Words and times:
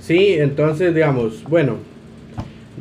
Sí, 0.00 0.34
entonces, 0.34 0.94
digamos, 0.94 1.44
bueno, 1.44 1.76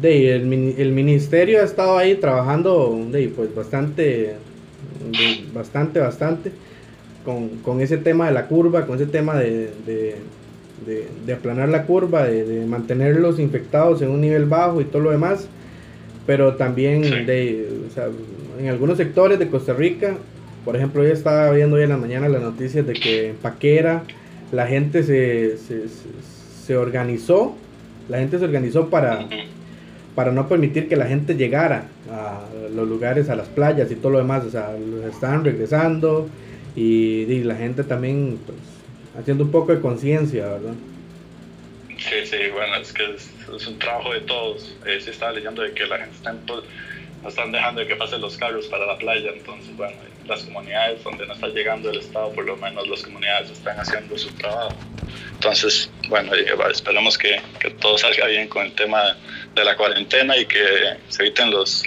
de, 0.01 0.35
el, 0.35 0.75
el 0.77 0.91
ministerio 0.91 1.61
ha 1.61 1.63
estado 1.63 1.97
ahí 1.97 2.15
trabajando 2.15 2.99
de, 3.11 3.27
pues 3.29 3.53
bastante, 3.53 4.35
bastante, 5.53 5.99
bastante 5.99 6.51
con, 7.25 7.49
con, 7.57 7.81
ese 7.81 7.97
tema 7.97 8.27
de 8.27 8.33
la 8.33 8.47
curva, 8.47 8.85
con 8.85 8.95
ese 8.95 9.07
tema 9.07 9.35
de, 9.35 9.71
de, 9.85 10.15
de 11.25 11.33
aplanar 11.33 11.69
la 11.69 11.83
curva, 11.85 12.23
de, 12.23 12.65
mantenerlos 12.65 13.39
infectados 13.39 14.01
en 14.01 14.09
un 14.09 14.21
nivel 14.21 14.45
bajo 14.45 14.79
y 14.81 14.85
todo 14.85 15.01
lo 15.01 15.11
demás. 15.11 15.47
Pero 16.25 16.55
también 16.55 17.01
de, 17.25 17.69
o 17.89 17.93
sea, 17.93 18.07
en 18.59 18.67
algunos 18.67 18.97
sectores 18.97 19.39
de 19.39 19.47
Costa 19.47 19.73
Rica, 19.73 20.15
por 20.65 20.75
ejemplo, 20.75 21.03
yo 21.03 21.13
estaba 21.13 21.51
viendo 21.51 21.77
hoy 21.77 21.83
en 21.83 21.89
la 21.89 21.97
mañana 21.97 22.27
las 22.27 22.41
noticias 22.41 22.85
de 22.85 22.93
que 22.93 23.29
en 23.29 23.35
Paquera 23.37 24.03
la 24.51 24.67
gente 24.67 25.03
se, 25.03 25.57
se, 25.57 25.87
se 25.87 26.36
organizó, 26.75 27.55
la 28.09 28.17
gente 28.17 28.39
se 28.39 28.45
organizó 28.45 28.89
para 28.89 29.27
para 30.17 30.31
no 30.31 30.49
permitir 30.49 30.89
que 30.89 30.95
la 30.95 31.05
gente 31.05 31.35
llegara 31.35 31.89
a 32.09 32.41
los 32.73 32.87
lugares, 32.87 33.29
a 33.29 33.35
las 33.35 33.47
playas 33.49 33.91
y 33.91 33.95
todo 33.95 34.13
lo 34.13 34.17
demás. 34.17 34.43
O 34.45 34.49
sea, 34.49 34.75
están 35.07 35.45
regresando 35.45 36.27
y, 36.75 37.43
la 37.43 37.53
gente 37.53 37.83
también 37.83 38.39
pues, 38.43 38.57
haciendo 39.15 39.43
un 39.43 39.51
poco 39.51 39.75
de 39.75 39.79
conciencia, 39.79 40.47
¿verdad? 40.47 40.73
Sí, 41.99 42.25
sí, 42.25 42.37
bueno, 42.51 42.77
es 42.77 42.91
que 42.91 43.03
es, 43.13 43.67
un 43.67 43.77
trabajo 43.77 44.11
de 44.11 44.21
todos. 44.21 44.75
Eh, 44.87 44.99
sí 44.99 45.11
estaba 45.11 45.33
leyendo 45.33 45.61
de 45.61 45.71
que 45.73 45.85
la 45.85 45.99
gente 45.99 46.15
está 46.15 46.33
no 46.33 47.29
están 47.29 47.51
dejando 47.51 47.81
de 47.81 47.87
que 47.87 47.95
pasen 47.95 48.19
los 48.19 48.37
carros 48.37 48.65
para 48.69 48.87
la 48.87 48.97
playa, 48.97 49.29
entonces, 49.37 49.77
bueno, 49.77 49.93
las 50.27 50.43
comunidades 50.43 51.03
donde 51.03 51.25
no 51.25 51.33
está 51.33 51.47
llegando 51.47 51.89
el 51.89 51.99
Estado, 51.99 52.31
por 52.33 52.45
lo 52.45 52.55
menos 52.57 52.87
las 52.87 53.01
comunidades 53.03 53.51
están 53.51 53.79
haciendo 53.79 54.17
su 54.17 54.29
trabajo. 54.35 54.75
Entonces, 55.33 55.89
bueno, 56.09 56.33
esperemos 56.69 57.17
que, 57.17 57.41
que 57.59 57.69
todo 57.71 57.97
salga 57.97 58.27
bien 58.27 58.47
con 58.47 58.65
el 58.65 58.73
tema 58.73 59.15
de 59.55 59.63
la 59.63 59.75
cuarentena 59.75 60.37
y 60.37 60.45
que 60.45 60.97
se 61.09 61.23
eviten 61.23 61.51
los 61.51 61.83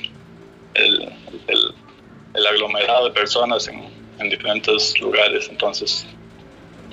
el, 0.75 1.13
el, 1.49 2.47
aglomerado 2.47 3.07
de 3.07 3.11
personas 3.13 3.69
en, 3.69 3.83
en, 4.19 4.31
diferentes 4.31 4.99
lugares. 5.01 5.49
Entonces, 5.51 6.07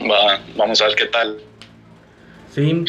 va, 0.01 0.39
vamos 0.55 0.81
a 0.81 0.87
ver 0.87 0.95
qué 0.95 1.05
tal. 1.05 1.37
Sí, 2.53 2.85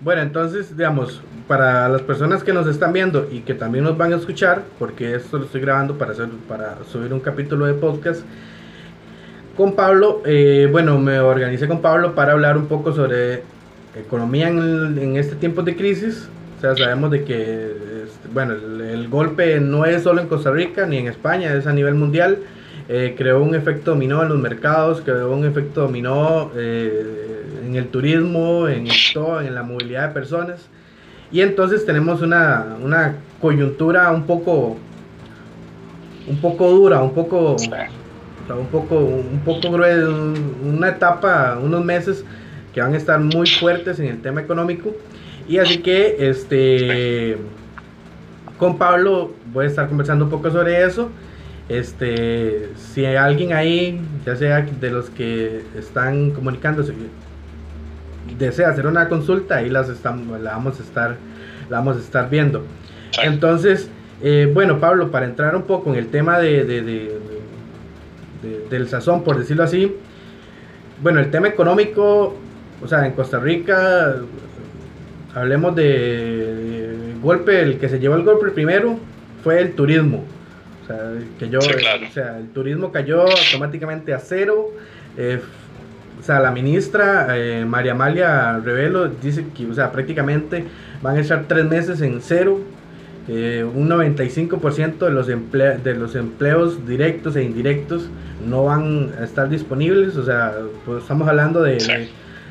bueno, 0.00 0.22
entonces, 0.22 0.76
digamos, 0.76 1.20
para 1.48 1.88
las 1.88 2.02
personas 2.02 2.44
que 2.44 2.52
nos 2.52 2.66
están 2.66 2.92
viendo 2.92 3.28
y 3.30 3.40
que 3.40 3.54
también 3.54 3.84
nos 3.84 3.96
van 3.96 4.12
a 4.12 4.16
escuchar, 4.16 4.62
porque 4.78 5.14
esto 5.14 5.38
lo 5.38 5.44
estoy 5.44 5.60
grabando 5.60 5.98
para, 5.98 6.12
hacer, 6.12 6.28
para 6.48 6.78
subir 6.90 7.12
un 7.12 7.20
capítulo 7.20 7.66
de 7.66 7.74
podcast, 7.74 8.22
con 9.56 9.74
Pablo, 9.74 10.22
eh, 10.24 10.68
bueno, 10.70 10.98
me 10.98 11.18
organicé 11.18 11.68
con 11.68 11.82
Pablo 11.82 12.14
para 12.14 12.32
hablar 12.32 12.56
un 12.56 12.66
poco 12.66 12.92
sobre 12.92 13.42
economía 13.94 14.48
en, 14.48 14.98
en 14.98 15.16
este 15.16 15.36
tiempo 15.36 15.62
de 15.62 15.76
crisis 15.76 16.28
sea, 16.62 16.76
sabemos 16.76 17.10
de 17.10 17.24
que, 17.24 17.72
este, 18.04 18.28
bueno, 18.32 18.54
el, 18.54 19.08
golpe 19.08 19.60
no 19.60 19.84
es 19.84 20.04
solo 20.04 20.20
en 20.20 20.28
Costa 20.28 20.50
Rica 20.50 20.86
ni 20.86 20.96
en 20.96 21.08
España, 21.08 21.52
es 21.54 21.66
a 21.66 21.72
nivel 21.72 21.94
mundial. 21.94 22.38
Eh, 22.88 23.14
creó 23.16 23.42
un 23.42 23.54
efecto 23.54 23.92
dominó 23.92 24.22
en 24.22 24.28
los 24.28 24.38
mercados, 24.38 25.02
creó 25.04 25.32
un 25.32 25.44
efecto 25.44 25.82
dominó 25.82 26.50
eh, 26.56 27.42
en 27.64 27.74
el 27.76 27.88
turismo, 27.88 28.68
en 28.68 28.86
todo, 29.12 29.40
en 29.40 29.54
la 29.54 29.62
movilidad 29.62 30.08
de 30.08 30.14
personas. 30.14 30.68
Y 31.32 31.40
entonces 31.40 31.86
tenemos 31.86 32.20
una, 32.20 32.76
una 32.82 33.16
coyuntura 33.40 34.10
un 34.10 34.24
poco, 34.24 34.76
un 36.28 36.36
poco 36.40 36.70
dura, 36.70 37.02
un 37.02 37.14
poco, 37.14 37.56
un 37.56 38.66
poco, 38.66 38.98
un 38.98 39.40
poco 39.44 39.70
gruesa, 39.72 40.08
una 40.62 40.88
etapa, 40.88 41.58
unos 41.62 41.84
meses 41.84 42.24
que 42.74 42.80
van 42.80 42.94
a 42.94 42.96
estar 42.96 43.18
muy 43.18 43.48
fuertes 43.48 43.98
en 43.98 44.06
el 44.06 44.20
tema 44.20 44.40
económico 44.40 44.94
y 45.48 45.58
así 45.58 45.78
que, 45.78 46.16
este, 46.18 47.36
con 48.58 48.78
Pablo 48.78 49.32
voy 49.52 49.66
a 49.66 49.68
estar 49.68 49.88
conversando 49.88 50.24
un 50.24 50.30
poco 50.30 50.50
sobre 50.50 50.84
eso. 50.84 51.10
Este, 51.68 52.70
si 52.76 53.04
hay 53.04 53.16
alguien 53.16 53.52
ahí, 53.52 54.00
ya 54.26 54.36
sea 54.36 54.62
de 54.62 54.90
los 54.90 55.10
que 55.10 55.62
están 55.76 56.30
comunicándose, 56.32 56.92
desea 58.38 58.68
hacer 58.68 58.86
una 58.86 59.08
consulta, 59.08 59.56
ahí 59.56 59.70
las 59.70 59.88
estamos, 59.88 60.40
la 60.40 60.52
vamos 60.52 60.78
a 60.80 60.82
estar, 60.82 61.16
la 61.68 61.78
vamos 61.78 61.96
a 61.96 62.00
estar 62.00 62.28
viendo. 62.30 62.64
Entonces, 63.22 63.88
eh, 64.22 64.50
bueno, 64.52 64.78
Pablo, 64.78 65.10
para 65.10 65.26
entrar 65.26 65.56
un 65.56 65.62
poco 65.62 65.90
en 65.90 65.96
el 65.96 66.08
tema 66.08 66.38
de, 66.38 66.64
de, 66.64 67.18
del 68.70 68.88
sazón, 68.88 69.24
por 69.24 69.38
decirlo 69.38 69.64
así, 69.64 69.96
bueno, 71.02 71.20
el 71.20 71.30
tema 71.30 71.48
económico, 71.48 72.36
o 72.80 72.88
sea, 72.88 73.06
en 73.06 73.12
Costa 73.12 73.38
Rica 73.38 74.16
hablemos 75.34 75.74
de 75.74 76.94
golpe, 77.22 77.60
el 77.60 77.78
que 77.78 77.88
se 77.88 77.98
llevó 77.98 78.16
el 78.16 78.22
golpe 78.22 78.50
primero 78.50 78.98
fue 79.42 79.60
el 79.60 79.72
turismo. 79.72 80.24
O 80.82 80.86
sea, 80.86 81.12
que 81.38 81.48
yo, 81.48 81.58
o 81.58 82.12
sea, 82.12 82.38
el 82.38 82.48
turismo 82.48 82.90
cayó 82.92 83.22
automáticamente 83.22 84.12
a 84.12 84.18
cero. 84.18 84.70
Eh, 85.16 85.40
o 86.22 86.24
sea, 86.24 86.40
la 86.40 86.50
ministra 86.52 87.36
eh, 87.36 87.64
María 87.66 87.92
Amalia 87.92 88.58
Revelo 88.58 89.08
dice 89.08 89.44
que, 89.54 89.66
o 89.66 89.74
sea, 89.74 89.92
prácticamente 89.92 90.64
van 91.02 91.16
a 91.16 91.20
estar 91.20 91.44
tres 91.48 91.66
meses 91.66 92.00
en 92.00 92.22
cero. 92.22 92.60
Eh, 93.28 93.64
un 93.64 93.88
95% 93.88 94.98
de 94.98 95.10
los, 95.10 95.26
de 95.26 95.94
los 95.94 96.16
empleos 96.16 96.86
directos 96.86 97.36
e 97.36 97.44
indirectos 97.44 98.08
no 98.48 98.64
van 98.64 99.12
a 99.20 99.24
estar 99.24 99.48
disponibles. 99.48 100.16
O 100.16 100.24
sea, 100.24 100.54
pues 100.86 101.02
estamos 101.02 101.28
hablando 101.28 101.62
de, 101.62 102.08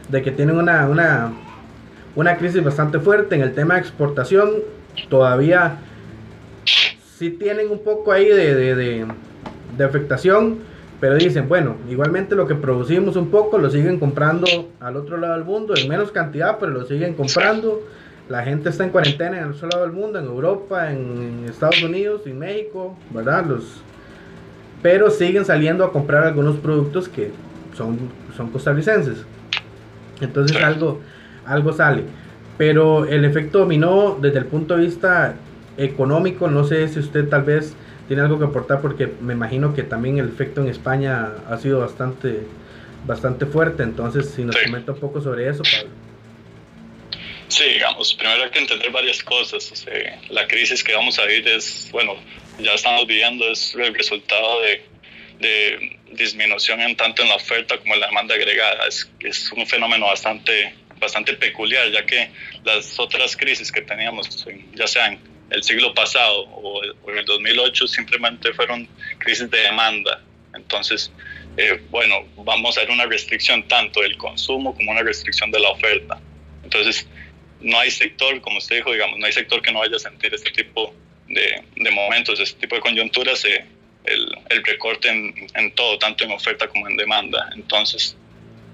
de 0.09 0.21
que 0.21 0.31
tienen 0.31 0.57
una, 0.57 0.87
una 0.87 1.31
una 2.15 2.37
crisis 2.37 2.63
bastante 2.63 2.99
fuerte 2.99 3.35
en 3.35 3.41
el 3.41 3.53
tema 3.53 3.75
de 3.75 3.81
exportación. 3.81 4.49
Todavía 5.09 5.77
sí 7.17 7.29
tienen 7.31 7.69
un 7.69 7.83
poco 7.83 8.11
ahí 8.11 8.27
de, 8.27 8.75
de, 8.75 9.83
afectación, 9.83 10.59
pero 11.01 11.15
dicen, 11.15 11.49
bueno, 11.49 11.77
igualmente 11.89 12.35
lo 12.35 12.47
que 12.47 12.53
producimos 12.53 13.15
un 13.15 13.31
poco 13.31 13.57
lo 13.57 13.71
siguen 13.71 13.99
comprando 13.99 14.45
al 14.79 14.95
otro 14.95 15.17
lado 15.17 15.33
del 15.33 15.43
mundo, 15.43 15.73
en 15.75 15.89
menos 15.89 16.11
cantidad, 16.11 16.59
pero 16.59 16.71
lo 16.71 16.85
siguen 16.85 17.15
comprando. 17.15 17.81
La 18.29 18.43
gente 18.43 18.69
está 18.69 18.83
en 18.83 18.91
cuarentena 18.91 19.39
en 19.39 19.45
el 19.45 19.51
otro 19.51 19.67
lado 19.67 19.83
del 19.83 19.93
mundo, 19.93 20.19
en 20.19 20.25
Europa, 20.25 20.91
en 20.91 21.45
Estados 21.49 21.81
Unidos, 21.81 22.21
en 22.27 22.37
México, 22.37 22.95
¿verdad? 23.09 23.47
Los, 23.47 23.81
pero 24.83 25.09
siguen 25.09 25.43
saliendo 25.43 25.83
a 25.83 25.91
comprar 25.91 26.23
algunos 26.23 26.57
productos 26.57 27.09
que 27.09 27.31
son, 27.75 27.97
son 28.37 28.51
costarricenses. 28.51 29.25
Entonces 30.21 30.55
algo, 30.61 30.99
algo 31.47 31.73
sale. 31.73 32.03
Pero 32.59 33.05
el 33.05 33.25
efecto 33.25 33.59
dominó 33.59 34.19
desde 34.21 34.37
el 34.37 34.45
punto 34.45 34.77
de 34.77 34.83
vista 34.83 35.33
económico, 35.77 36.47
no 36.47 36.63
sé 36.63 36.87
si 36.89 36.99
usted 36.99 37.27
tal 37.27 37.41
vez 37.41 37.75
tiene 38.07 38.21
algo 38.21 38.39
que 38.39 38.45
aportar 38.45 38.81
porque 38.81 39.07
me 39.21 39.33
imagino 39.33 39.73
que 39.73 39.83
también 39.83 40.17
el 40.17 40.29
efecto 40.29 40.61
en 40.61 40.67
España 40.67 41.29
ha 41.49 41.57
sido 41.57 41.79
bastante, 41.79 42.41
bastante 43.05 43.45
fuerte. 43.45 43.83
Entonces, 43.83 44.31
si 44.35 44.43
nos 44.43 44.57
comenta 44.57 44.91
un 44.91 44.99
poco 44.99 45.21
sobre 45.21 45.49
eso, 45.49 45.63
Pablo. 45.63 45.89
Sí, 47.47 47.65
digamos, 47.65 48.13
primero 48.13 48.43
hay 48.43 48.49
que 48.49 48.59
entender 48.59 48.91
varias 48.91 49.21
cosas. 49.23 49.85
la 50.29 50.47
crisis 50.47 50.83
que 50.83 50.93
vamos 50.93 51.19
a 51.19 51.25
vivir 51.25 51.47
es, 51.49 51.89
bueno, 51.91 52.15
ya 52.59 52.73
estamos 52.73 53.05
viviendo, 53.07 53.49
es 53.51 53.75
el 53.75 53.93
resultado 53.93 54.61
de, 54.61 54.83
de 55.39 55.99
disminución 56.13 56.79
en 56.79 56.95
tanto 56.95 57.23
en 57.23 57.29
la 57.29 57.35
oferta 57.35 57.77
como 57.77 57.93
en 57.93 57.99
la 57.99 58.07
demanda 58.07 58.35
agregada. 58.35 58.87
Es, 58.87 59.09
es 59.19 59.51
un 59.51 59.67
fenómeno 59.67 60.05
bastante 60.05 60.73
bastante 61.01 61.33
peculiar, 61.33 61.91
ya 61.91 62.05
que 62.05 62.29
las 62.63 62.97
otras 62.99 63.35
crisis 63.35 63.71
que 63.71 63.81
teníamos, 63.81 64.47
ya 64.75 64.87
sean 64.87 65.19
el 65.51 65.63
siglo 65.63 65.93
pasado 65.93 66.45
o, 66.45 66.83
en 66.83 67.17
el 67.17 67.25
2008, 67.25 67.87
simplemente 67.87 68.53
fueron 68.53 68.87
crisis 69.19 69.49
de 69.49 69.59
demanda. 69.59 70.21
Entonces, 70.55 71.11
eh, 71.57 71.81
bueno, 71.89 72.25
vamos 72.37 72.77
a 72.77 72.81
ver 72.81 72.91
una 72.91 73.05
restricción 73.05 73.67
tanto 73.67 74.01
del 74.01 74.17
consumo 74.17 74.73
como 74.73 74.91
una 74.91 75.03
restricción 75.03 75.51
de 75.51 75.59
la 75.59 75.69
oferta. 75.69 76.19
Entonces, 76.63 77.07
no 77.59 77.79
hay 77.79 77.91
sector, 77.91 78.41
como 78.41 78.57
usted 78.57 78.77
dijo, 78.77 78.91
digamos, 78.91 79.19
no 79.19 79.25
hay 79.25 79.33
sector 79.33 79.61
que 79.61 79.71
no 79.71 79.79
vaya 79.79 79.95
a 79.95 79.99
sentir 79.99 80.33
este 80.33 80.51
tipo 80.51 80.93
de, 81.27 81.63
de 81.75 81.91
momentos, 81.91 82.39
este 82.39 82.59
tipo 82.59 82.75
de 82.75 82.81
coyunturas, 82.81 83.45
eh, 83.45 83.65
el, 84.05 84.63
recorte 84.63 85.09
en, 85.09 85.47
en, 85.53 85.71
todo, 85.73 85.99
tanto 85.99 86.23
en 86.23 86.31
oferta 86.31 86.67
como 86.67 86.87
en 86.87 86.97
demanda. 86.97 87.49
Entonces, 87.55 88.15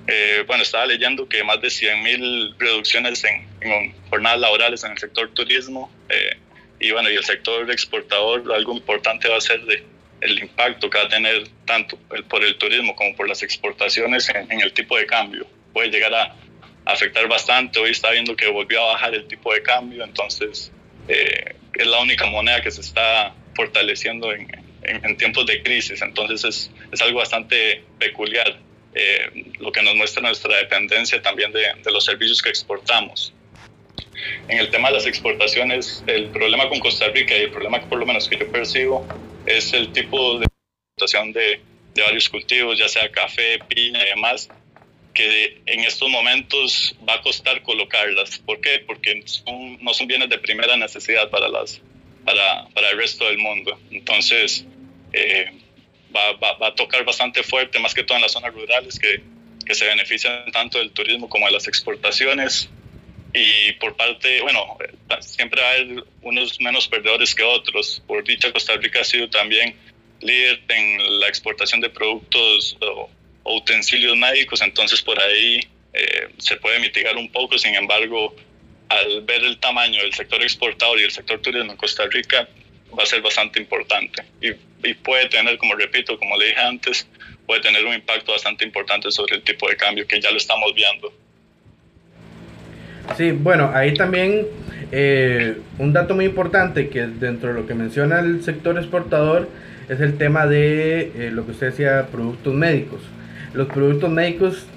eh, 0.08 0.44
bueno, 0.48 0.64
estaba 0.64 0.86
leyendo 0.86 1.28
que 1.28 1.44
más 1.44 1.60
de 1.62 1.68
100.000 1.68 2.56
reducciones 2.58 3.24
en, 3.26 3.94
jornadas 4.10 4.40
laborales 4.40 4.84
en 4.86 4.92
el 4.92 4.98
sector 4.98 5.30
turismo 5.34 5.92
eh, 6.08 6.38
y 6.80 6.92
bueno, 6.92 7.10
y 7.10 7.16
el 7.16 7.24
sector 7.24 7.70
exportador, 7.72 8.52
algo 8.54 8.74
importante 8.74 9.28
va 9.28 9.38
a 9.38 9.42
ser 9.42 9.62
de, 9.66 9.84
el 10.22 10.40
impacto 10.40 10.90
que 10.90 10.98
va 10.98 11.06
a 11.06 11.10
tener 11.10 11.48
tanto 11.66 11.98
por 12.30 12.44
el 12.44 12.58
turismo 12.58 12.96
como 12.96 13.16
por 13.16 13.28
las 13.28 13.44
exportaciones 13.44 14.30
en, 14.30 14.62
el 14.62 14.74
tipo 14.74 14.98
de 14.98 15.06
cambio. 15.06 15.48
Puede 15.74 15.90
llegar 15.90 16.14
a, 16.14 16.36
afectar 16.86 17.28
bastante. 17.28 17.80
Hoy 17.80 17.92
está 17.92 18.12
viendo 18.12 18.36
que 18.36 18.48
volvió 18.48 18.82
a 18.82 18.94
bajar 18.94 19.14
el 19.14 19.28
tipo 19.28 19.54
de 19.54 19.62
cambio, 19.62 20.04
entonces 20.04 20.72
eh, 21.10 21.56
es 21.74 21.88
la 21.88 22.00
única 22.00 22.26
moneda 22.28 22.62
que 22.62 22.72
se 22.72 22.82
está 22.82 23.34
fortaleciendo 23.56 24.32
en, 24.32 24.48
en 24.84 25.18
tiempos 25.18 25.46
de 25.46 25.62
crisis. 25.62 26.02
Entonces 26.02 26.44
es, 26.46 26.72
es 26.92 27.02
algo 27.02 27.20
bastante 27.20 27.84
peculiar. 28.00 28.60
Eh, 28.94 29.52
lo 29.60 29.72
que 29.72 29.82
nos 29.84 29.96
muestra 29.96 30.24
nuestra 30.24 30.58
dependencia 30.58 31.22
también 31.22 31.52
de, 31.52 31.66
de, 31.84 31.92
los 31.92 32.06
servicios 32.06 32.42
que 32.42 32.50
exportamos. 32.50 33.34
En 34.48 34.58
el 34.60 34.70
tema 34.70 34.90
de 34.90 34.96
las 34.96 35.06
exportaciones, 35.06 36.04
el 36.08 36.30
problema 36.30 36.70
con 36.70 36.80
Costa 36.80 37.08
Rica 37.10 37.38
y 37.38 37.42
el 37.42 37.52
problema 37.52 37.80
que 37.80 37.88
por 37.88 38.00
lo 38.00 38.06
menos 38.06 38.28
que 38.28 38.38
yo 38.38 38.52
percibo 38.52 39.08
es 39.46 39.74
el 39.74 39.92
tipo 39.92 40.40
de 40.40 40.46
exportación 40.46 41.34
de, 41.34 41.62
de 41.94 42.02
varios 42.02 42.30
cultivos, 42.30 42.78
ya 42.78 42.88
sea 42.88 43.10
café, 43.12 43.60
piña 43.68 44.04
y 44.06 44.10
demás, 44.10 44.50
que 45.14 45.62
en 45.66 45.80
estos 45.82 46.10
momentos 46.10 46.96
va 47.08 47.16
a 47.16 47.22
costar 47.22 47.64
colocarlas. 47.64 48.38
¿Por 48.38 48.62
qué? 48.62 48.84
Porque 48.86 49.24
no 49.82 49.94
son 49.94 50.08
bienes 50.08 50.30
de 50.30 50.38
primera 50.38 50.78
necesidad 50.78 51.30
para, 51.30 51.50
las, 51.50 51.82
para, 52.24 52.68
para 52.74 52.92
el 52.92 52.98
resto 52.98 53.26
del 53.26 53.40
mundo. 53.40 53.80
Entonces, 53.90 54.66
eh, 55.14 55.52
va, 56.16 56.34
va, 56.34 56.68
a 56.68 56.76
tocar 56.76 57.04
bastante 57.04 57.42
fuerte, 57.42 57.80
más 57.80 57.96
que 57.96 58.04
todo 58.04 58.18
en 58.18 58.22
las 58.22 58.32
zonas 58.32 58.54
rurales, 58.54 59.00
que, 59.00 59.22
que 59.66 59.74
se 59.74 59.86
benefician 59.86 60.52
tanto 60.52 60.78
del 60.78 60.92
turismo 60.92 61.28
como 61.28 61.48
de 61.48 61.54
las 61.54 61.68
exportaciones. 61.68 62.70
Y 63.38 63.74
por 63.74 63.96
parte, 63.96 64.42
bueno, 64.42 64.78
siempre 65.20 65.64
hay 65.64 66.00
unos 66.24 66.60
menos 66.60 66.88
perdedores 66.88 67.36
que 67.36 67.44
otros. 67.44 68.02
Por 68.08 68.24
dicha, 68.24 68.52
Costa 68.52 68.76
Rica 68.78 69.02
ha 69.02 69.04
sido 69.04 69.30
también 69.30 69.76
líder 70.22 70.60
en 70.70 71.20
la 71.20 71.28
exportación 71.28 71.80
de 71.80 71.90
productos 71.90 72.76
utensilios 73.44 74.18
médicos, 74.18 74.62
entonces 74.62 75.02
por 75.02 75.22
ahí 75.22 75.60
eh, 75.94 76.30
se 76.40 76.58
puede 76.58 76.80
mitigar 76.80 77.16
un 77.16 77.32
poco, 77.32 77.58
sin 77.58 77.76
embargo, 77.76 78.36
al 78.90 79.22
ver 79.22 79.44
el 79.44 79.60
tamaño 79.60 80.02
del 80.02 80.14
sector 80.14 80.42
exportador 80.42 81.00
y 81.00 81.04
el 81.04 81.12
sector 81.12 81.40
turismo 81.40 81.72
en 81.72 81.78
Costa 81.78 82.08
Rica, 82.08 82.48
va 82.98 83.04
a 83.04 83.06
ser 83.06 83.22
bastante 83.22 83.60
importante 83.60 84.24
y, 84.42 84.50
y, 84.88 84.94
puede 84.96 85.30
tener, 85.30 85.58
como 85.58 85.76
repito, 85.76 86.18
como 86.18 86.38
le 86.38 86.48
dije 86.48 86.60
antes, 86.60 87.08
puede 87.46 87.62
tener 87.62 87.86
un 87.86 87.94
impacto 87.94 88.32
bastante 88.32 88.66
importante 88.66 89.12
sobre 89.12 89.36
el 89.36 89.44
tipo 89.44 89.70
de 89.70 89.78
cambio 89.78 90.08
que 90.08 90.20
ya 90.20 90.32
lo 90.32 90.38
estamos 90.38 90.74
viendo. 90.74 91.14
Sí, 93.16 93.32
bueno, 93.32 93.72
ahí 93.74 93.94
también 93.94 94.46
eh, 94.92 95.58
un 95.80 95.94
dato 95.94 96.16
muy 96.16 96.26
importante 96.26 96.90
que 96.90 97.08
dentro 97.08 97.50
de 97.50 97.56
lo 97.56 97.68
que 97.68 97.74
menciona 97.74 98.20
el 98.20 98.44
sector 98.44 98.78
exportador 98.78 99.48
es 99.90 100.00
el 100.02 100.18
tema 100.18 100.46
de 100.48 101.12
eh, 101.16 101.32
lo 101.32 101.46
que 101.46 101.52
usted 101.52 101.68
decía, 101.68 102.08
productos 102.12 102.54
médicos. 102.54 103.02
Los 103.54 103.68
productos 103.68 104.10
médicos 104.10 104.68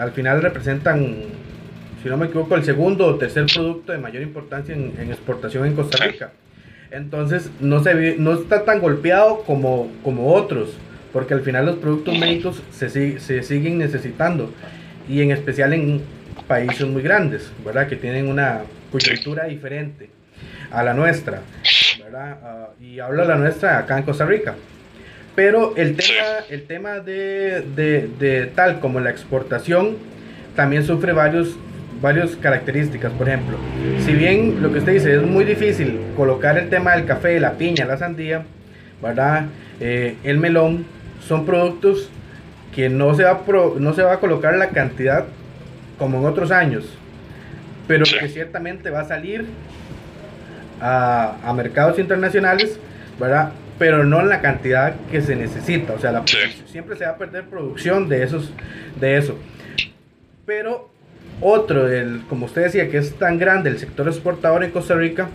al 0.00 0.12
final 0.12 0.42
representan, 0.42 1.16
si 2.02 2.08
no 2.08 2.16
me 2.16 2.26
equivoco, 2.26 2.54
el 2.54 2.64
segundo 2.64 3.06
o 3.06 3.16
tercer 3.16 3.46
producto 3.52 3.92
de 3.92 3.98
mayor 3.98 4.22
importancia 4.22 4.74
en, 4.74 5.10
exportación 5.10 5.66
en 5.66 5.74
Costa 5.74 6.04
Rica. 6.04 6.32
Entonces 6.90 7.50
no, 7.60 7.82
se, 7.82 8.16
no 8.18 8.34
está 8.34 8.64
tan 8.64 8.80
golpeado 8.80 9.42
como, 9.42 9.90
como 10.02 10.32
otros, 10.34 10.70
porque 11.12 11.34
al 11.34 11.42
final 11.42 11.66
los 11.66 11.76
productos 11.76 12.18
médicos 12.18 12.62
se, 12.70 13.18
se 13.18 13.42
siguen 13.42 13.78
necesitando, 13.78 14.50
y 15.08 15.20
en 15.20 15.30
especial 15.30 15.72
en 15.72 16.00
países 16.46 16.86
muy 16.86 17.02
grandes, 17.02 17.50
¿verdad? 17.64 17.88
Que 17.88 17.96
tienen 17.96 18.28
una 18.28 18.62
cultura 18.90 19.44
diferente 19.44 20.10
a 20.70 20.82
la 20.82 20.94
nuestra, 20.94 21.40
¿verdad? 22.02 22.38
Ah, 22.42 22.68
y 22.80 23.00
hablo 23.00 23.22
de 23.22 23.28
la 23.28 23.36
nuestra 23.36 23.78
acá 23.78 23.98
en 23.98 24.04
Costa 24.04 24.26
Rica. 24.26 24.54
Pero 25.34 25.74
el 25.76 25.96
tema, 25.96 26.24
el 26.48 26.62
tema 26.62 27.00
de, 27.00 27.62
de, 28.18 28.50
tal 28.54 28.80
como 28.80 29.00
la 29.00 29.10
exportación 29.10 29.96
también 30.54 30.82
sufre 30.84 31.12
varios, 31.12 31.58
varias 32.00 32.36
características. 32.36 33.12
Por 33.12 33.28
ejemplo, 33.28 33.58
si 34.04 34.12
bien 34.12 34.62
lo 34.62 34.72
que 34.72 34.78
usted 34.78 34.94
dice 34.94 35.14
es 35.14 35.22
muy 35.22 35.44
difícil 35.44 36.00
colocar 36.16 36.56
el 36.56 36.70
tema 36.70 36.96
del 36.96 37.04
café, 37.04 37.38
la 37.38 37.52
piña, 37.52 37.84
la 37.84 37.98
sandía, 37.98 38.44
¿verdad? 39.02 39.46
Eh, 39.78 40.16
el 40.24 40.38
melón, 40.38 40.86
son 41.20 41.44
productos 41.44 42.08
que 42.74 42.88
no 42.88 43.14
se, 43.14 43.24
va 43.24 43.42
no 43.78 43.94
se 43.94 44.02
va 44.02 44.14
a 44.14 44.20
colocar 44.20 44.56
la 44.56 44.68
cantidad 44.68 45.26
como 45.98 46.18
en 46.18 46.26
otros 46.26 46.50
años, 46.50 46.84
pero 47.86 48.04
que 48.04 48.28
ciertamente 48.28 48.90
va 48.90 49.00
a 49.00 49.04
salir 49.04 49.46
a, 50.80 51.36
a 51.44 51.52
mercados 51.52 51.98
internacionales, 51.98 52.78
¿verdad? 53.18 53.52
pero 53.78 54.04
no 54.04 54.20
en 54.20 54.28
la 54.28 54.40
cantidad 54.40 54.94
que 55.10 55.20
se 55.20 55.36
necesita. 55.36 55.92
O 55.92 55.98
sea, 55.98 56.22
siempre 56.66 56.96
se 56.96 57.04
va 57.04 57.12
a 57.12 57.18
perder 57.18 57.44
producción 57.44 58.08
de, 58.08 58.22
esos, 58.22 58.50
de 58.98 59.16
eso. 59.18 59.38
Pero 60.46 60.90
otro, 61.40 61.88
el, 61.88 62.22
como 62.28 62.46
usted 62.46 62.64
decía, 62.64 62.88
que 62.88 62.98
es 62.98 63.14
tan 63.14 63.38
grande 63.38 63.70
el 63.70 63.78
sector 63.78 64.08
exportador 64.08 64.64
en 64.64 64.70
Costa 64.70 64.94
Rica, 64.94 65.28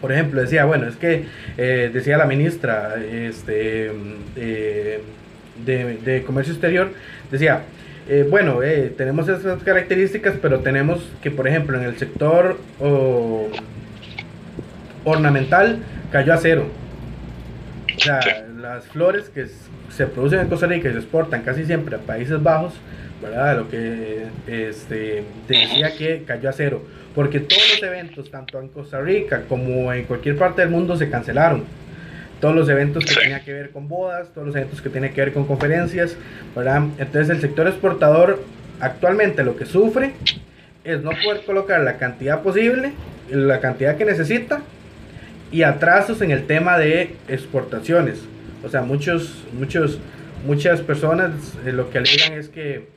por 0.00 0.12
ejemplo, 0.12 0.40
decía, 0.40 0.64
bueno, 0.64 0.88
es 0.88 0.96
que 0.96 1.26
eh, 1.56 1.90
decía 1.92 2.16
la 2.16 2.26
ministra 2.26 2.96
este, 2.96 3.90
eh, 4.36 5.00
de, 5.64 6.22
Comercio 6.26 6.52
Exterior, 6.52 6.90
decía, 7.30 7.62
eh, 8.08 8.26
bueno, 8.28 8.60
tenemos 8.96 9.28
esas 9.28 9.62
características, 9.62 10.34
pero 10.40 10.60
tenemos 10.60 11.00
que, 11.22 11.30
por 11.30 11.46
ejemplo, 11.48 11.78
en 11.78 11.84
el 11.84 11.96
sector 11.98 12.58
ornamental 15.04 15.78
cayó 16.10 16.34
a 16.34 16.36
cero 16.36 16.66
o 17.96 18.00
sea, 18.00 18.20
las 18.60 18.86
flores 18.86 19.28
que 19.28 19.46
se 19.90 20.06
producen 20.06 20.40
en 20.40 20.48
Costa 20.48 20.66
Rica 20.66 20.88
y 20.88 20.92
se 20.92 20.98
exportan 20.98 21.42
casi 21.42 21.64
siempre 21.64 21.96
a 21.96 21.98
Países 21.98 22.42
Bajos, 22.42 22.74
¿verdad? 23.20 23.58
Lo 23.58 23.68
que 23.68 24.24
este, 24.46 25.24
decía 25.48 25.96
que 25.96 26.24
cayó 26.26 26.48
a 26.48 26.52
cero. 26.52 26.82
Porque 27.14 27.40
todos 27.40 27.62
los 27.74 27.82
eventos, 27.82 28.30
tanto 28.30 28.60
en 28.60 28.68
Costa 28.68 29.00
Rica 29.00 29.42
como 29.48 29.92
en 29.92 30.04
cualquier 30.04 30.36
parte 30.36 30.62
del 30.62 30.70
mundo, 30.70 30.96
se 30.96 31.10
cancelaron. 31.10 31.64
Todos 32.42 32.56
los 32.56 32.68
eventos 32.68 33.04
que 33.04 33.14
tenían 33.14 33.44
que 33.44 33.52
ver 33.52 33.70
con 33.70 33.88
bodas, 33.88 34.26
todos 34.34 34.48
los 34.48 34.56
eventos 34.56 34.82
que 34.82 34.88
tienen 34.88 35.14
que 35.14 35.20
ver 35.20 35.32
con 35.32 35.46
conferencias, 35.46 36.16
¿verdad? 36.56 36.82
Entonces 36.98 37.30
el 37.30 37.40
sector 37.40 37.68
exportador 37.68 38.42
actualmente 38.80 39.44
lo 39.44 39.54
que 39.54 39.64
sufre 39.64 40.14
es 40.82 41.04
no 41.04 41.10
poder 41.24 41.44
colocar 41.46 41.80
la 41.82 41.98
cantidad 41.98 42.42
posible, 42.42 42.94
la 43.30 43.60
cantidad 43.60 43.96
que 43.96 44.04
necesita 44.04 44.60
y 45.52 45.62
atrasos 45.62 46.20
en 46.20 46.32
el 46.32 46.44
tema 46.48 46.78
de 46.78 47.14
exportaciones. 47.28 48.24
O 48.64 48.68
sea, 48.68 48.82
muchos, 48.82 49.44
muchos, 49.52 50.00
muchas 50.44 50.80
personas 50.80 51.30
eh, 51.64 51.70
lo 51.70 51.90
que 51.90 51.98
alegan 51.98 52.32
es 52.32 52.48
que, 52.48 52.88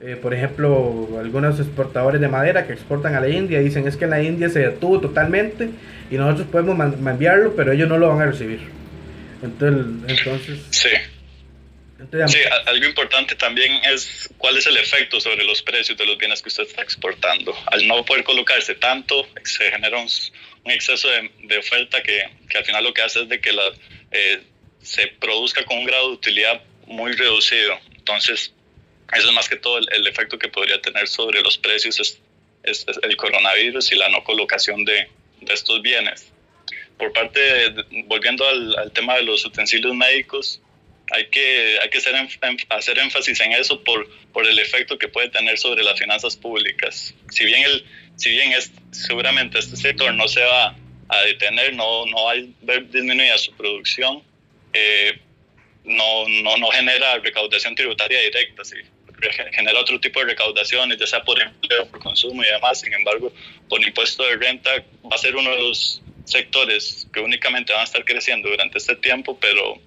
eh, 0.00 0.16
por 0.16 0.32
ejemplo, 0.32 1.18
algunos 1.20 1.60
exportadores 1.60 2.22
de 2.22 2.28
madera 2.28 2.66
que 2.66 2.72
exportan 2.72 3.14
a 3.14 3.20
la 3.20 3.28
India 3.28 3.60
dicen 3.60 3.86
es 3.86 3.98
que 3.98 4.04
en 4.04 4.10
la 4.12 4.22
India 4.22 4.48
se 4.48 4.60
detuvo 4.60 4.98
totalmente 4.98 5.68
y 6.10 6.16
nosotros 6.16 6.46
podemos 6.50 6.94
enviarlo, 7.06 7.52
pero 7.54 7.72
ellos 7.72 7.86
no 7.86 7.98
lo 7.98 8.08
van 8.08 8.22
a 8.22 8.26
recibir. 8.28 8.83
Entonces, 9.44 9.84
entonces 10.08 10.60
sí. 10.70 10.88
sí, 12.28 12.38
algo 12.66 12.86
importante 12.86 13.34
también 13.34 13.72
es 13.84 14.30
cuál 14.38 14.56
es 14.56 14.66
el 14.66 14.76
efecto 14.78 15.20
sobre 15.20 15.44
los 15.44 15.62
precios 15.62 15.98
de 15.98 16.06
los 16.06 16.16
bienes 16.16 16.40
que 16.40 16.48
usted 16.48 16.62
está 16.62 16.80
exportando. 16.82 17.54
Al 17.66 17.86
no 17.86 18.04
poder 18.04 18.24
colocarse 18.24 18.74
tanto, 18.74 19.28
se 19.44 19.70
genera 19.70 19.98
un, 19.98 20.08
un 20.64 20.70
exceso 20.70 21.08
de, 21.08 21.58
oferta 21.58 22.02
que, 22.02 22.24
que, 22.48 22.58
al 22.58 22.64
final 22.64 22.84
lo 22.84 22.94
que 22.94 23.02
hace 23.02 23.22
es 23.22 23.28
de 23.28 23.40
que 23.40 23.52
la, 23.52 23.64
eh, 24.12 24.42
se 24.82 25.08
produzca 25.08 25.62
con 25.64 25.78
un 25.78 25.84
grado 25.84 26.08
de 26.08 26.14
utilidad 26.14 26.62
muy 26.86 27.12
reducido. 27.12 27.78
Entonces, 27.96 28.54
eso 29.12 29.28
es 29.28 29.34
más 29.34 29.48
que 29.48 29.56
todo 29.56 29.78
el, 29.78 30.06
efecto 30.06 30.38
que 30.38 30.48
podría 30.48 30.80
tener 30.80 31.06
sobre 31.06 31.42
los 31.42 31.58
precios 31.58 32.00
es, 32.00 32.18
es, 32.62 32.86
el 33.02 33.16
coronavirus 33.16 33.92
y 33.92 33.96
la 33.96 34.08
no 34.08 34.24
colocación 34.24 34.86
de, 34.86 35.08
de 35.42 35.52
estos 35.52 35.82
bienes. 35.82 36.33
Por 36.98 37.12
parte, 37.12 37.40
volviendo 38.06 38.46
al, 38.46 38.92
tema 38.92 39.16
de 39.16 39.22
los 39.22 39.44
utensilios 39.44 39.94
médicos, 39.94 40.60
hay 41.10 41.26
que, 41.26 41.78
hay 41.82 41.90
que 41.90 41.98
hacer, 41.98 42.14
hacer 42.70 42.98
énfasis 42.98 43.40
en 43.40 43.52
eso 43.52 43.82
por, 43.82 44.08
por 44.32 44.46
el 44.46 44.58
efecto 44.58 44.96
que 44.96 45.08
puede 45.08 45.28
tener 45.28 45.58
sobre 45.58 45.82
las 45.82 45.98
finanzas 45.98 46.36
públicas. 46.36 47.14
Si 47.30 47.44
bien 47.44 47.62
el, 47.64 47.84
si 48.16 48.30
bien 48.30 48.52
es, 48.52 48.72
seguramente 48.90 49.58
este 49.58 49.76
sector 49.76 50.14
no 50.14 50.28
se 50.28 50.42
va 50.42 50.76
a 51.08 51.20
detener, 51.22 51.74
no, 51.74 52.06
no 52.06 52.24
va 52.24 52.32
a 52.32 52.36
ver 52.62 52.88
disminuida 52.90 53.36
su 53.38 53.52
producción, 53.52 54.22
eh, 54.72 55.18
no, 55.84 56.28
no, 56.28 56.56
no, 56.56 56.68
genera 56.68 57.18
recaudación 57.18 57.74
tributaria 57.74 58.20
directa, 58.20 58.64
sí, 58.64 58.76
genera 59.52 59.80
otro 59.80 60.00
tipo 60.00 60.20
de 60.20 60.26
recaudaciones, 60.26 60.98
ya 60.98 61.06
sea 61.06 61.22
por 61.22 61.40
empleo, 61.40 61.86
por 61.88 62.00
consumo 62.00 62.42
y 62.42 62.46
demás. 62.46 62.80
Sin 62.80 62.92
embargo, 62.92 63.32
por 63.68 63.82
impuesto 63.82 64.24
de 64.24 64.36
renta 64.36 64.70
va 65.04 65.14
a 65.14 65.18
ser 65.18 65.36
uno 65.36 65.50
de 65.50 65.62
los 65.62 66.02
sectores 66.24 67.06
que 67.12 67.20
únicamente 67.20 67.72
van 67.72 67.82
a 67.82 67.84
estar 67.84 68.04
creciendo 68.04 68.48
durante 68.48 68.78
este 68.78 68.96
tiempo, 68.96 69.38
pero, 69.40 69.78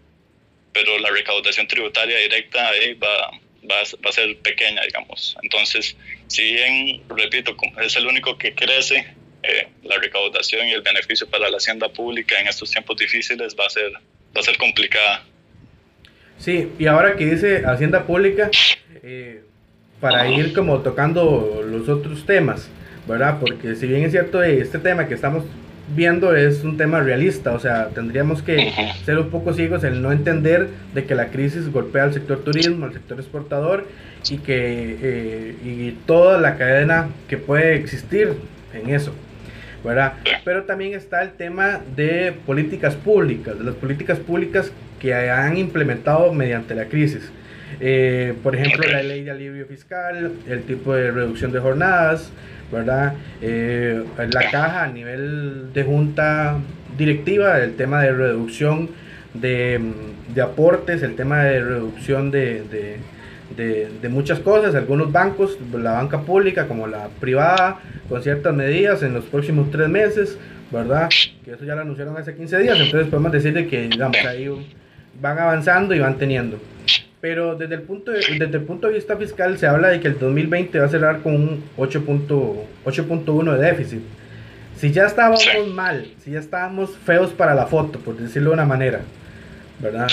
pero 0.74 0.98
la 1.00 1.10
recaudación 1.10 1.68
tributaria 1.68 2.18
directa 2.18 2.70
ahí 2.70 2.94
va, 2.94 3.32
va, 3.70 3.76
va 4.06 4.10
a 4.10 4.12
ser 4.12 4.38
pequeña, 4.40 4.84
digamos. 4.84 5.36
Entonces, 5.42 5.96
si 6.28 6.54
bien, 6.54 7.04
repito, 7.10 7.56
es 7.82 7.96
el 7.96 8.08
único 8.08 8.38
que 8.38 8.54
crece, 8.54 9.16
eh, 9.44 9.68
la 9.84 9.98
recaudación 9.98 10.68
y 10.68 10.72
el 10.72 10.82
beneficio 10.82 11.28
para 11.30 11.50
la 11.50 11.58
hacienda 11.58 11.90
pública 11.90 12.40
en 12.40 12.48
estos 12.48 12.72
tiempos 12.72 12.98
difíciles 12.98 13.56
va 13.60 13.66
a 13.66 13.70
ser, 13.70 13.92
va 13.94 14.42
a 14.42 14.44
ser 14.44 14.58
complicada. 14.58 15.24
Sí, 16.40 16.70
y 16.78 16.86
ahora 16.86 17.16
que 17.16 17.26
dice 17.26 17.64
hacienda 17.66 18.06
pública, 18.06 18.50
eh, 19.04 19.42
para 20.00 20.28
ir 20.30 20.54
como 20.54 20.82
tocando 20.82 21.64
los 21.66 21.90
otros 21.90 22.26
temas, 22.26 22.70
¿verdad? 23.08 23.40
Porque 23.40 23.76
si 23.76 23.88
bien 23.88 24.04
es 24.04 24.12
cierto, 24.12 24.44
eh, 24.44 24.60
este 24.60 24.80
tema 24.80 25.08
que 25.08 25.16
estamos 25.16 25.46
viendo 25.96 26.36
es 26.36 26.64
un 26.64 26.78
tema 26.78 27.00
realista, 27.02 27.54
o 27.54 27.60
sea, 27.60 27.90
tendríamos 27.90 28.42
que 28.42 28.74
ser 29.06 29.18
un 29.20 29.30
poco 29.30 29.54
ciegos 29.54 29.84
en 29.84 30.02
no 30.02 30.12
entender 30.12 30.68
de 30.94 31.06
que 31.06 31.16
la 31.16 31.28
crisis 31.28 31.72
golpea 31.72 32.04
al 32.04 32.14
sector 32.14 32.44
turismo, 32.44 32.86
al 32.86 32.94
sector 32.94 33.20
exportador 33.20 33.86
y 34.30 34.38
que 34.40 34.98
eh, 35.02 35.56
y 35.64 35.92
toda 36.06 36.40
la 36.40 36.58
cadena 36.58 37.10
que 37.28 37.38
puede 37.38 37.76
existir 37.76 38.34
en 38.74 38.90
eso. 38.94 39.14
¿verdad? 39.84 40.14
Pero 40.44 40.64
también 40.64 40.94
está 40.94 41.22
el 41.22 41.32
tema 41.32 41.80
de 41.96 42.34
políticas 42.46 42.96
públicas, 42.96 43.58
de 43.58 43.64
las 43.64 43.76
políticas 43.76 44.20
públicas 44.20 44.72
que 45.00 45.14
han 45.14 45.58
implementado 45.58 46.34
mediante 46.34 46.76
la 46.76 46.86
crisis. 46.86 47.32
Eh, 47.80 48.34
por 48.42 48.56
ejemplo, 48.56 48.88
la 48.90 49.04
ley 49.04 49.24
de 49.24 49.32
alivio 49.32 49.66
fiscal, 49.66 50.34
el 50.48 50.64
tipo 50.64 50.94
de 50.94 51.12
reducción 51.12 51.52
de 51.52 51.60
jornadas, 51.60 52.32
¿verdad? 52.72 53.14
Eh, 53.42 54.04
la 54.18 54.50
caja 54.50 54.84
a 54.84 54.88
nivel 54.88 55.74
de 55.74 55.84
junta 55.84 56.58
directiva, 56.98 57.60
el 57.60 57.76
tema 57.76 58.02
de 58.02 58.12
reducción 58.12 58.90
de, 59.34 59.80
de 60.34 60.42
aportes, 60.42 61.04
el 61.04 61.16
tema 61.16 61.44
de 61.44 61.62
reducción 61.62 62.32
de, 62.32 62.64
de, 63.56 63.90
de, 64.02 64.10
muchas 64.10 64.40
cosas, 64.40 64.74
algunos 64.76 65.12
bancos, 65.12 65.58
la 65.72 65.94
banca 65.94 66.22
pública 66.22 66.68
como 66.68 66.88
la 66.88 67.10
privada, 67.20 67.80
con 68.10 68.22
ciertas 68.24 68.54
medidas 68.54 69.04
en 69.04 69.14
los 69.14 69.26
próximos 69.26 69.70
tres 69.72 69.88
meses, 69.88 70.38
¿verdad? 70.72 71.10
Que 71.46 71.52
eso 71.52 71.64
ya 71.64 71.76
lo 71.76 71.82
anunciaron 71.82 72.18
hace 72.18 72.36
15 72.36 72.58
días, 72.60 72.80
entonces 72.80 73.10
podemos 73.10 73.32
decir 73.32 73.70
que 73.70 73.88
digamos, 73.88 74.18
ahí 74.28 74.50
van 75.22 75.40
avanzando 75.40 75.94
y 75.94 76.00
van 76.00 76.18
teniendo. 76.18 76.60
Pero 77.20 77.56
desde 77.56 77.76
el, 77.76 77.82
punto 77.82 78.12
de, 78.12 78.20
desde 78.20 78.58
el 78.58 78.64
punto 78.64 78.88
de 78.88 78.94
vista 78.94 79.18
fiscal 79.18 79.58
se 79.58 79.66
habla 79.66 79.88
de 79.88 80.00
que 80.00 80.08
el 80.08 80.20
2020 80.20 80.80
va 80.80 80.86
a 80.86 80.90
cerrar 80.90 81.22
con 81.22 81.34
un 81.34 81.64
8.1 81.78 83.58
de 83.58 83.66
déficit. 83.66 84.02
Si 84.76 84.92
ya 84.92 85.06
estábamos 85.08 85.44
mal, 85.74 86.08
si 86.24 86.32
ya 86.32 86.40
estábamos 86.40 86.96
feos 86.98 87.32
para 87.32 87.56
la 87.56 87.66
foto, 87.66 88.00
por 88.00 88.16
decirlo 88.18 88.52
de 88.52 88.54
una 88.54 88.66
manera, 88.66 89.02
¿verdad? 89.80 90.08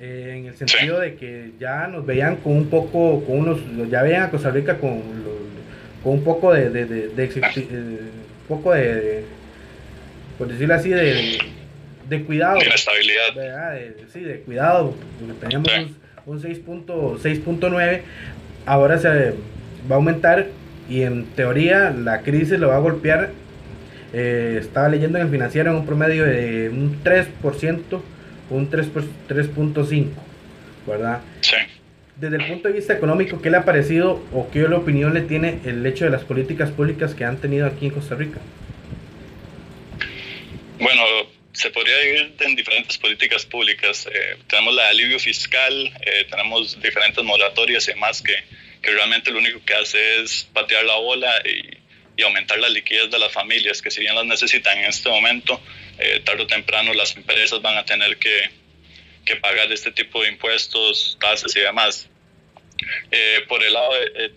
Eh, 0.00 0.34
en 0.38 0.46
el 0.46 0.56
sentido 0.56 1.00
de 1.00 1.16
que 1.16 1.50
ya 1.58 1.88
nos 1.88 2.06
veían 2.06 2.36
con 2.36 2.52
un 2.52 2.70
poco, 2.70 3.24
con 3.24 3.38
unos, 3.38 3.58
ya 3.90 4.02
veían 4.02 4.22
a 4.22 4.30
Costa 4.30 4.50
Rica 4.50 4.78
con, 4.78 5.02
con 6.04 6.12
un 6.12 6.22
poco 6.22 6.52
de, 6.52 6.70
de, 6.70 6.86
de, 6.86 7.08
de 7.08 7.24
eh, 7.24 7.98
poco 8.46 8.72
de, 8.72 9.24
por 10.38 10.46
decirlo 10.46 10.74
así, 10.74 10.90
de, 10.90 11.38
de 12.08 12.22
cuidado. 12.24 12.60
De 12.60 12.66
estabilidad. 12.66 13.78
sí, 14.12 14.20
de 14.20 14.40
cuidado. 14.40 14.94
Teníamos 15.40 15.68
un, 16.26 16.42
6.9, 16.42 18.00
ahora 18.66 18.98
se 18.98 19.08
va 19.90 19.92
a 19.92 19.94
aumentar 19.94 20.48
y 20.88 21.02
en 21.02 21.24
teoría 21.24 21.90
la 21.90 22.22
crisis 22.22 22.58
lo 22.58 22.68
va 22.68 22.76
a 22.76 22.80
golpear. 22.80 23.30
Eh, 24.12 24.58
estaba 24.60 24.88
leyendo 24.88 25.18
en 25.18 25.24
el 25.24 25.30
financiero 25.30 25.70
en 25.70 25.78
un 25.78 25.86
promedio 25.86 26.24
de 26.24 26.68
un 26.70 27.02
3% 27.02 28.00
un 28.50 28.70
3.5, 28.70 30.06
¿verdad? 30.86 31.20
Sí. 31.40 31.56
Desde 32.16 32.36
el 32.36 32.46
punto 32.46 32.68
de 32.68 32.74
vista 32.74 32.94
económico, 32.94 33.42
¿qué 33.42 33.50
le 33.50 33.58
ha 33.58 33.64
parecido 33.64 34.22
o 34.32 34.48
qué 34.50 34.64
opinión 34.64 35.12
le 35.12 35.22
tiene 35.22 35.58
el 35.64 35.84
hecho 35.84 36.04
de 36.04 36.10
las 36.10 36.24
políticas 36.24 36.70
públicas 36.70 37.14
que 37.14 37.24
han 37.24 37.36
tenido 37.36 37.66
aquí 37.66 37.86
en 37.86 37.92
Costa 37.92 38.14
Rica? 38.14 38.38
Bueno, 40.78 41.02
se 41.56 41.70
podría 41.70 41.98
dividir 41.98 42.34
en 42.40 42.54
diferentes 42.54 42.98
políticas 42.98 43.46
públicas. 43.46 44.06
Eh, 44.12 44.36
tenemos 44.46 44.74
la 44.74 44.84
de 44.84 44.88
alivio 44.90 45.18
fiscal, 45.18 45.72
eh, 46.04 46.26
tenemos 46.30 46.80
diferentes 46.80 47.24
moratorias 47.24 47.88
y 47.88 47.92
demás 47.92 48.20
que, 48.22 48.36
que, 48.82 48.90
realmente 48.90 49.30
lo 49.30 49.38
único 49.38 49.64
que 49.64 49.74
hace 49.74 50.22
es 50.22 50.44
patear 50.52 50.84
la 50.84 50.96
bola 50.96 51.32
y, 51.44 51.78
y, 52.20 52.22
aumentar 52.22 52.58
la 52.58 52.68
liquidez 52.68 53.10
de 53.10 53.18
las 53.18 53.32
familias, 53.32 53.80
que 53.80 53.90
si 53.90 54.00
bien 54.00 54.14
las 54.14 54.26
necesitan 54.26 54.78
en 54.78 54.84
este 54.84 55.08
momento, 55.08 55.60
eh, 55.98 56.20
tarde 56.24 56.42
o 56.42 56.46
temprano 56.46 56.92
las 56.92 57.16
empresas 57.16 57.62
van 57.62 57.78
a 57.78 57.84
tener 57.84 58.18
que, 58.18 58.50
que 59.24 59.36
pagar 59.36 59.72
este 59.72 59.92
tipo 59.92 60.22
de 60.22 60.28
impuestos, 60.28 61.16
tasas 61.18 61.56
y 61.56 61.60
demás. 61.60 62.06
Eh, 63.10 63.44
por 63.48 63.62
el 63.64 63.72
lado, 63.72 63.92
eh, 63.96 64.30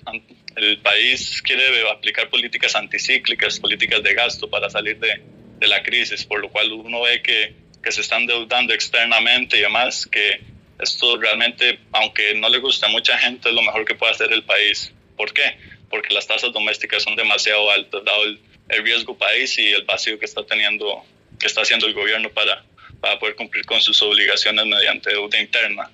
el 0.56 0.78
país 0.80 1.42
quiere 1.42 1.90
aplicar 1.90 2.30
políticas 2.30 2.76
anticíclicas, 2.76 3.60
políticas 3.60 4.02
de 4.04 4.14
gasto 4.14 4.50
para 4.50 4.70
salir 4.70 4.98
de, 5.00 5.22
de 5.60 5.68
la 5.68 5.84
crisis, 5.84 6.26
por 6.26 6.40
lo 6.40 6.50
cual 6.50 6.72
uno 6.72 7.02
ve 7.02 7.22
que, 7.22 7.54
que, 7.84 7.92
se 7.92 8.02
están 8.02 8.26
deudando 8.26 8.74
externamente 8.74 9.58
y 9.58 9.62
demás, 9.62 10.08
que 10.08 10.42
esto 10.80 11.18
realmente, 11.18 11.80
aunque 11.92 12.34
no 12.36 12.50
le 12.50 12.60
gusta 12.60 12.88
a 12.88 12.90
mucha 12.90 13.18
gente, 13.18 13.50
es 13.50 13.56
lo 13.56 13.62
mejor 13.62 13.86
que 13.86 13.96
puede 13.96 14.14
hacer 14.14 14.32
el 14.32 14.44
país. 14.44 14.94
¿Por 15.18 15.34
qué? 15.34 15.58
Porque 15.90 16.14
las 16.14 16.28
tasas 16.28 16.54
domésticas 16.54 17.04
son 17.04 17.16
demasiado 17.16 17.70
altas, 17.72 18.04
dado 18.06 18.24
el, 18.24 18.40
el 18.70 18.84
riesgo 18.84 19.18
país 19.18 19.58
y 19.58 19.68
el 19.68 19.84
vacío 19.84 20.18
que 20.18 20.26
está 20.26 20.46
teniendo 20.46 21.04
que 21.40 21.48
está 21.48 21.62
haciendo 21.62 21.88
el 21.88 21.94
gobierno 21.94 22.30
para, 22.30 22.64
para 23.00 23.18
poder 23.18 23.36
cumplir 23.36 23.66
con 23.66 23.82
sus 23.82 24.02
obligaciones 24.02 24.66
mediante 24.66 25.10
deuda 25.10 25.40
interna. 25.40 25.90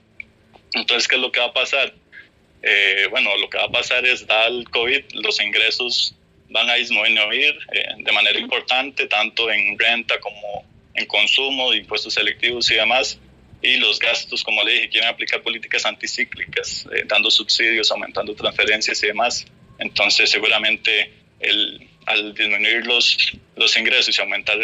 Entonces, 0.73 1.07
¿qué 1.07 1.15
es 1.15 1.21
lo 1.21 1.31
que 1.31 1.39
va 1.39 1.47
a 1.47 1.53
pasar? 1.53 1.93
Eh, 2.63 3.07
bueno, 3.11 3.37
lo 3.37 3.49
que 3.49 3.57
va 3.57 3.65
a 3.65 3.71
pasar 3.71 4.05
es, 4.05 4.25
dado 4.25 4.57
el 4.57 4.69
COVID, 4.69 5.03
los 5.13 5.39
ingresos 5.39 6.15
van 6.49 6.69
a 6.69 6.75
disminuir 6.75 7.57
eh, 7.73 7.85
de 7.97 8.11
manera 8.11 8.39
importante, 8.39 9.07
tanto 9.07 9.51
en 9.51 9.77
renta 9.77 10.19
como 10.19 10.65
en 10.93 11.05
consumo, 11.05 11.73
impuestos 11.73 12.13
selectivos 12.13 12.69
y 12.71 12.75
demás. 12.75 13.19
Y 13.61 13.77
los 13.77 13.99
gastos, 13.99 14.43
como 14.43 14.63
le 14.63 14.73
dije, 14.73 14.89
quieren 14.89 15.09
aplicar 15.09 15.41
políticas 15.41 15.85
anticíclicas, 15.85 16.87
eh, 16.93 17.03
dando 17.07 17.31
subsidios, 17.31 17.91
aumentando 17.91 18.35
transferencias 18.35 19.01
y 19.03 19.07
demás. 19.07 19.45
Entonces, 19.79 20.29
seguramente 20.29 21.11
el, 21.39 21.87
al 22.05 22.33
disminuir 22.33 22.85
los, 22.85 23.17
los 23.55 23.75
ingresos 23.77 24.17
y 24.17 24.21
aumentar 24.21 24.57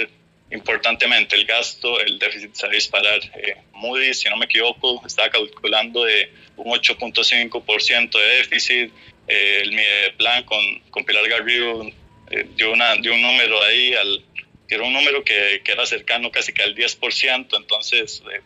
importantemente 0.51 1.35
el 1.35 1.45
gasto, 1.45 1.99
el 1.99 2.19
déficit 2.19 2.53
se 2.53 2.67
va 2.67 2.71
a 2.71 2.75
disparar. 2.75 3.19
Eh, 3.35 3.55
Moody's, 3.73 4.19
si 4.19 4.29
no 4.29 4.37
me 4.37 4.45
equivoco, 4.45 5.01
está 5.05 5.29
calculando 5.29 6.03
de 6.03 6.31
un 6.57 6.71
8.5% 6.71 8.11
de 8.11 8.25
déficit. 8.37 8.93
Eh, 9.33 9.61
el 9.63 10.13
plan 10.15 10.43
con, 10.43 10.59
con 10.89 11.05
Pilar 11.05 11.25
Garrido 11.29 11.85
eh, 12.31 12.45
dio, 12.57 12.73
una, 12.73 12.95
dio 12.95 13.13
un 13.13 13.21
número 13.21 13.63
ahí, 13.63 13.93
al, 13.93 14.25
era 14.67 14.83
un 14.83 14.91
número 14.91 15.23
que, 15.23 15.61
que, 15.63 15.71
era 15.71 15.85
cercano 15.85 16.29
casi 16.31 16.51
que 16.51 16.61
al 16.61 16.75
10%, 16.75 17.47
entonces 17.55 18.21
eh, 18.29 18.41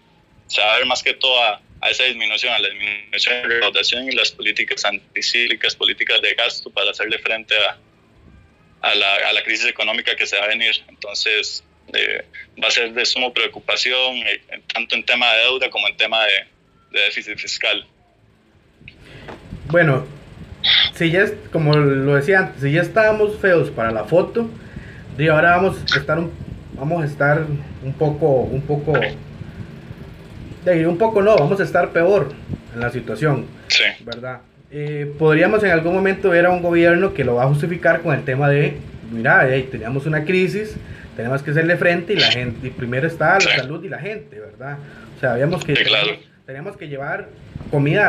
se 0.45 0.61
va 0.61 0.75
a 0.75 0.77
ver 0.77 0.85
más 0.85 1.01
que 1.01 1.15
todo 1.15 1.41
a, 1.43 1.59
a, 1.81 1.89
esa 1.89 2.03
disminución, 2.03 2.53
a 2.53 2.59
la 2.59 2.69
disminución 2.69 3.41
de 3.41 3.47
recaudación 3.47 4.07
y 4.07 4.15
las 4.15 4.31
políticas 4.31 4.85
anticíclicas, 4.85 5.75
políticas 5.75 6.21
de 6.21 6.35
gasto 6.35 6.69
para 6.69 6.91
hacerle 6.91 7.17
frente 7.17 7.55
a, 7.57 7.79
a 8.81 8.93
la, 8.93 9.15
a 9.29 9.33
la 9.33 9.43
crisis 9.43 9.65
económica 9.65 10.15
que 10.15 10.27
se 10.27 10.37
va 10.37 10.43
a 10.43 10.47
venir. 10.49 10.83
Entonces, 10.87 11.63
va 12.61 12.67
a 12.67 12.71
ser 12.71 12.93
de 12.93 13.05
suma 13.07 13.33
preocupación, 13.33 14.17
eh, 14.17 14.41
tanto 14.71 14.93
en 14.93 15.03
tema 15.03 15.33
de 15.33 15.41
deuda 15.45 15.69
como 15.71 15.87
en 15.87 15.97
tema 15.97 16.23
de, 16.25 16.55
déficit 16.91 17.37
fiscal. 17.37 17.85
Bueno, 19.67 20.07
si 20.93 21.11
ya, 21.11 21.25
como 21.51 21.75
lo 21.75 22.15
decía 22.15 22.39
antes, 22.39 22.61
si 22.61 22.71
ya 22.71 22.81
estábamos 22.81 23.37
feos 23.37 23.69
para 23.69 23.91
la 23.91 24.05
foto, 24.05 24.49
y 25.17 25.27
ahora 25.27 25.57
vamos 25.57 25.77
a 25.93 25.99
estar 25.99 26.19
un, 26.19 26.31
vamos 26.77 27.03
a 27.03 27.05
estar 27.05 27.45
un 27.83 27.93
poco, 27.93 28.41
un 28.41 28.61
poco, 28.61 28.93
de, 30.65 30.87
un 30.87 30.97
poco 30.97 31.21
no, 31.21 31.37
vamos 31.37 31.59
a 31.59 31.63
estar 31.63 31.89
peor 31.89 32.29
en 32.73 32.79
la 32.79 32.89
situación, 32.89 33.45
sí. 33.67 33.83
¿verdad? 34.03 34.41
Eh, 34.71 35.13
podríamos 35.17 35.63
en 35.63 35.71
algún 35.71 35.93
momento 35.93 36.29
ver 36.29 36.45
a 36.45 36.49
un 36.49 36.61
gobierno 36.61 37.13
que 37.13 37.23
lo 37.23 37.35
va 37.35 37.43
a 37.43 37.47
justificar 37.47 38.01
con 38.01 38.13
el 38.13 38.23
tema 38.23 38.49
de, 38.49 38.77
mira, 39.11 39.47
teníamos 39.71 40.05
una 40.05 40.25
crisis, 40.25 40.75
tenemos 41.15 41.41
que 41.43 41.51
hacerle 41.51 41.77
frente 41.77 42.13
y 42.13 42.17
la 42.17 42.31
gente, 42.31 42.67
y 42.67 42.69
primero 42.71 43.07
está 43.07 43.35
la 43.35 43.55
salud 43.55 43.83
y 43.83 43.89
la 43.89 43.99
gente, 43.99 44.39
¿verdad? 44.39 44.77
O 45.15 45.19
sea, 45.19 45.33
habíamos 45.33 45.63
que, 45.63 45.75
teníamos, 46.45 46.77
que 46.77 46.87
llevar 46.87 47.29
comida 47.71 48.07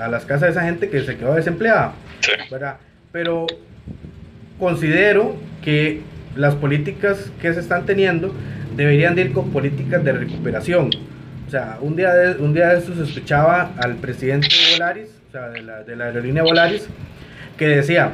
a, 0.00 0.08
las 0.08 0.24
casas 0.24 0.42
de 0.42 0.48
esa 0.50 0.62
gente 0.62 0.88
que 0.88 1.02
se 1.02 1.16
quedó 1.16 1.34
desempleada, 1.34 1.92
¿verdad? 2.50 2.76
Pero 3.12 3.46
considero 4.58 5.36
que 5.62 6.00
las 6.34 6.54
políticas 6.54 7.30
que 7.40 7.52
se 7.52 7.60
están 7.60 7.84
teniendo 7.84 8.34
deberían 8.74 9.18
ir 9.18 9.32
con 9.32 9.50
políticas 9.50 10.02
de 10.02 10.12
recuperación. 10.12 10.90
O 11.46 11.50
sea, 11.50 11.76
un 11.82 11.94
día 11.94 12.14
de, 12.14 12.42
un 12.42 12.54
día 12.54 12.68
de 12.68 12.78
esto 12.78 12.94
se 12.94 13.02
escuchaba 13.02 13.72
al 13.76 13.96
presidente 13.96 14.48
de 14.48 14.72
Volaris, 14.72 15.08
o 15.28 15.32
sea, 15.32 15.48
de 15.50 15.62
la, 15.62 15.82
de 15.82 15.96
la 15.96 16.04
aerolínea 16.06 16.42
Volaris, 16.42 16.88
que 17.58 17.66
decía, 17.66 18.12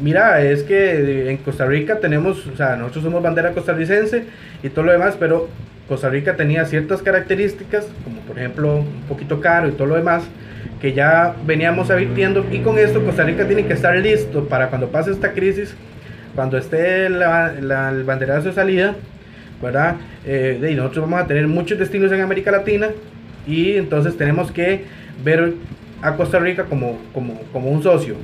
mira, 0.00 0.42
es 0.42 0.62
que 0.62 1.30
en 1.30 1.38
Costa 1.38 1.64
Rica 1.64 1.98
tenemos, 1.98 2.46
o 2.46 2.56
sea, 2.56 2.76
nosotros 2.76 3.04
somos 3.04 3.22
bandera 3.22 3.52
costarricense 3.52 4.24
y 4.62 4.68
todo 4.68 4.84
lo 4.84 4.92
demás, 4.92 5.16
pero 5.18 5.48
Costa 5.88 6.08
Rica 6.08 6.36
tenía 6.36 6.64
ciertas 6.64 7.02
características, 7.02 7.86
como 8.04 8.20
por 8.20 8.38
ejemplo 8.38 8.78
un 8.78 9.02
poquito 9.08 9.40
caro 9.40 9.68
y 9.68 9.72
todo 9.72 9.86
lo 9.86 9.94
demás, 9.94 10.24
que 10.80 10.92
ya 10.92 11.34
veníamos 11.46 11.90
advirtiendo 11.90 12.44
y 12.50 12.58
con 12.58 12.78
esto 12.78 13.04
Costa 13.04 13.24
Rica 13.24 13.46
tiene 13.46 13.66
que 13.66 13.72
estar 13.72 13.96
listo 13.96 14.46
para 14.48 14.68
cuando 14.68 14.88
pase 14.88 15.12
esta 15.12 15.32
crisis, 15.32 15.74
cuando 16.34 16.58
esté 16.58 17.08
la, 17.08 17.52
el 17.56 18.04
banderazo 18.04 18.48
de 18.48 18.54
salida, 18.54 18.96
¿verdad? 19.62 19.96
Eh, 20.24 20.68
y 20.70 20.74
nosotros 20.74 21.04
vamos 21.08 21.24
a 21.24 21.26
tener 21.26 21.46
muchos 21.46 21.78
destinos 21.78 22.12
en 22.12 22.20
América 22.20 22.50
Latina 22.50 22.88
y 23.46 23.76
entonces 23.76 24.16
tenemos 24.16 24.50
que 24.50 24.84
ver 25.24 25.54
a 26.02 26.14
Costa 26.16 26.38
Rica 26.38 26.64
como, 26.64 26.98
como, 27.12 27.40
como 27.52 27.70
un 27.70 27.82
socio, 27.82 28.16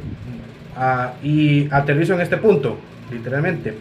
y 1.22 1.68
aterrizo 1.70 2.14
en 2.14 2.20
este 2.20 2.36
punto, 2.36 2.78
literalmente. 3.10 3.74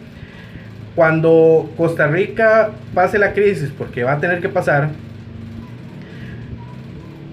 Cuando 0.94 1.72
Costa 1.76 2.06
Rica 2.06 2.70
pase 2.94 3.18
la 3.18 3.32
crisis, 3.32 3.70
porque 3.76 4.04
va 4.04 4.12
a 4.12 4.20
tener 4.20 4.40
que 4.40 4.48
pasar, 4.48 4.90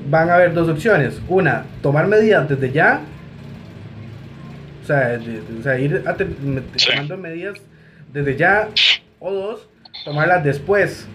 van 0.09 0.29
a 0.29 0.35
haber 0.35 0.53
dos 0.53 0.69
opciones. 0.69 1.21
Una, 1.27 1.65
tomar 1.81 2.07
medidas 2.07 2.47
desde 2.47 2.71
ya, 2.71 3.01
sea, 4.89 5.19
o 5.59 5.63
sea 5.63 5.79
ir 5.79 6.03
tomando 6.03 7.17
medidas 7.17 7.59
desde 8.11 8.35
ya 8.35 8.69
o 9.19 9.31
dos, 9.31 9.69
tomarlas 10.03 10.43
después. 10.43 11.07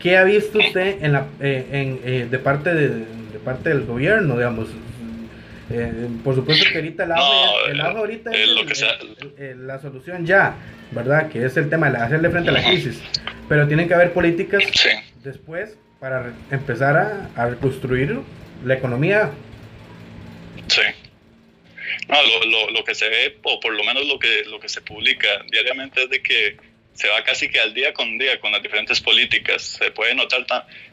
¿Qué 0.00 0.16
ha 0.16 0.24
visto 0.24 0.58
usted 0.58 1.02
en 1.02 1.12
la, 1.12 1.26
eh, 1.40 1.66
en, 1.72 2.00
eh, 2.04 2.28
de, 2.30 2.38
parte 2.38 2.72
de, 2.72 2.88
de, 2.88 3.38
parte 3.44 3.68
del 3.68 3.84
gobierno, 3.84 4.36
digamos? 4.36 4.68
Eh, 5.70 6.08
por 6.24 6.34
supuesto 6.34 6.64
que 6.70 6.78
ahorita 6.78 7.04
el 7.04 7.12
agua, 7.12 7.70
el 7.70 7.80
agua 7.80 8.00
ahorita 8.00 8.30
es 8.32 9.56
la 9.56 9.78
solución 9.78 10.24
ya, 10.24 10.54
¿verdad? 10.92 11.28
Que 11.28 11.44
es 11.44 11.56
el 11.56 11.68
tema 11.68 11.90
de 11.90 11.98
hacerle 11.98 12.30
frente 12.30 12.50
a 12.50 12.52
la 12.52 12.64
crisis. 12.64 13.02
Pero 13.48 13.68
tienen 13.68 13.86
que 13.86 13.94
haber 13.94 14.12
políticas 14.12 14.64
después 15.22 15.76
para 16.00 16.32
empezar 16.50 16.96
a, 16.96 17.30
a, 17.36 17.50
reconstruir 17.50 18.20
la 18.64 18.74
economía. 18.74 19.30
Sí. 20.68 20.82
No, 22.08 22.16
lo, 22.22 22.50
lo, 22.50 22.70
lo, 22.70 22.84
que 22.84 22.94
se 22.94 23.08
ve, 23.08 23.38
o 23.42 23.60
por 23.60 23.74
lo 23.74 23.84
menos 23.84 24.06
lo 24.06 24.18
que, 24.18 24.44
lo 24.46 24.60
que 24.60 24.68
se 24.68 24.80
publica 24.80 25.28
diariamente 25.50 26.04
es 26.04 26.10
de 26.10 26.22
que 26.22 26.56
se 26.94 27.08
va 27.08 27.22
casi 27.22 27.48
que 27.48 27.60
al 27.60 27.74
día 27.74 27.92
con 27.92 28.18
día 28.18 28.40
con 28.40 28.52
las 28.52 28.62
diferentes 28.62 29.00
políticas. 29.00 29.62
Se 29.62 29.90
puede 29.90 30.14
notar 30.14 30.46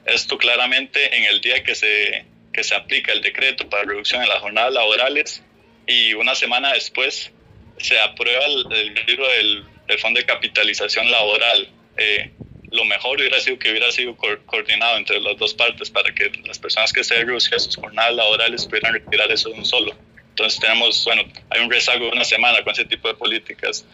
esto 0.06 0.38
claramente 0.38 1.16
en 1.16 1.24
el 1.26 1.42
día 1.42 1.64
que 1.64 1.76
se, 1.76 2.26
que 2.56 2.64
se 2.64 2.74
aplica 2.74 3.12
el 3.12 3.22
decreto 3.22 3.68
para 3.70 3.84
reducción 3.84 4.22
de 4.22 4.28
las 4.28 4.40
jornadas 4.40 4.74
laborales 4.74 5.44
y 5.86 6.14
una 6.14 6.36
semana 6.36 6.72
después 6.72 7.34
se 7.78 8.00
aprueba 8.00 8.46
el, 8.46 8.94
libro 9.08 9.28
del, 9.28 9.66
del, 9.88 10.00
Fondo 10.00 10.22
de 10.22 10.26
Capitalización 10.26 11.12
Laboral. 11.12 11.70
Eh, 11.98 12.32
lo 12.72 12.86
mejor 12.86 13.20
hubiera 13.20 13.40
sido 13.42 13.60
que 13.60 13.72
hubiera 13.72 13.92
sido 13.92 14.16
coordinado 14.16 14.96
entre 14.98 15.20
las 15.20 15.38
dos 15.38 15.54
partes 15.54 15.90
para 15.90 16.14
que 16.16 16.32
las 16.46 16.58
personas 16.58 16.94
que 16.94 17.04
se 17.04 17.16
reducían 17.16 17.60
sus 17.60 17.76
jornadas 17.76 18.16
laborales 18.16 18.66
pudieran 18.66 18.94
retirar 18.94 19.30
eso 19.34 19.50
de 19.50 19.56
un 19.56 19.66
solo. 19.66 19.94
Entonces 20.30 20.58
tenemos, 20.58 21.04
bueno, 21.04 21.24
hay 21.50 21.62
un 21.62 21.70
rezago 21.70 22.06
de 22.06 22.12
una 22.12 22.24
semana 22.24 22.64
con 22.64 22.72
ese 22.72 22.86
tipo 22.86 23.10
de 23.10 23.16
políticas. 23.16 23.86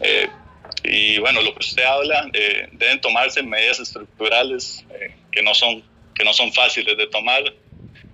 Eh, 0.00 0.28
y 0.84 1.18
bueno, 1.18 1.42
lo 1.42 1.52
que 1.52 1.60
usted 1.60 1.84
habla, 1.84 2.30
eh, 2.32 2.68
deben 2.72 2.98
tomarse 3.00 3.42
medidas 3.42 3.78
estructurales 3.78 4.84
eh, 4.98 5.14
que, 5.30 5.42
no 5.42 5.54
son, 5.54 5.84
que 6.14 6.24
no 6.24 6.32
son 6.32 6.50
fáciles 6.54 6.96
de 6.96 7.06
tomar. 7.08 7.44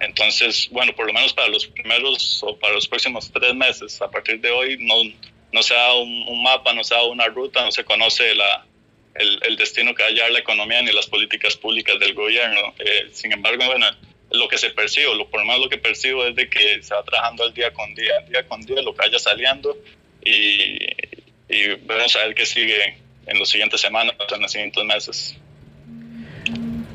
Entonces, 0.01 0.69
bueno, 0.71 0.95
por 0.95 1.07
lo 1.07 1.13
menos 1.13 1.33
para 1.33 1.49
los 1.49 1.67
primeros 1.67 2.43
o 2.43 2.59
para 2.59 2.75
los 2.75 2.89
próximos 2.89 3.31
tres 3.33 3.55
meses, 3.55 4.01
a 4.03 4.11
partir 4.11 4.41
de 4.41 4.51
hoy, 4.51 4.77
no, 4.81 4.95
no 5.53 5.63
se 5.63 5.75
da 5.75 5.95
un, 5.95 6.43
mapa, 6.43 6.73
no 6.75 6.83
se 6.83 6.95
da 6.95 7.05
una 7.05 7.27
ruta, 7.27 7.65
no 7.65 7.71
se 7.71 7.85
conoce 7.85 8.35
la, 8.35 8.67
el, 9.15 9.57
destino 9.57 9.95
que 9.95 10.03
va 10.03 10.09
a 10.09 10.13
llevar 10.13 10.31
la 10.33 10.41
economía 10.41 10.83
ni 10.83 10.93
las 10.93 11.07
políticas 11.07 11.57
públicas 11.57 11.99
del 12.01 12.15
gobierno. 12.15 12.75
Eh, 12.79 13.11
sin 13.13 13.33
embargo, 13.33 13.65
bueno, 13.67 13.87
lo 14.31 14.49
que 14.49 14.59
se 14.59 14.71
percibe, 14.71 15.15
lo, 15.15 15.29
por 15.29 15.41
lo 15.41 15.47
menos 15.47 15.63
lo 15.63 15.69
que 15.69 15.79
percibo 15.79 16.27
es 16.27 16.35
de 16.35 16.49
que 16.49 16.83
se 16.83 16.95
va 16.95 17.05
trabajando 17.05 17.45
al 17.45 17.55
día 17.55 17.73
con 17.73 17.95
día, 17.95 18.21
día 18.29 18.47
con 18.49 18.63
día, 18.63 18.83
lo 18.83 18.95
que 18.95 19.07
vaya 19.07 19.19
saliendo 19.19 19.77
y, 20.25 20.79
y 21.49 21.75
vamos 21.83 22.17
a 22.17 22.27
ver 22.27 22.35
qué 22.35 22.47
sigue 22.47 22.97
en 23.27 23.39
los 23.39 23.49
siguientes 23.49 23.81
semanas, 23.81 24.17
en 24.35 24.43
los 24.43 24.51
siguientes 24.51 24.85
meses. 24.85 25.37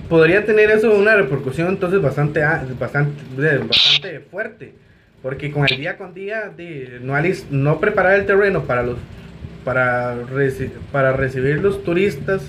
Podría 0.09 0.45
tener 0.45 0.69
eso 0.71 0.93
una 0.93 1.15
repercusión 1.15 1.69
entonces 1.69 2.01
bastante, 2.01 2.41
bastante, 2.79 3.21
bastante 3.57 4.19
fuerte, 4.31 4.73
porque 5.21 5.51
con 5.51 5.65
el 5.69 5.77
día 5.77 5.97
con 5.97 6.13
día 6.13 6.51
de 6.55 6.99
no, 7.01 7.13
no 7.51 7.79
preparar 7.79 8.15
el 8.19 8.25
terreno 8.25 8.63
para 8.63 8.83
los 8.83 8.97
para, 9.67 10.15
para 10.93 11.11
recibir 11.11 11.59
los 11.59 11.83
turistas, 11.83 12.41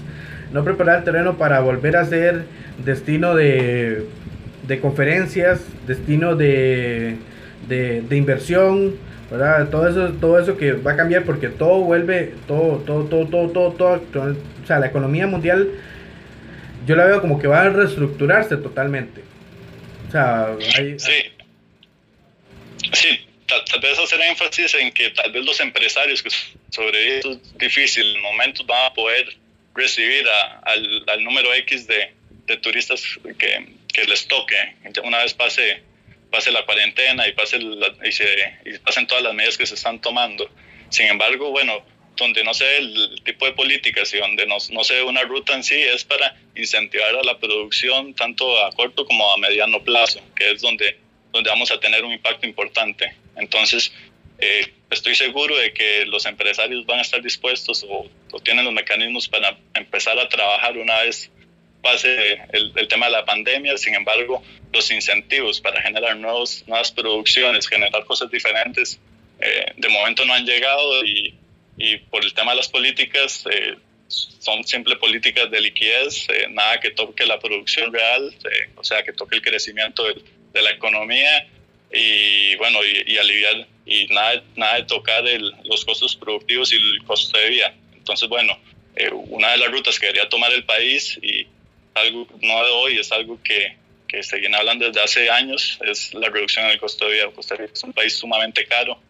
no 0.53 0.62
preparar 0.62 0.99
el 0.99 1.05
terreno 1.05 1.37
para 1.37 1.59
volver 1.59 1.97
a 1.97 2.05
ser 2.05 2.45
destino 2.85 3.35
de, 3.35 4.05
de 4.69 4.81
conferencias, 4.81 5.61
destino 5.87 6.37
de, 6.37 7.17
de, 7.69 8.17
inversión, 8.17 8.95
¿verdad? 9.31 9.69
Todo 9.69 9.88
eso, 9.88 10.12
todo 10.21 10.38
eso 10.38 10.57
que 10.57 10.75
va 10.75 10.93
a 10.93 10.97
cambiar 10.97 11.25
porque 11.25 11.49
todo 11.49 11.81
vuelve, 11.81 12.35
todo, 12.47 12.77
todo, 12.87 13.05
todo, 13.05 13.27
todo, 13.27 13.49
todo, 13.49 13.73
todo, 13.73 14.37
o 14.62 14.67
sea, 14.67 14.79
la 14.79 14.87
economía 14.87 15.27
mundial, 15.27 15.68
yo 16.88 16.96
la 16.96 17.05
veo 17.05 17.20
como 17.20 17.38
que 17.38 17.46
va 17.46 17.62
a 17.62 17.68
reestructurarse 17.68 18.57
totalmente. 18.57 19.22
O 20.09 20.11
sea, 20.11 20.57
hay, 20.77 20.98
sí. 20.98 21.33
Sí, 22.94 23.29
tal, 23.46 23.81
vez 23.81 23.98
hacer 23.98 24.20
énfasis 24.22 24.74
en 24.74 24.90
que 24.92 25.11
tal 25.11 25.31
vez 25.31 25.44
los 25.44 25.61
empresarios 25.61 26.22
que 26.22 26.31
sobre 26.70 27.18
estos 27.18 27.59
difíciles 27.59 28.16
momentos 28.22 28.66
van 28.66 28.87
a 28.87 28.94
poder 28.94 29.37
recibir 29.74 30.24
al, 30.62 31.05
al, 31.07 31.24
número 31.24 31.53
X 31.55 31.87
de, 31.87 32.14
de 32.46 32.57
turistas 32.57 33.03
que, 33.38 33.66
que 33.92 34.05
les 34.05 34.27
toque 34.27 34.57
una 35.05 35.18
vez 35.18 35.35
pase 35.35 35.83
pase 36.31 36.51
la 36.51 36.64
cuarentena 36.64 37.27
y, 37.29 37.33
pase 37.33 37.59
y, 37.59 38.12
se, 38.12 38.24
y 38.64 38.79
pasen 38.79 39.07
todas 39.07 39.22
las 39.22 39.35
medidas 39.35 39.57
que 39.59 39.66
se 39.66 39.74
están 39.74 40.01
tomando. 40.01 40.48
Sin 40.90 41.07
embargo, 41.07 41.51
bueno, 41.51 41.83
donde 42.18 42.44
no 42.44 42.52
se 42.52 42.64
ve 42.64 42.78
el 42.78 43.22
tipo 43.24 43.46
de 43.46 43.52
políticas 43.52 44.12
y 44.12 44.18
donde 44.18 44.46
no, 44.46 44.57
no 44.70 44.85
se 44.85 44.94
ve 44.94 45.02
una 45.02 45.22
ruta 45.22 45.54
en 45.54 45.64
sí 45.64 45.76
es 45.76 46.04
para 46.04 46.37
incentivar 46.54 47.14
a 47.14 47.22
la 47.22 47.38
producción 47.38 48.14
tanto 48.14 48.64
a 48.64 48.72
corto 48.72 49.07
como 49.07 49.33
a 49.33 49.38
mediano 49.38 49.83
plazo, 49.83 50.20
que 50.37 50.50
es 50.50 50.61
donde, 50.61 50.98
donde 51.33 51.48
vamos 51.48 51.70
a 51.70 51.81
tener 51.81 52.04
un 52.04 52.12
impacto 52.12 52.46
importante. 52.46 53.14
Entonces, 53.37 53.92
eh, 54.38 54.72
estoy 54.90 55.14
seguro 55.14 55.57
de 55.57 55.72
que 55.72 56.04
los 56.07 56.26
empresarios 56.26 56.85
van 56.87 56.98
a 56.98 57.02
estar 57.02 57.22
dispuestos 57.22 57.87
o, 57.88 58.09
tienen 58.42 58.64
los 58.64 58.74
mecanismos 58.74 59.28
para 59.28 59.57
empezar 59.74 60.18
a 60.18 60.28
trabajar 60.28 60.76
una 60.76 61.00
vez 61.02 61.31
pase 61.83 62.40
el, 62.52 62.72
el, 62.74 62.88
tema 62.88 63.07
de 63.07 63.12
la 63.12 63.24
pandemia. 63.24 63.76
Sin 63.78 63.94
embargo, 63.94 64.42
los 64.72 64.90
incentivos 64.90 65.61
para 65.61 65.81
generar 65.81 66.16
nuevos, 66.16 66.64
nuevas 66.66 66.90
producciones, 66.92 67.68
generar 67.68 68.04
cosas 68.04 68.31
diferentes, 68.31 69.00
eh, 69.40 69.66
de 69.76 69.88
momento 69.88 70.24
no 70.24 70.35
han 70.35 70.44
llegado 70.44 71.04
y, 71.04 71.35
y, 71.79 71.99
por 71.99 72.25
el 72.25 72.35
tema 72.35 72.53
de 72.53 72.59
las 72.59 72.69
políticas 72.69 73.45
eh, 73.51 73.77
son 74.09 74.64
simple 74.64 74.97
políticas 74.97 75.51
de 75.51 75.61
liquidez, 75.61 76.29
eh, 76.29 76.47
nada 76.51 76.81
que 76.81 76.91
toque 76.91 77.25
la 77.27 77.38
producción 77.38 77.93
real, 77.93 78.35
eh, 78.45 78.71
o 78.77 78.85
sea, 78.85 79.03
que 79.03 79.12
toque 79.12 79.37
el 79.37 79.43
crecimiento 79.43 80.05
de, 80.05 80.14
la 80.61 80.71
economía 80.73 81.47
y 81.93 82.57
bueno, 82.57 82.81
y, 82.85 83.17
aliviar 83.17 83.69
y 83.87 84.07
nada, 84.09 84.43
nada 84.57 84.75
de 84.77 84.83
tocar 84.85 85.25
el, 85.25 85.53
los 85.64 85.85
costos 85.85 86.17
productivos 86.17 86.73
y 86.73 86.77
el 86.77 87.05
costo 87.05 87.38
de 87.38 87.49
vida. 87.49 87.75
Entonces, 87.95 88.29
bueno, 88.29 88.59
una 89.12 89.53
de 89.53 89.59
las 89.59 89.71
rutas 89.71 90.01
que 90.01 90.07
debería 90.07 90.29
tomar 90.29 90.51
el 90.51 90.64
país 90.64 91.17
y 91.23 91.47
algo 91.95 92.27
no 92.43 92.64
de 92.64 92.71
hoy, 92.73 92.99
es 92.99 93.12
algo 93.12 93.41
que, 93.41 93.77
que 94.09 94.23
se 94.25 94.38
viene 94.38 94.57
hablando 94.57 94.87
desde 94.87 95.01
hace 95.01 95.31
años, 95.31 95.79
es 95.87 96.12
la 96.14 96.29
reducción 96.29 96.67
del 96.67 96.81
costo 96.81 97.05
de 97.05 97.12
vida. 97.12 97.31
Costa 97.31 97.55
Rica 97.55 97.73
es 97.75 97.83
un 97.85 97.93
país 97.93 98.14
sumamente 98.14 98.64
caro, 98.67 99.01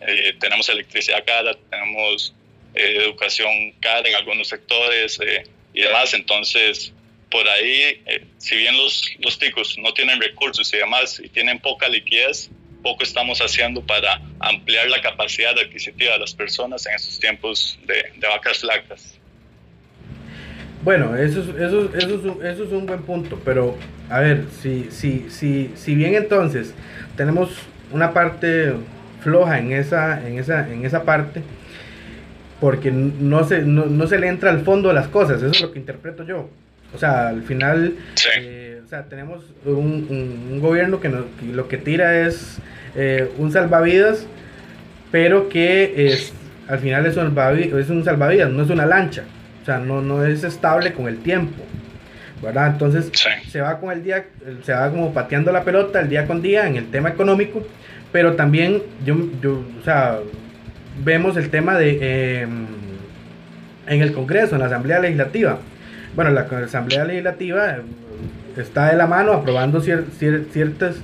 eh, 0.00 0.34
tenemos 0.38 0.68
electricidad 0.68 1.24
cara, 1.24 1.56
tenemos 1.70 2.34
eh, 2.74 2.98
educación 3.04 3.72
cara 3.80 4.08
en 4.08 4.14
algunos 4.14 4.48
sectores 4.48 5.18
eh, 5.20 5.44
y 5.74 5.82
demás, 5.82 6.14
entonces 6.14 6.92
por 7.30 7.46
ahí, 7.46 8.02
si 8.38 8.56
bien 8.56 8.74
los, 8.78 9.04
los 9.18 9.38
ticos 9.38 9.76
no 9.76 9.92
tienen 9.92 10.18
recursos 10.18 10.72
y 10.72 10.78
demás 10.78 11.20
y 11.22 11.28
tienen 11.28 11.58
poca 11.58 11.86
liquidez, 11.86 12.50
poco 12.82 13.02
estamos 13.02 13.40
haciendo 13.40 13.82
para 13.82 14.20
ampliar 14.40 14.88
la 14.88 15.00
capacidad 15.02 15.52
adquisitiva 15.58 16.14
de 16.14 16.20
las 16.20 16.34
personas 16.34 16.86
en 16.86 16.94
estos 16.94 17.18
tiempos 17.18 17.78
de, 17.86 18.26
vacas 18.26 18.60
flacas. 18.60 19.14
Bueno, 20.82 21.16
eso, 21.16 21.40
eso, 21.40 21.94
eso, 21.94 22.42
eso 22.42 22.64
es 22.64 22.72
un 22.72 22.86
buen 22.86 23.02
punto, 23.02 23.40
pero 23.44 23.76
a 24.08 24.20
ver, 24.20 24.44
si, 24.62 24.90
si, 24.90 25.28
si, 25.28 25.70
si 25.74 25.94
bien 25.94 26.14
entonces 26.14 26.72
tenemos 27.16 27.50
una 27.90 28.14
parte 28.14 28.74
floja 29.20 29.58
en 29.58 29.72
esa, 29.72 30.26
en 30.26 30.38
esa, 30.38 30.68
en 30.70 30.84
esa 30.84 31.02
parte, 31.04 31.42
porque 32.60 32.90
no 32.90 33.44
se, 33.44 33.62
no, 33.62 33.86
no 33.86 34.06
se 34.06 34.18
le 34.18 34.28
entra 34.28 34.50
al 34.50 34.60
fondo 34.60 34.88
de 34.88 34.94
las 34.94 35.08
cosas, 35.08 35.38
eso 35.42 35.50
es 35.50 35.60
lo 35.60 35.72
que 35.72 35.78
interpreto 35.78 36.24
yo. 36.24 36.48
O 36.94 36.98
sea, 36.98 37.28
al 37.28 37.42
final, 37.42 37.94
sí. 38.14 38.28
eh, 38.40 38.80
o 38.84 38.88
sea, 38.88 39.04
tenemos 39.04 39.44
un, 39.64 40.06
un, 40.08 40.48
un 40.52 40.60
gobierno 40.60 41.00
que, 41.00 41.08
nos, 41.08 41.24
que, 41.38 41.46
lo 41.52 41.68
que 41.68 41.76
tira 41.76 42.26
es 42.26 42.58
eh, 42.94 43.30
un 43.38 43.52
salvavidas, 43.52 44.26
pero 45.12 45.48
que 45.48 46.06
es, 46.06 46.32
al 46.66 46.78
final 46.78 47.06
es 47.06 47.16
un, 47.16 47.36
es 47.78 47.90
un 47.90 48.04
salvavidas, 48.04 48.50
no 48.50 48.62
es 48.62 48.70
una 48.70 48.86
lancha. 48.86 49.24
O 49.62 49.64
sea, 49.66 49.78
no, 49.78 50.00
no 50.00 50.24
es 50.24 50.44
estable 50.44 50.94
con 50.94 51.08
el 51.08 51.18
tiempo. 51.18 51.62
¿verdad? 52.42 52.68
Entonces 52.68 53.10
sí. 53.12 53.50
se 53.50 53.60
va 53.60 53.78
con 53.80 53.90
el 53.92 54.02
día, 54.02 54.24
se 54.62 54.72
va 54.72 54.90
como 54.90 55.12
pateando 55.12 55.52
la 55.52 55.64
pelota 55.64 56.00
el 56.00 56.08
día 56.08 56.26
con 56.26 56.40
día 56.40 56.66
en 56.66 56.76
el 56.76 56.90
tema 56.90 57.08
económico, 57.08 57.66
pero 58.12 58.34
también 58.34 58.82
yo, 59.04 59.16
yo 59.42 59.62
o 59.80 59.84
sea, 59.84 60.18
vemos 61.04 61.36
el 61.36 61.50
tema 61.50 61.76
de 61.78 61.98
eh, 62.00 62.48
en 63.86 64.02
el 64.02 64.12
Congreso, 64.12 64.54
en 64.54 64.60
la 64.60 64.66
Asamblea 64.66 65.00
Legislativa. 65.00 65.58
Bueno, 66.14 66.30
la 66.30 66.42
Asamblea 66.42 67.04
Legislativa 67.04 67.78
está 68.56 68.90
de 68.90 68.96
la 68.96 69.06
mano 69.06 69.32
aprobando 69.32 69.80
cier, 69.80 70.04
cier, 70.18 70.46
ciertas, 70.52 70.96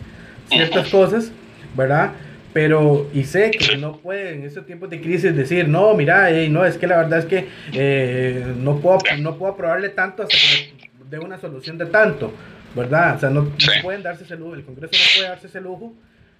ciertas 0.48 0.88
cosas, 0.88 1.30
¿verdad? 1.76 2.12
pero 2.54 3.10
y 3.12 3.24
sé 3.24 3.50
que 3.50 3.76
no 3.76 3.98
puede 3.98 4.32
en 4.32 4.44
estos 4.44 4.64
tiempos 4.64 4.88
de 4.88 5.00
crisis 5.00 5.34
decir 5.34 5.68
no 5.68 5.92
mira 5.94 6.30
hey, 6.30 6.48
no 6.48 6.64
es 6.64 6.78
que 6.78 6.86
la 6.86 6.98
verdad 6.98 7.18
es 7.18 7.24
que 7.26 7.48
eh, 7.72 8.46
no 8.58 8.78
puedo 8.78 8.98
no 9.18 9.36
puedo 9.36 9.52
aprobarle 9.52 9.88
tanto 9.88 10.22
hasta 10.22 10.36
que 10.36 10.72
de 11.10 11.18
una 11.18 11.36
solución 11.36 11.76
de 11.76 11.86
tanto 11.86 12.32
verdad 12.76 13.16
o 13.16 13.18
sea 13.18 13.30
no, 13.30 13.42
no, 13.42 13.50
pueden 13.82 14.04
darse 14.04 14.22
ese 14.22 14.36
lujo 14.36 14.54
el 14.54 14.64
Congreso 14.64 14.92
no 14.92 15.18
puede 15.18 15.28
darse 15.28 15.48
ese 15.48 15.60
lujo 15.60 15.94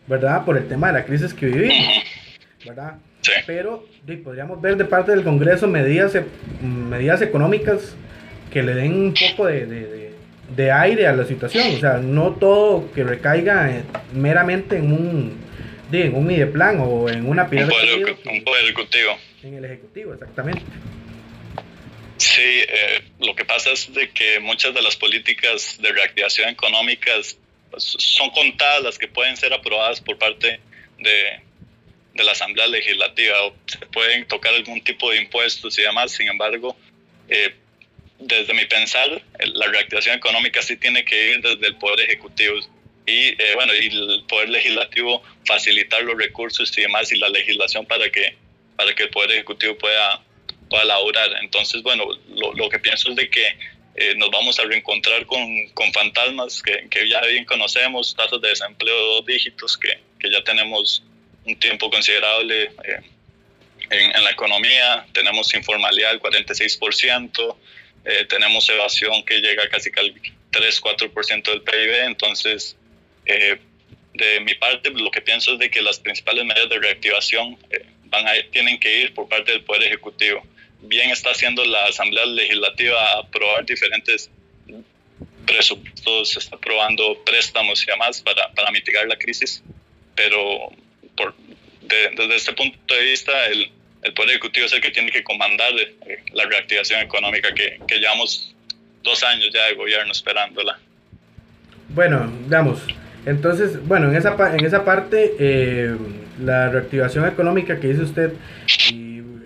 verdad 0.06 0.44
por 0.44 0.56
el 0.56 0.68
tema 0.68 0.88
de 0.88 0.94
la 0.94 1.04
crisis 1.04 1.32
que 1.32 1.46
vivimos 1.46 2.04
¿verdad? 2.64 2.94
Pero 3.46 3.86
podríamos 4.22 4.60
ver 4.60 4.76
de 4.76 4.84
parte 4.84 5.12
del 5.12 5.24
Congreso 5.24 5.66
medidas, 5.66 6.14
e, 6.14 6.24
medidas 6.62 7.22
económicas 7.22 7.94
que 8.52 8.62
le 8.62 8.74
den 8.74 8.92
un 8.92 9.14
poco 9.14 9.46
de, 9.46 10.12
de, 10.54 10.72
aire 10.72 11.06
a 11.06 11.12
la 11.12 11.24
situación, 11.24 11.74
o 11.74 11.80
sea, 11.80 11.94
no 11.98 12.32
todo 12.32 12.92
que 12.92 13.02
recaiga 13.02 13.82
meramente 14.12 14.76
en 14.76 14.92
un, 14.92 15.38
en 15.90 16.14
un 16.14 16.52
plan 16.52 16.78
o 16.80 17.08
en 17.08 17.26
una 17.26 17.48
pirámide. 17.48 17.74
Un 18.24 18.44
poder, 18.44 18.64
ejecutivo. 18.64 19.18
En 19.42 19.54
el 19.54 19.64
ejecutivo, 19.64 20.12
exactamente. 20.12 20.62
Sí, 22.16 22.42
eh, 22.42 23.02
lo 23.20 23.34
que 23.34 23.44
pasa 23.44 23.70
es 23.72 23.92
de 23.92 24.10
que 24.10 24.38
muchas 24.40 24.72
de 24.74 24.82
las 24.82 24.96
políticas 24.96 25.78
de 25.80 25.92
reactivación 25.92 26.48
económica 26.48 27.10
son 27.78 28.30
contadas 28.30 28.82
las 28.82 28.98
que 28.98 29.08
pueden 29.08 29.36
ser 29.36 29.52
aprobadas 29.52 30.00
por 30.00 30.18
parte 30.18 30.60
de, 30.98 31.40
de 32.14 32.24
la 32.24 32.32
Asamblea 32.32 32.66
Legislativa. 32.66 33.42
O 33.44 33.54
se 33.66 33.78
pueden 33.86 34.26
tocar 34.26 34.54
algún 34.54 34.80
tipo 34.82 35.10
de 35.10 35.18
impuestos 35.18 35.78
y 35.78 35.82
demás, 35.82 36.12
sin 36.12 36.28
embargo, 36.28 36.76
eh, 37.28 37.54
desde 38.18 38.54
mi 38.54 38.64
pensar, 38.66 39.22
la 39.38 39.66
reactivación 39.66 40.16
económica 40.16 40.62
sí 40.62 40.76
tiene 40.76 41.04
que 41.04 41.32
ir 41.32 41.42
desde 41.42 41.66
el 41.66 41.76
Poder 41.76 42.00
Ejecutivo 42.00 42.56
y, 43.06 43.28
eh, 43.28 43.52
bueno, 43.54 43.74
y 43.74 43.86
el 43.86 44.24
Poder 44.28 44.48
Legislativo 44.48 45.22
facilitar 45.44 46.02
los 46.04 46.16
recursos 46.16 46.76
y 46.78 46.82
demás 46.82 47.12
y 47.12 47.18
la 47.18 47.28
legislación 47.28 47.84
para 47.84 48.08
que, 48.10 48.36
para 48.76 48.94
que 48.94 49.04
el 49.04 49.10
Poder 49.10 49.32
Ejecutivo 49.32 49.76
pueda, 49.76 50.22
pueda 50.70 50.84
laborar. 50.84 51.30
Entonces, 51.42 51.82
bueno, 51.82 52.06
lo, 52.28 52.54
lo 52.54 52.68
que 52.70 52.78
pienso 52.78 53.10
es 53.10 53.16
de 53.16 53.28
que 53.28 53.44
eh, 53.96 54.14
nos 54.16 54.30
vamos 54.30 54.58
a 54.58 54.64
reencontrar 54.64 55.24
con, 55.26 55.68
con 55.74 55.92
fantasmas 55.92 56.62
que, 56.62 57.08
ya 57.08 57.20
bien 57.22 57.44
conocemos, 57.44 58.14
tasas 58.16 58.40
de 58.40 58.48
desempleo 58.48 58.94
de 58.94 59.02
dos 59.02 59.26
dígitos 59.26 59.78
que, 59.78 59.98
que 60.18 60.30
ya 60.30 60.42
tenemos 60.42 61.02
un 61.44 61.56
tiempo 61.56 61.90
considerable 61.90 62.64
eh, 62.84 63.00
en, 63.90 64.24
la 64.24 64.30
economía, 64.30 65.06
tenemos 65.12 65.54
informalidad 65.54 66.10
del 66.10 66.20
46%, 66.20 67.56
eh, 68.04 68.24
tenemos 68.28 68.68
evasión 68.68 69.24
que 69.24 69.40
llega 69.40 69.68
casi 69.68 69.90
al 69.96 70.14
3-4% 70.50 71.42
del 71.44 71.62
PIB, 71.62 72.04
entonces 72.06 72.76
eh, 73.26 73.58
de 74.14 74.40
mi 74.40 74.54
parte 74.54 74.90
lo 74.90 75.10
que 75.10 75.20
pienso 75.20 75.52
es 75.52 75.58
de 75.58 75.70
que 75.70 75.82
las 75.82 75.98
principales 75.98 76.44
medidas 76.44 76.68
de 76.68 76.78
reactivación 76.78 77.58
van 78.06 78.26
a, 78.26 78.32
tienen 78.50 78.80
que 78.80 79.02
ir 79.02 79.14
por 79.14 79.28
parte 79.28 79.52
del 79.52 79.62
Poder 79.64 79.84
Ejecutivo. 79.84 80.42
Bien 80.86 81.10
está 81.10 81.30
haciendo 81.30 81.64
la 81.64 81.86
Asamblea 81.86 82.26
Legislativa 82.26 83.18
aprobar 83.18 83.64
diferentes 83.64 84.30
presupuestos, 85.46 86.36
está 86.36 86.56
aprobando 86.56 87.22
préstamos 87.24 87.82
y 87.82 87.86
demás 87.86 88.20
para, 88.22 88.50
para 88.52 88.70
mitigar 88.70 89.06
la 89.06 89.16
crisis, 89.16 89.62
pero 90.14 90.70
por, 91.16 91.34
desde 91.82 92.36
este 92.36 92.52
punto 92.52 92.94
de 92.94 93.02
vista 93.02 93.46
el, 93.46 93.70
el 94.02 94.14
Poder 94.14 94.30
Ejecutivo 94.30 94.66
es 94.66 94.72
el 94.72 94.80
que 94.80 94.90
tiene 94.90 95.10
que 95.10 95.22
comandar 95.22 95.72
eh, 95.78 96.22
la 96.32 96.44
reactivación 96.44 97.00
económica 97.00 97.52
que, 97.54 97.80
que 97.86 97.98
llevamos 97.98 98.54
dos 99.02 99.22
años 99.22 99.50
ya 99.52 99.66
de 99.66 99.74
gobierno 99.74 100.12
esperándola. 100.12 100.78
Bueno, 101.90 102.32
digamos, 102.44 102.80
entonces, 103.26 103.86
bueno, 103.86 104.10
en 104.10 104.16
esa, 104.16 104.36
en 104.54 104.64
esa 104.64 104.84
parte, 104.84 105.34
eh, 105.38 105.96
la 106.40 106.68
reactivación 106.68 107.26
económica 107.28 107.80
que 107.80 107.88
dice 107.88 108.02
usted, 108.02 108.32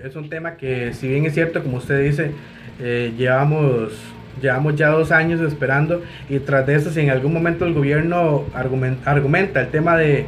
es 0.08 0.16
un 0.16 0.28
tema 0.28 0.56
que, 0.56 0.92
si 0.92 1.08
bien 1.08 1.24
es 1.26 1.34
cierto, 1.34 1.62
como 1.62 1.78
usted 1.78 2.02
dice, 2.02 2.32
eh, 2.80 3.12
llevamos, 3.16 3.92
llevamos 4.40 4.76
ya 4.76 4.88
dos 4.88 5.12
años 5.12 5.40
esperando, 5.40 6.02
y 6.28 6.38
tras 6.40 6.66
de 6.66 6.74
eso, 6.74 6.90
si 6.90 7.00
en 7.00 7.10
algún 7.10 7.32
momento 7.32 7.64
el 7.64 7.74
gobierno 7.74 8.44
argumenta, 8.54 9.10
argumenta 9.10 9.60
el 9.60 9.68
tema 9.68 9.96
de, 9.96 10.24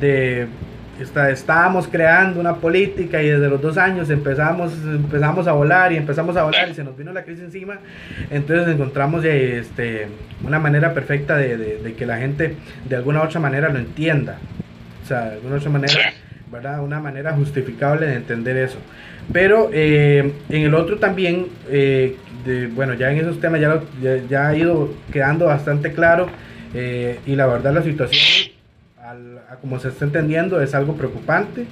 de 0.00 0.46
está, 1.00 1.30
estábamos 1.30 1.88
creando 1.88 2.40
una 2.40 2.56
política 2.56 3.22
y 3.22 3.28
desde 3.28 3.48
los 3.48 3.60
dos 3.60 3.76
años 3.76 4.10
empezamos, 4.10 4.72
empezamos 4.84 5.46
a 5.46 5.52
volar 5.52 5.92
y 5.92 5.96
empezamos 5.96 6.36
a 6.36 6.44
volar 6.44 6.68
y 6.68 6.74
se 6.74 6.84
nos 6.84 6.96
vino 6.96 7.12
la 7.12 7.24
crisis 7.24 7.44
encima, 7.44 7.78
entonces 8.30 8.68
encontramos 8.68 9.24
este, 9.24 10.08
una 10.44 10.58
manera 10.58 10.94
perfecta 10.94 11.36
de, 11.36 11.56
de, 11.56 11.94
que 11.94 12.06
la 12.06 12.18
gente 12.18 12.54
de 12.88 12.96
alguna 12.96 13.20
u 13.20 13.24
otra 13.24 13.40
manera 13.40 13.68
lo 13.68 13.78
entienda. 13.78 14.38
O 15.02 15.06
sea, 15.06 15.24
de 15.26 15.32
alguna 15.32 15.56
u 15.56 15.58
otra 15.58 15.70
manera, 15.70 15.94
¿verdad? 16.54 16.82
Una 16.82 17.00
manera 17.00 17.32
justificable 17.32 18.06
de 18.06 18.14
entender 18.14 18.56
eso. 18.56 18.78
Pero 19.32 19.70
eh, 19.72 20.32
en 20.48 20.62
el 20.62 20.74
otro 20.74 20.98
también, 20.98 21.48
eh, 21.68 22.16
bueno, 22.74 22.94
ya 22.94 23.10
en 23.10 23.18
esos 23.18 23.40
temas 23.40 23.60
ya, 23.60 23.82
ya, 24.28 24.48
ha 24.48 24.56
ido 24.56 24.94
quedando 25.12 25.46
bastante 25.46 25.92
claro 25.92 26.28
eh, 26.72 27.18
y 27.26 27.34
la 27.34 27.46
verdad 27.46 27.74
la 27.74 27.82
situación 27.82 28.54
como 29.60 29.78
se 29.78 29.88
está 29.88 30.04
entendiendo, 30.04 30.60
es 30.60 30.74
algo 30.74 30.94
preocupante. 30.94 31.66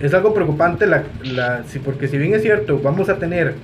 Es 0.00 0.12
algo 0.14 0.34
preocupante 0.34 0.86
la, 0.86 1.04
la, 1.22 1.62
porque 1.84 2.08
si 2.08 2.18
bien 2.18 2.34
es 2.34 2.42
cierto, 2.42 2.78
vamos 2.78 3.08
a 3.08 3.18
tener, 3.18 3.54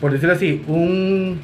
por 0.00 0.12
decirlo 0.12 0.34
así, 0.34 0.62
un 0.66 1.38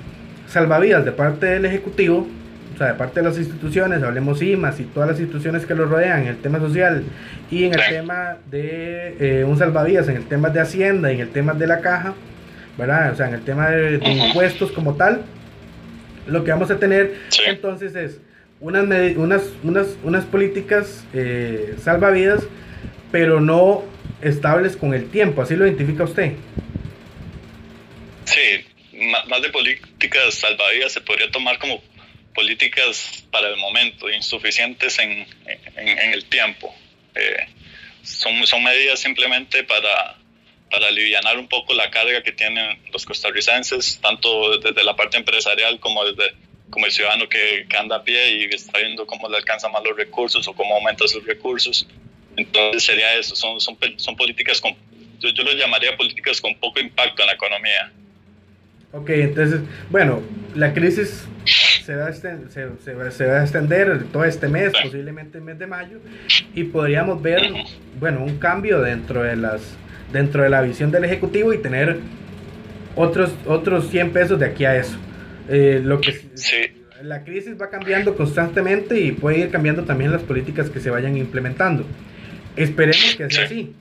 salvavidas 0.49 1.05
de 1.05 1.13
parte 1.13 1.47
del 1.47 1.65
Ejecutivo, 1.65 2.27
o 2.75 2.79
sea, 2.79 2.89
de 2.89 2.95
parte 2.95 3.21
de 3.21 3.29
las 3.29 3.39
instituciones, 3.39 4.03
hablemos 4.03 4.43
IMAS 4.43 4.81
y 4.81 4.85
todas 4.85 5.11
las 5.11 5.21
instituciones 5.21 5.67
que 5.67 5.75
lo 5.75 5.87
rodean 5.87 6.23
en 6.23 6.29
el 6.29 6.37
tema 6.39 6.59
social 6.59 7.05
y 7.51 7.65
en 7.65 7.75
el 7.75 7.81
tema 7.89 8.39
de 8.51 9.17
eh, 9.21 9.45
un 9.45 9.59
salvavidas, 9.59 10.09
en 10.09 10.17
el 10.17 10.27
tema 10.27 10.51
de 10.51 10.61
Hacienda 10.61 11.13
y 11.13 11.17
en 11.17 11.21
el 11.23 11.31
tema 11.31 11.55
de 11.55 11.67
la 11.67 11.81
caja, 11.81 12.15
¿verdad? 12.79 13.13
O 13.13 13.17
sea, 13.17 13.29
en 13.29 13.35
el 13.35 13.43
tema 13.43 13.71
de, 13.71 14.01
impuestos 14.09 14.73
como 14.73 14.97
tal, 14.97 15.23
lo 16.27 16.45
que 16.45 16.51
vamos 16.51 16.71
a 16.71 16.79
tener 16.79 17.15
entonces 17.47 17.95
es 17.97 18.21
unas, 18.61 18.85
unas, 19.17 19.43
unas, 19.63 19.97
unas 20.05 20.25
políticas 20.25 21.05
eh, 21.13 21.75
salvavidas, 21.83 22.45
pero 23.11 23.41
no 23.41 23.85
estables 24.23 24.77
con 24.77 24.95
el 24.95 25.11
tiempo. 25.11 25.43
¿Así 25.43 25.57
lo 25.57 25.67
identifica 25.67 26.05
usted? 26.05 26.33
Sí, 28.25 28.65
más 29.29 29.43
de 29.43 29.51
políticas 29.51 30.35
salvavidas 30.35 30.93
se 30.93 31.01
podría 31.01 31.31
tomar 31.31 31.59
como 31.59 31.83
políticas 32.35 33.25
para 33.31 33.49
el 33.49 33.57
momento, 33.57 34.11
insuficientes 34.11 34.99
en, 34.99 35.27
en, 35.77 36.13
el 36.13 36.25
tiempo. 36.27 36.75
Eh, 37.15 37.47
son, 38.03 38.47
son 38.47 38.63
medidas 38.63 39.01
simplemente 39.01 39.65
para, 39.65 40.17
para 40.71 40.89
aliviar 40.89 41.39
un 41.39 41.49
poco 41.49 41.75
la 41.75 41.91
carga 41.91 42.23
que 42.23 42.33
tienen 42.33 42.79
los 42.93 43.05
costarricenses, 43.05 44.01
tanto 44.01 44.59
desde 44.59 44.83
la 44.83 44.97
parte 44.97 45.19
empresarial 45.19 45.79
como 45.81 46.05
desde 46.05 46.35
como 46.71 46.87
el 46.87 46.93
ciudadano 46.93 47.29
que, 47.29 47.67
que, 47.69 47.77
anda 47.77 47.97
a 47.97 48.03
pie 48.03 48.35
y 48.35 48.45
está 48.45 48.79
viendo 48.79 49.07
cómo 49.07 49.29
le 49.29 49.37
alcanza 49.37 49.69
más 49.69 49.85
los 49.85 49.95
recursos 49.95 50.49
o 50.49 50.55
cómo 50.55 50.75
aumenta 50.75 51.07
sus 51.07 51.23
recursos. 51.27 51.87
Entonces 52.35 52.83
sería 52.83 53.15
eso, 53.15 53.37
son, 53.37 53.61
son, 53.61 53.77
son 53.97 54.17
políticas 54.17 54.59
con, 54.59 54.75
yo, 55.21 55.29
yo 55.29 55.43
lo 55.45 55.53
llamaría 55.53 55.95
políticas 55.99 56.41
con 56.41 56.55
poco 56.55 56.81
impacto 56.81 57.21
en 57.21 57.27
la 57.27 57.35
economía. 57.35 57.93
Ok, 58.93 59.11
entonces, 59.11 59.61
bueno, 59.91 60.23
la 60.55 60.73
crisis 60.73 61.27
se 61.85 61.97
va, 61.97 62.07
a 62.07 62.11
extender, 62.11 62.49
se, 62.51 62.69
se, 62.85 63.27
va, 63.27 63.39
a 63.39 63.43
extender 63.43 64.05
todo 64.13 64.25
este 64.25 64.49
mes, 64.49 64.73
posiblemente 64.73 65.39
el 65.39 65.45
mes 65.45 65.59
de 65.59 65.67
mayo, 65.67 65.99
y 66.55 66.65
podríamos 66.65 67.21
ver, 67.21 67.43
bueno, 67.99 68.25
un 68.25 68.39
cambio 68.39 68.81
dentro 68.81 69.23
de 69.23 69.37
las 69.37 69.77
dentro 70.13 70.43
de 70.43 70.51
la 70.51 70.61
visión 70.63 70.91
del 70.91 71.05
Ejecutivo 71.05 71.53
y 71.53 71.59
tener 71.59 71.99
otros, 72.95 73.33
otros 73.47 73.89
100 73.89 74.11
pesos 74.13 74.39
de 74.39 74.47
aquí 74.47 74.65
a 74.65 74.77
eso. 74.77 74.97
Eh, 75.49 75.81
lo 75.83 76.01
que 76.01 76.21
la 77.03 77.25
crisis 77.25 77.61
va 77.61 77.69
cambiando 77.69 78.15
constantemente 78.15 79.01
y 79.01 79.13
puede 79.13 79.39
ir 79.39 79.51
cambiando 79.51 79.85
también 79.85 80.13
las 80.13 80.23
políticas 80.23 80.71
que 80.71 80.81
se 80.81 80.91
vayan 80.91 81.17
implementando. 81.17 81.85
Esperemos 82.55 83.17
que 83.17 83.31
sea 83.31 83.45
así, 83.45 83.75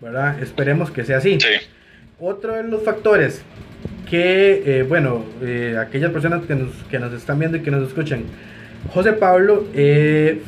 ¿verdad? 0.00 0.42
Esperemos 0.42 0.90
que 0.90 1.04
sea 1.04 1.18
así. 1.18 1.38
Otro 2.18 2.54
de 2.54 2.64
los 2.64 2.82
factores 2.82 3.42
que, 4.10 4.62
eh, 4.66 4.82
bueno, 4.82 5.24
eh, 5.40 5.76
aquellas 5.80 6.10
personas 6.10 6.44
que 6.44 6.54
nos, 6.54 6.70
que 6.90 6.98
nos 6.98 7.12
están 7.12 7.38
viendo 7.38 7.56
y 7.56 7.60
que 7.60 7.70
nos 7.70 7.86
escuchan, 7.86 8.24
José 8.92 9.12
Pablo 9.12 9.66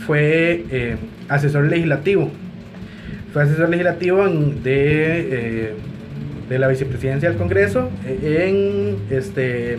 fue 0.07 0.97
asesor 1.29 1.67
legislativo. 1.67 2.31
Fue 3.33 3.43
asesor 3.43 3.69
legislativo 3.69 4.27
de, 4.27 5.75
de 6.49 6.59
la 6.59 6.69
vicepresidencia 6.69 7.29
del 7.29 7.37
Congreso 7.37 7.91
en 8.07 8.97
este 9.11 9.79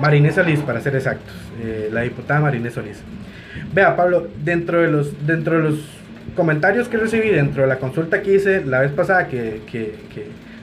Marinés 0.00 0.34
Solís, 0.34 0.60
para 0.60 0.80
ser 0.80 0.94
exactos, 0.94 1.34
eh, 1.62 1.88
la 1.92 2.02
diputada 2.02 2.40
Marinés 2.40 2.74
Solís. 2.74 2.98
Vea, 3.72 3.96
Pablo, 3.96 4.28
dentro 4.44 4.80
de 4.82 4.88
los, 4.88 5.26
dentro 5.26 5.56
de 5.56 5.70
los 5.70 5.80
comentarios 6.34 6.88
que 6.88 6.98
recibí, 6.98 7.30
dentro 7.30 7.62
de 7.62 7.68
la 7.68 7.78
consulta 7.78 8.22
que 8.22 8.34
hice 8.34 8.64
la 8.64 8.80
vez 8.80 8.92
pasada, 8.92 9.28
que, 9.28 9.62
que, 9.70 9.94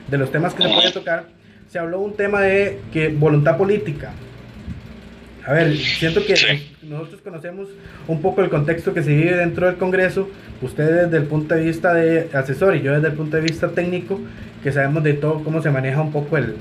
de 0.08 0.18
los 0.18 0.30
temas 0.30 0.54
que 0.54 0.62
se 0.62 0.68
puede 0.68 0.92
tocar, 0.92 1.24
se 1.74 1.80
habló 1.80 1.98
un 1.98 2.14
tema 2.14 2.40
de 2.40 2.78
que 2.92 3.08
voluntad 3.08 3.56
política. 3.56 4.12
A 5.44 5.54
ver, 5.54 5.76
siento 5.76 6.24
que 6.24 6.36
nosotros 6.84 7.20
conocemos 7.20 7.66
un 8.06 8.22
poco 8.22 8.42
el 8.42 8.48
contexto 8.48 8.94
que 8.94 9.02
se 9.02 9.12
vive 9.12 9.34
dentro 9.34 9.66
del 9.66 9.74
Congreso, 9.74 10.30
ustedes 10.62 11.06
desde 11.06 11.16
el 11.16 11.24
punto 11.24 11.56
de 11.56 11.64
vista 11.64 11.92
de 11.92 12.28
asesor 12.32 12.76
y 12.76 12.82
yo 12.82 12.92
desde 12.92 13.08
el 13.08 13.14
punto 13.14 13.38
de 13.38 13.42
vista 13.42 13.70
técnico, 13.70 14.20
que 14.62 14.70
sabemos 14.70 15.02
de 15.02 15.14
todo 15.14 15.42
cómo 15.42 15.60
se 15.62 15.70
maneja 15.72 16.00
un 16.00 16.12
poco 16.12 16.36
el, 16.36 16.54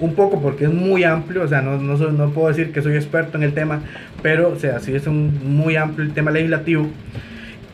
un 0.00 0.14
poco 0.14 0.40
porque 0.40 0.64
es 0.64 0.72
muy 0.72 1.04
amplio, 1.04 1.42
o 1.42 1.48
sea, 1.48 1.60
no, 1.60 1.76
no, 1.76 1.94
no, 1.98 2.30
puedo 2.30 2.48
decir 2.48 2.72
que 2.72 2.80
soy 2.80 2.94
experto 2.94 3.36
en 3.36 3.42
el 3.42 3.52
tema, 3.52 3.82
pero 4.22 4.48
o 4.48 4.56
sea, 4.56 4.80
sí 4.80 4.94
es 4.94 5.06
un 5.06 5.38
muy 5.54 5.76
amplio 5.76 6.06
el 6.06 6.14
tema 6.14 6.30
legislativo. 6.30 6.88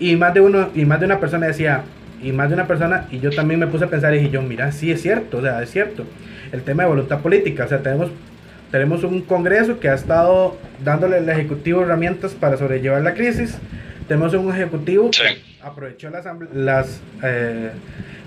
Y 0.01 0.17
más 0.17 0.35
de 0.35 0.41
uno 0.41 0.71
y 0.75 0.85
más 0.85 0.99
de 0.99 1.07
una 1.07 1.21
persona 1.21 1.47
decía, 1.47 1.85
y 2.23 2.33
más 2.33 2.49
de 2.49 2.55
una 2.55 2.67
persona, 2.67 3.07
y 3.11 3.21
yo 3.21 3.31
también 3.31 3.61
me 3.61 3.67
puse 3.67 3.85
a 3.85 3.89
pensar 3.89 4.15
y 4.15 4.19
dije 4.19 4.31
yo, 4.31 4.43
mira, 4.43 4.73
sí 4.73 4.91
es 4.91 5.03
cierto, 5.03 5.39
o 5.39 5.43
sea, 5.43 5.63
es 5.63 5.71
cierto. 5.71 6.05
El 6.53 6.63
tema 6.63 6.85
de 6.85 6.89
voluntad 6.91 7.21
política, 7.21 7.65
o 7.65 7.69
sea, 7.69 7.83
tenemos, 7.83 8.11
tenemos 8.71 9.05
un 9.05 9.23
Congreso 9.23 9.81
que 9.81 9.89
ha 9.89 9.95
estado 9.95 10.57
dándole 10.85 11.17
al 11.17 11.29
Ejecutivo 11.29 11.83
herramientas 11.83 12.33
para 12.33 12.57
sobrellevar 12.57 13.03
la 13.03 13.15
crisis. 13.15 13.57
Tenemos 14.09 14.35
un 14.35 14.53
Ejecutivo 14.53 15.11
que 15.11 15.43
aprovechó 15.63 16.11
las, 16.11 16.27
las, 16.53 17.01
eh, 17.23 17.71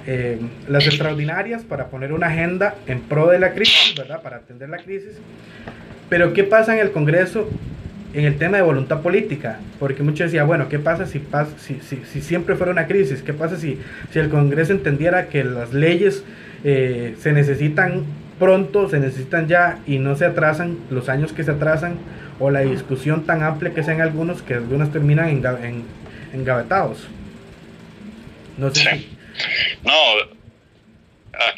eh, 0.08 0.40
las 0.68 0.88
extraordinarias 0.88 1.64
para 1.64 1.88
poner 1.88 2.14
una 2.14 2.28
agenda 2.28 2.76
en 2.88 3.02
pro 3.02 3.28
de 3.28 3.40
la 3.40 3.54
crisis, 3.54 3.96
¿verdad? 3.98 4.22
Para 4.22 4.38
atender 4.38 4.70
la 4.70 4.78
crisis. 4.78 5.20
Pero 6.10 6.34
¿qué 6.34 6.44
pasa 6.44 6.74
en 6.74 6.80
el 6.80 6.92
Congreso 6.92 7.50
en 8.15 8.23
el 8.23 8.38
tema 8.38 8.56
de 8.56 8.63
voluntad 8.63 9.01
política, 9.01 9.60
porque 9.78 10.01
muchos 10.01 10.32
decían, 10.32 10.47
bueno, 10.47 10.69
¿qué 10.69 10.80
pasa 10.80 11.06
si, 11.06 11.21
si, 11.60 11.80
si, 11.82 12.21
siempre 12.21 12.56
fuera 12.56 12.71
una 12.71 12.88
crisis? 12.88 13.21
¿Qué 13.21 13.34
pasa 13.34 13.58
si, 13.58 13.78
si 14.10 14.19
el 14.19 14.30
Congreso 14.30 14.71
entendiera 14.71 15.28
que 15.28 15.43
las 15.43 15.73
leyes 15.73 16.23
eh, 16.63 17.15
se 17.19 17.34
necesitan 17.34 18.06
pronto, 18.39 18.88
se 18.88 19.01
necesitan 19.01 19.49
ya 19.49 19.80
y 19.86 19.99
no 19.99 20.15
se 20.15 20.23
atrasan 20.23 20.78
los 20.89 21.10
años 21.10 21.34
que 21.34 21.43
se 21.43 21.51
atrasan 21.51 21.97
o 22.39 22.49
la 22.51 22.62
discusión 22.62 23.25
tan 23.25 23.43
amplia 23.43 23.73
que 23.73 23.84
sean 23.84 23.99
algunos 23.99 24.41
que 24.41 24.54
algunos 24.54 24.93
terminan 24.93 25.28
en, 25.28 25.45
en, 25.45 25.84
engavetados? 26.32 27.08
No 28.58 28.73
sé. 28.73 29.08
No, 29.84 29.91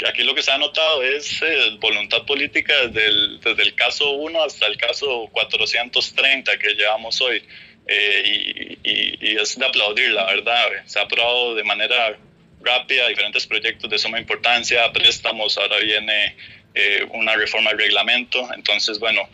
aquí 0.07 0.23
lo 0.23 0.35
que 0.35 0.41
se 0.41 0.51
ha 0.51 0.57
notado 0.57 1.03
es 1.03 1.41
eh, 1.41 1.77
voluntad 1.79 2.25
política 2.25 2.73
desde 2.87 3.07
el, 3.07 3.39
desde 3.39 3.63
el 3.63 3.75
caso 3.75 4.11
1 4.11 4.43
hasta 4.43 4.67
el 4.67 4.77
caso 4.77 5.27
430 5.31 6.57
que 6.57 6.73
llevamos 6.73 7.19
hoy. 7.21 7.43
Eh, 7.87 8.77
y, 8.83 9.31
y, 9.31 9.37
es 9.37 9.57
de 9.57 9.65
aplaudir, 9.65 10.11
la 10.11 10.25
verdad. 10.25 10.67
Se 10.85 10.99
ha 10.99 11.03
aprobado 11.03 11.55
de 11.55 11.63
manera 11.63 12.17
rápida 12.61 13.07
diferentes 13.07 13.47
proyectos 13.47 13.89
de 13.89 13.97
suma 13.97 14.19
importancia, 14.19 14.91
préstamos, 14.91 15.57
ahora 15.57 15.77
viene 15.79 16.35
eh, 16.73 17.05
una 17.11 17.35
reforma 17.35 17.69
del 17.69 17.79
reglamento. 17.79 18.47
Entonces, 18.53 18.99
bueno, 18.99 19.29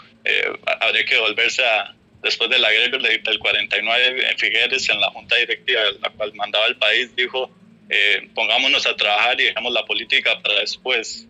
habría 0.80 1.04
que 1.06 1.18
volverse 1.18 1.66
a, 1.66 1.96
después 2.22 2.50
de 2.50 2.60
la 2.60 2.70
del 2.70 3.40
49, 3.40 4.30
en 4.30 4.38
Figueres, 4.38 4.88
en 4.90 5.02
la 5.02 5.10
junta 5.10 5.36
directiva, 5.38 5.82
la 6.02 6.10
cual 6.12 6.34
mandaba 6.36 6.68
el 6.68 6.76
país, 6.78 7.16
dijo 7.16 7.52
eh, 7.90 8.30
pongámonos 8.34 8.88
a 8.88 8.96
trabajar 8.96 9.40
y 9.40 9.46
dejemos 9.46 9.74
la 9.74 9.86
política 9.86 10.40
para 10.42 10.60
después. 10.60 11.28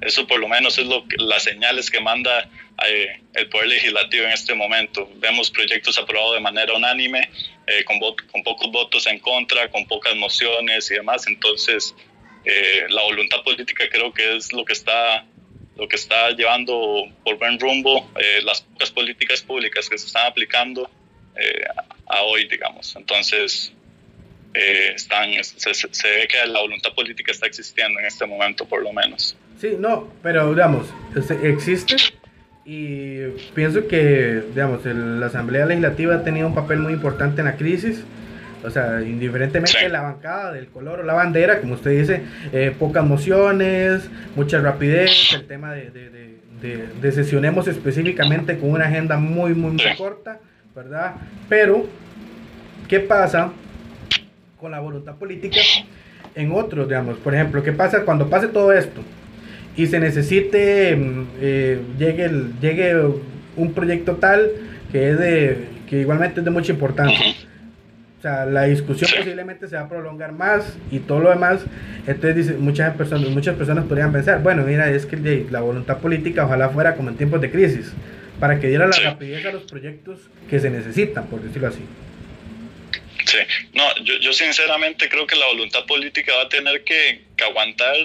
Eso 0.00 0.26
por 0.26 0.38
lo 0.38 0.48
menos 0.48 0.78
es 0.78 0.86
lo 0.86 1.06
que, 1.08 1.16
las 1.16 1.44
señales 1.44 1.90
que 1.90 2.00
manda 2.00 2.50
eh, 2.86 3.20
el 3.34 3.48
Poder 3.48 3.68
Legislativo 3.68 4.24
en 4.24 4.32
este 4.32 4.54
momento. 4.54 5.10
Vemos 5.16 5.50
proyectos 5.50 5.96
aprobados 5.98 6.34
de 6.34 6.40
manera 6.40 6.74
unánime, 6.74 7.30
eh, 7.66 7.84
con, 7.84 7.98
con 7.98 8.42
pocos 8.42 8.70
votos 8.70 9.06
en 9.06 9.18
contra, 9.20 9.70
con 9.70 9.86
pocas 9.86 10.14
mociones 10.16 10.90
y 10.90 10.94
demás. 10.94 11.26
Entonces, 11.26 11.94
la 12.90 13.02
voluntad 13.02 13.42
política 13.42 13.88
creo 13.90 14.12
que 14.12 14.36
es 14.36 14.52
lo 14.52 14.64
que 14.64 14.72
está 14.72 15.26
lo 15.76 15.88
que 15.88 15.96
está 15.96 16.30
llevando 16.30 17.04
por 17.24 17.36
buen 17.38 17.58
rumbo 17.58 18.08
las 18.44 18.60
pocas 18.60 18.92
políticas 18.92 19.42
públicas 19.42 19.88
que 19.88 19.98
se 19.98 20.06
están 20.06 20.26
aplicando 20.26 20.88
a 22.06 22.22
hoy, 22.22 22.46
digamos. 22.46 22.94
Entonces, 22.94 23.72
eh, 24.56 24.92
están, 24.94 25.30
se, 25.44 26.08
ve 26.08 26.28
que 26.28 26.46
la 26.46 26.60
voluntad 26.60 26.94
política 26.94 27.32
está 27.32 27.46
existiendo 27.46 27.98
en 28.00 28.06
este 28.06 28.26
momento, 28.26 28.66
por 28.66 28.82
lo 28.82 28.92
menos. 28.92 29.36
Sí, 29.60 29.76
no, 29.78 30.12
pero 30.22 30.50
digamos, 30.50 30.86
existe 31.42 31.96
y 32.64 33.20
pienso 33.54 33.86
que, 33.86 34.42
digamos, 34.48 34.84
la 34.84 35.26
Asamblea 35.26 35.66
Legislativa 35.66 36.16
ha 36.16 36.24
tenido 36.24 36.48
un 36.48 36.54
papel 36.54 36.80
muy 36.80 36.94
importante 36.94 37.40
en 37.40 37.46
la 37.46 37.56
crisis. 37.56 38.02
O 38.64 38.70
sea, 38.70 39.02
indiferentemente 39.02 39.78
de 39.78 39.88
la 39.88 40.00
bancada, 40.00 40.52
del 40.52 40.66
color 40.68 41.00
o 41.00 41.02
la 41.04 41.14
bandera, 41.14 41.60
como 41.60 41.74
usted 41.74 41.92
dice, 41.92 42.22
eh, 42.52 42.74
pocas 42.76 43.04
mociones, 43.04 44.10
mucha 44.34 44.58
rapidez, 44.58 45.32
el 45.34 45.46
tema 45.46 45.72
de, 45.72 45.90
de, 45.90 46.88
de, 47.00 47.12
sesionemos 47.12 47.68
específicamente 47.68 48.58
con 48.58 48.70
una 48.70 48.86
agenda 48.86 49.18
muy, 49.18 49.54
muy, 49.54 49.72
muy 49.72 49.96
corta, 49.96 50.40
¿verdad? 50.74 51.14
Pero, 51.48 51.86
¿qué 52.88 52.98
pasa 52.98 53.52
con 54.58 54.70
la 54.70 54.80
voluntad 54.80 55.16
política 55.16 55.60
en 56.34 56.52
otros, 56.52 56.88
digamos. 56.88 57.18
Por 57.18 57.34
ejemplo, 57.34 57.62
¿qué 57.62 57.72
pasa 57.72 58.04
cuando 58.04 58.28
pase 58.28 58.48
todo 58.48 58.72
esto 58.72 59.02
y 59.76 59.86
se 59.86 59.98
necesite, 60.00 60.96
mm, 60.96 61.26
eh, 61.40 61.80
llegue, 61.98 62.24
el, 62.24 62.58
llegue 62.60 62.94
un 63.56 63.72
proyecto 63.72 64.16
tal 64.16 64.50
que 64.92 65.10
es 65.10 65.18
de, 65.18 65.64
que 65.88 66.00
igualmente 66.00 66.40
es 66.40 66.44
de 66.44 66.50
mucha 66.50 66.72
importancia? 66.72 67.34
O 68.18 68.22
sea, 68.22 68.46
la 68.46 68.64
discusión 68.64 69.10
posiblemente 69.16 69.68
se 69.68 69.76
va 69.76 69.82
a 69.82 69.88
prolongar 69.88 70.32
más 70.32 70.76
y 70.90 71.00
todo 71.00 71.20
lo 71.20 71.30
demás. 71.30 71.64
Entonces, 72.06 72.36
dice, 72.36 72.54
muchas 72.58 72.94
personas, 72.96 73.28
muchas 73.28 73.56
personas 73.56 73.84
podrían 73.84 74.10
pensar, 74.10 74.42
bueno, 74.42 74.62
mira, 74.62 74.90
es 74.90 75.04
que 75.04 75.46
la 75.50 75.60
voluntad 75.60 75.98
política 75.98 76.46
ojalá 76.46 76.70
fuera 76.70 76.94
como 76.94 77.10
en 77.10 77.16
tiempos 77.16 77.40
de 77.40 77.50
crisis, 77.50 77.92
para 78.40 78.58
que 78.58 78.68
diera 78.68 78.86
la 78.86 78.96
rapidez 78.98 79.44
a 79.46 79.52
los 79.52 79.64
proyectos 79.64 80.30
que 80.48 80.58
se 80.58 80.70
necesitan, 80.70 81.26
por 81.26 81.42
decirlo 81.42 81.68
así. 81.68 81.82
Sí, 83.26 83.38
no, 83.72 83.82
yo, 84.04 84.14
yo 84.18 84.32
sinceramente 84.32 85.08
creo 85.08 85.26
que 85.26 85.34
la 85.34 85.46
voluntad 85.46 85.84
política 85.84 86.34
va 86.36 86.42
a 86.42 86.48
tener 86.48 86.84
que, 86.84 87.24
aguantar 87.44 87.96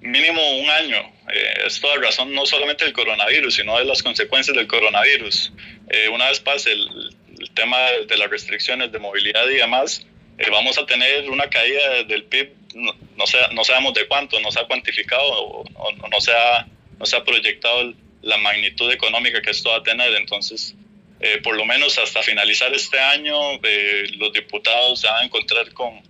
mínimo 0.00 0.58
un 0.58 0.70
año. 0.70 0.98
Eh, 1.32 1.64
es 1.66 1.80
toda 1.80 1.96
razón 1.96 2.34
no 2.34 2.44
solamente 2.44 2.84
del 2.84 2.92
coronavirus, 2.92 3.54
sino 3.54 3.78
de 3.78 3.84
las 3.86 4.02
consecuencias 4.02 4.54
del 4.54 4.66
coronavirus. 4.66 5.52
Eh, 5.88 6.08
una 6.08 6.28
vez 6.28 6.40
pase 6.40 6.72
el, 6.72 7.16
tema 7.54 7.78
de 8.06 8.16
las 8.18 8.30
restricciones 8.30 8.92
de 8.92 8.98
movilidad 8.98 9.48
y 9.48 9.54
demás, 9.56 10.06
eh, 10.38 10.48
vamos 10.50 10.78
a 10.78 10.84
tener 10.84 11.28
una 11.30 11.48
caída 11.48 12.04
del 12.04 12.24
PIB, 12.24 12.52
no, 12.74 12.92
no, 13.16 13.24
no 13.52 13.64
sabemos 13.64 13.94
de 13.94 14.06
cuánto, 14.06 14.38
no 14.40 14.52
se 14.52 14.60
ha 14.60 14.64
cuantificado 14.64 15.22
o, 15.24 15.64
no, 16.10 16.20
se 16.20 16.32
ha, 16.32 16.66
no 16.98 17.06
se 17.06 17.16
ha 17.16 17.24
proyectado 17.24 17.94
la 18.22 18.36
magnitud 18.36 18.90
económica 18.92 19.40
que 19.40 19.50
esto 19.50 19.70
va 19.70 19.76
a 19.76 19.82
tener. 19.82 20.14
Entonces, 20.14 20.74
eh, 21.20 21.38
por 21.42 21.54
lo 21.54 21.66
menos 21.66 21.98
hasta 21.98 22.22
finalizar 22.22 22.72
este 22.72 22.98
año, 22.98 23.34
eh, 23.62 24.04
los 24.16 24.32
diputados 24.32 25.00
se 25.00 25.06
van 25.06 25.22
a 25.22 25.24
encontrar 25.26 25.70
con, 25.74 26.00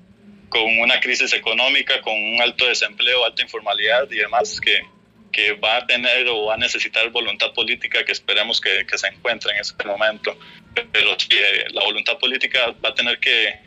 con 0.49 0.79
una 0.79 1.01
crisis 1.01 1.33
económica, 1.33 2.01
con 2.01 2.15
un 2.15 2.41
alto 2.41 2.67
desempleo, 2.67 3.25
alta 3.25 3.43
informalidad 3.43 4.09
y 4.09 4.19
demás 4.19 4.61
que, 4.61 4.81
que 5.33 5.55
va 5.55 5.79
a 5.79 5.87
tener 5.87 6.29
o 6.29 6.47
va 6.47 6.55
a 6.55 6.59
necesitar 6.59 7.11
voluntad 7.11 7.53
política 7.53 8.05
que 8.05 8.13
esperemos 8.13 8.61
que, 8.61 8.87
que 8.87 8.97
se 8.97 9.09
encuentre 9.09 9.53
en 9.53 9.59
este 9.59 9.85
momento. 9.85 10.39
Pero 10.93 11.19
sí, 11.19 11.29
eh, 11.33 11.65
la 11.73 11.83
voluntad 11.83 12.17
política 12.17 12.73
va 12.85 12.91
a 12.91 12.95
tener 12.95 13.19
que, 13.19 13.59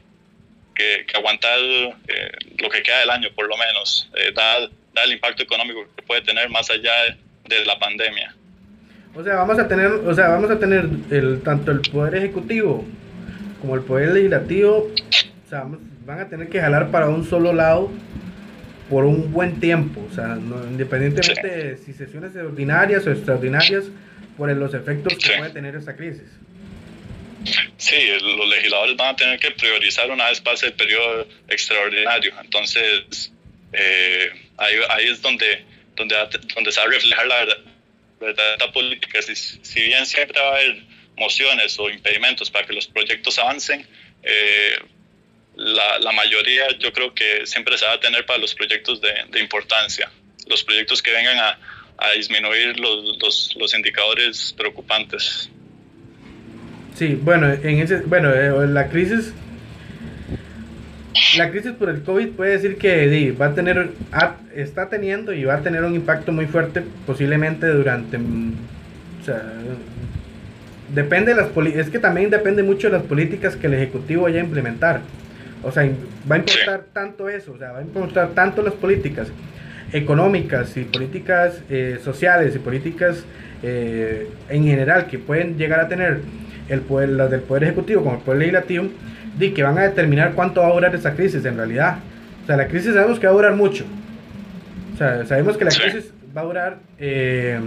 que, 0.73 1.05
aguantar 1.13 1.59
lo 1.59 2.69
que 2.69 2.81
queda 2.83 2.99
del 3.01 3.09
año, 3.09 3.29
por 3.35 3.49
lo 3.49 3.57
menos, 3.57 4.09
dar, 4.33 4.69
dar 4.93 5.05
el 5.05 5.11
impacto 5.11 5.43
económico 5.43 5.85
que 5.93 6.03
puede 6.03 6.21
tener 6.21 6.47
más 6.49 6.69
allá 6.69 7.17
de 7.43 7.65
la 7.65 7.77
pandemia. 7.77 8.33
O 9.15 9.23
sea, 9.23 9.35
vamos 9.35 9.59
a 9.59 9.67
tener, 9.67 9.91
o 9.91 10.13
sea, 10.13 10.29
vamos 10.29 10.49
a 10.49 10.57
tener 10.57 10.89
el, 11.11 11.41
tanto 11.41 11.71
el 11.71 11.81
poder 11.81 12.15
ejecutivo 12.15 12.85
como 13.61 13.75
el 13.75 13.81
poder 13.81 14.09
legislativo, 14.09 14.91
o 15.45 15.49
sea, 15.49 15.65
van 16.05 16.19
a 16.19 16.27
tener 16.27 16.49
que 16.49 16.59
jalar 16.59 16.89
para 16.89 17.07
un 17.07 17.23
solo 17.23 17.53
lado 17.53 17.91
por 18.89 19.05
un 19.05 19.31
buen 19.31 19.59
tiempo, 19.59 20.05
o 20.09 20.13
sea, 20.13 20.37
independientemente 20.69 21.47
de 21.47 21.77
si 21.77 21.93
sesiones 21.93 22.35
ordinarias 22.35 23.05
o 23.07 23.11
extraordinarias, 23.11 23.85
por 24.37 24.51
los 24.51 24.73
efectos 24.73 25.13
que 25.17 25.37
puede 25.37 25.51
tener 25.51 25.75
esta 25.75 25.95
crisis. 25.95 26.27
Sí, 27.77 27.95
los 28.21 28.49
legisladores 28.49 28.97
van 28.97 29.13
a 29.13 29.15
tener 29.15 29.39
que 29.39 29.51
priorizar 29.51 30.09
una 30.09 30.29
vez 30.29 30.41
pase 30.41 30.67
el 30.67 30.73
periodo 30.73 31.27
extraordinario, 31.47 32.33
entonces 32.41 33.31
eh, 33.73 34.29
ahí, 34.57 34.75
ahí 34.89 35.07
es 35.07 35.21
donde, 35.21 35.63
donde, 35.95 36.15
donde 36.55 36.71
se 36.71 36.79
va 36.79 36.87
a 36.87 36.89
reflejar 36.89 37.27
la, 37.27 37.45
verdad 38.23 38.73
política, 38.73 39.21
si, 39.21 39.35
si, 39.35 39.81
bien 39.81 40.05
siempre 40.05 40.39
va 40.39 40.47
a 40.47 40.55
haber 40.55 40.83
mociones 41.17 41.77
o 41.79 41.89
impedimentos 41.89 42.49
para 42.49 42.65
que 42.65 42.73
los 42.73 42.87
proyectos 42.87 43.37
avancen, 43.39 43.85
eh, 44.23 44.75
la, 45.55 45.99
la, 45.99 46.11
mayoría 46.11 46.65
yo 46.79 46.91
creo 46.91 47.13
que 47.13 47.45
siempre 47.45 47.77
se 47.77 47.85
va 47.85 47.93
a 47.93 47.99
tener 47.99 48.25
para 48.25 48.39
los 48.39 48.55
proyectos 48.55 48.99
de, 49.01 49.13
de 49.29 49.39
importancia, 49.39 50.11
los 50.47 50.63
proyectos 50.63 51.01
que 51.01 51.11
vengan 51.11 51.37
a, 51.37 51.59
a 51.97 52.11
disminuir 52.11 52.79
los, 52.79 53.17
los, 53.21 53.55
los, 53.55 53.73
indicadores 53.73 54.53
preocupantes. 54.57 55.49
Sí, 56.95 57.15
bueno, 57.15 57.51
en 57.51 57.79
ese, 57.79 57.97
bueno, 57.97 58.33
eh, 58.33 58.67
la 58.67 58.89
crisis 58.89 59.33
la 61.37 61.51
crisis 61.51 61.71
por 61.73 61.89
el 61.89 62.01
COVID 62.01 62.29
puede 62.29 62.51
decir 62.51 62.77
que 62.77 63.31
va 63.33 63.47
a 63.47 63.53
tener, 63.53 63.89
está 64.55 64.89
teniendo 64.89 65.33
y 65.33 65.43
va 65.43 65.55
a 65.55 65.61
tener 65.61 65.83
un 65.83 65.95
impacto 65.95 66.31
muy 66.31 66.45
fuerte 66.45 66.83
posiblemente 67.05 67.67
durante, 67.67 68.17
mm, 68.17 68.53
o 69.21 69.25
sea, 69.25 69.41
depende 70.93 71.33
de 71.33 71.41
las 71.41 71.75
es 71.75 71.89
que 71.89 71.99
también 71.99 72.29
depende 72.29 72.63
mucho 72.63 72.87
de 72.89 72.97
las 72.97 73.03
políticas 73.03 73.55
que 73.55 73.67
el 73.67 73.73
Ejecutivo 73.75 74.23
vaya 74.23 74.39
a 74.41 74.43
implementar. 74.43 75.01
O 75.63 75.71
sea, 75.71 75.89
va 76.29 76.35
a 76.35 76.39
importar 76.39 76.85
tanto 76.91 77.29
eso, 77.29 77.53
o 77.53 77.57
sea, 77.57 77.71
va 77.71 77.79
a 77.79 77.81
importar 77.81 78.29
tanto 78.29 78.61
las 78.61 78.73
políticas 78.73 79.29
económicas 79.93 80.75
y 80.75 80.83
políticas 80.83 81.61
eh, 81.69 81.99
sociales 82.03 82.55
y 82.55 82.59
políticas 82.59 83.23
eh, 83.61 84.27
en 84.49 84.63
general 84.65 85.07
que 85.07 85.19
pueden 85.19 85.57
llegar 85.57 85.79
a 85.79 85.87
tener 85.87 86.19
el 86.67 86.81
poder, 86.81 87.09
las 87.09 87.31
del 87.31 87.41
Poder 87.41 87.63
Ejecutivo 87.63 88.03
como 88.03 88.15
el 88.15 88.21
Poder 88.21 88.39
Legislativo, 88.39 88.85
de 89.37 89.53
que 89.53 89.63
van 89.63 89.77
a 89.77 89.83
determinar 89.83 90.33
cuánto 90.33 90.61
va 90.61 90.67
a 90.67 90.73
durar 90.73 90.95
esa 90.95 91.13
crisis 91.13 91.43
en 91.45 91.57
realidad. 91.57 91.97
O 92.43 92.45
sea, 92.45 92.57
la 92.57 92.67
crisis 92.67 92.93
sabemos 92.93 93.19
que 93.19 93.27
va 93.27 93.33
a 93.33 93.35
durar 93.35 93.55
mucho. 93.55 93.85
O 94.93 94.97
sea, 94.97 95.25
sabemos 95.25 95.57
que 95.57 95.65
la 95.65 95.71
crisis 95.71 96.11
va 96.35 96.41
a 96.41 96.43
durar 96.43 96.77
eh, 96.99 97.59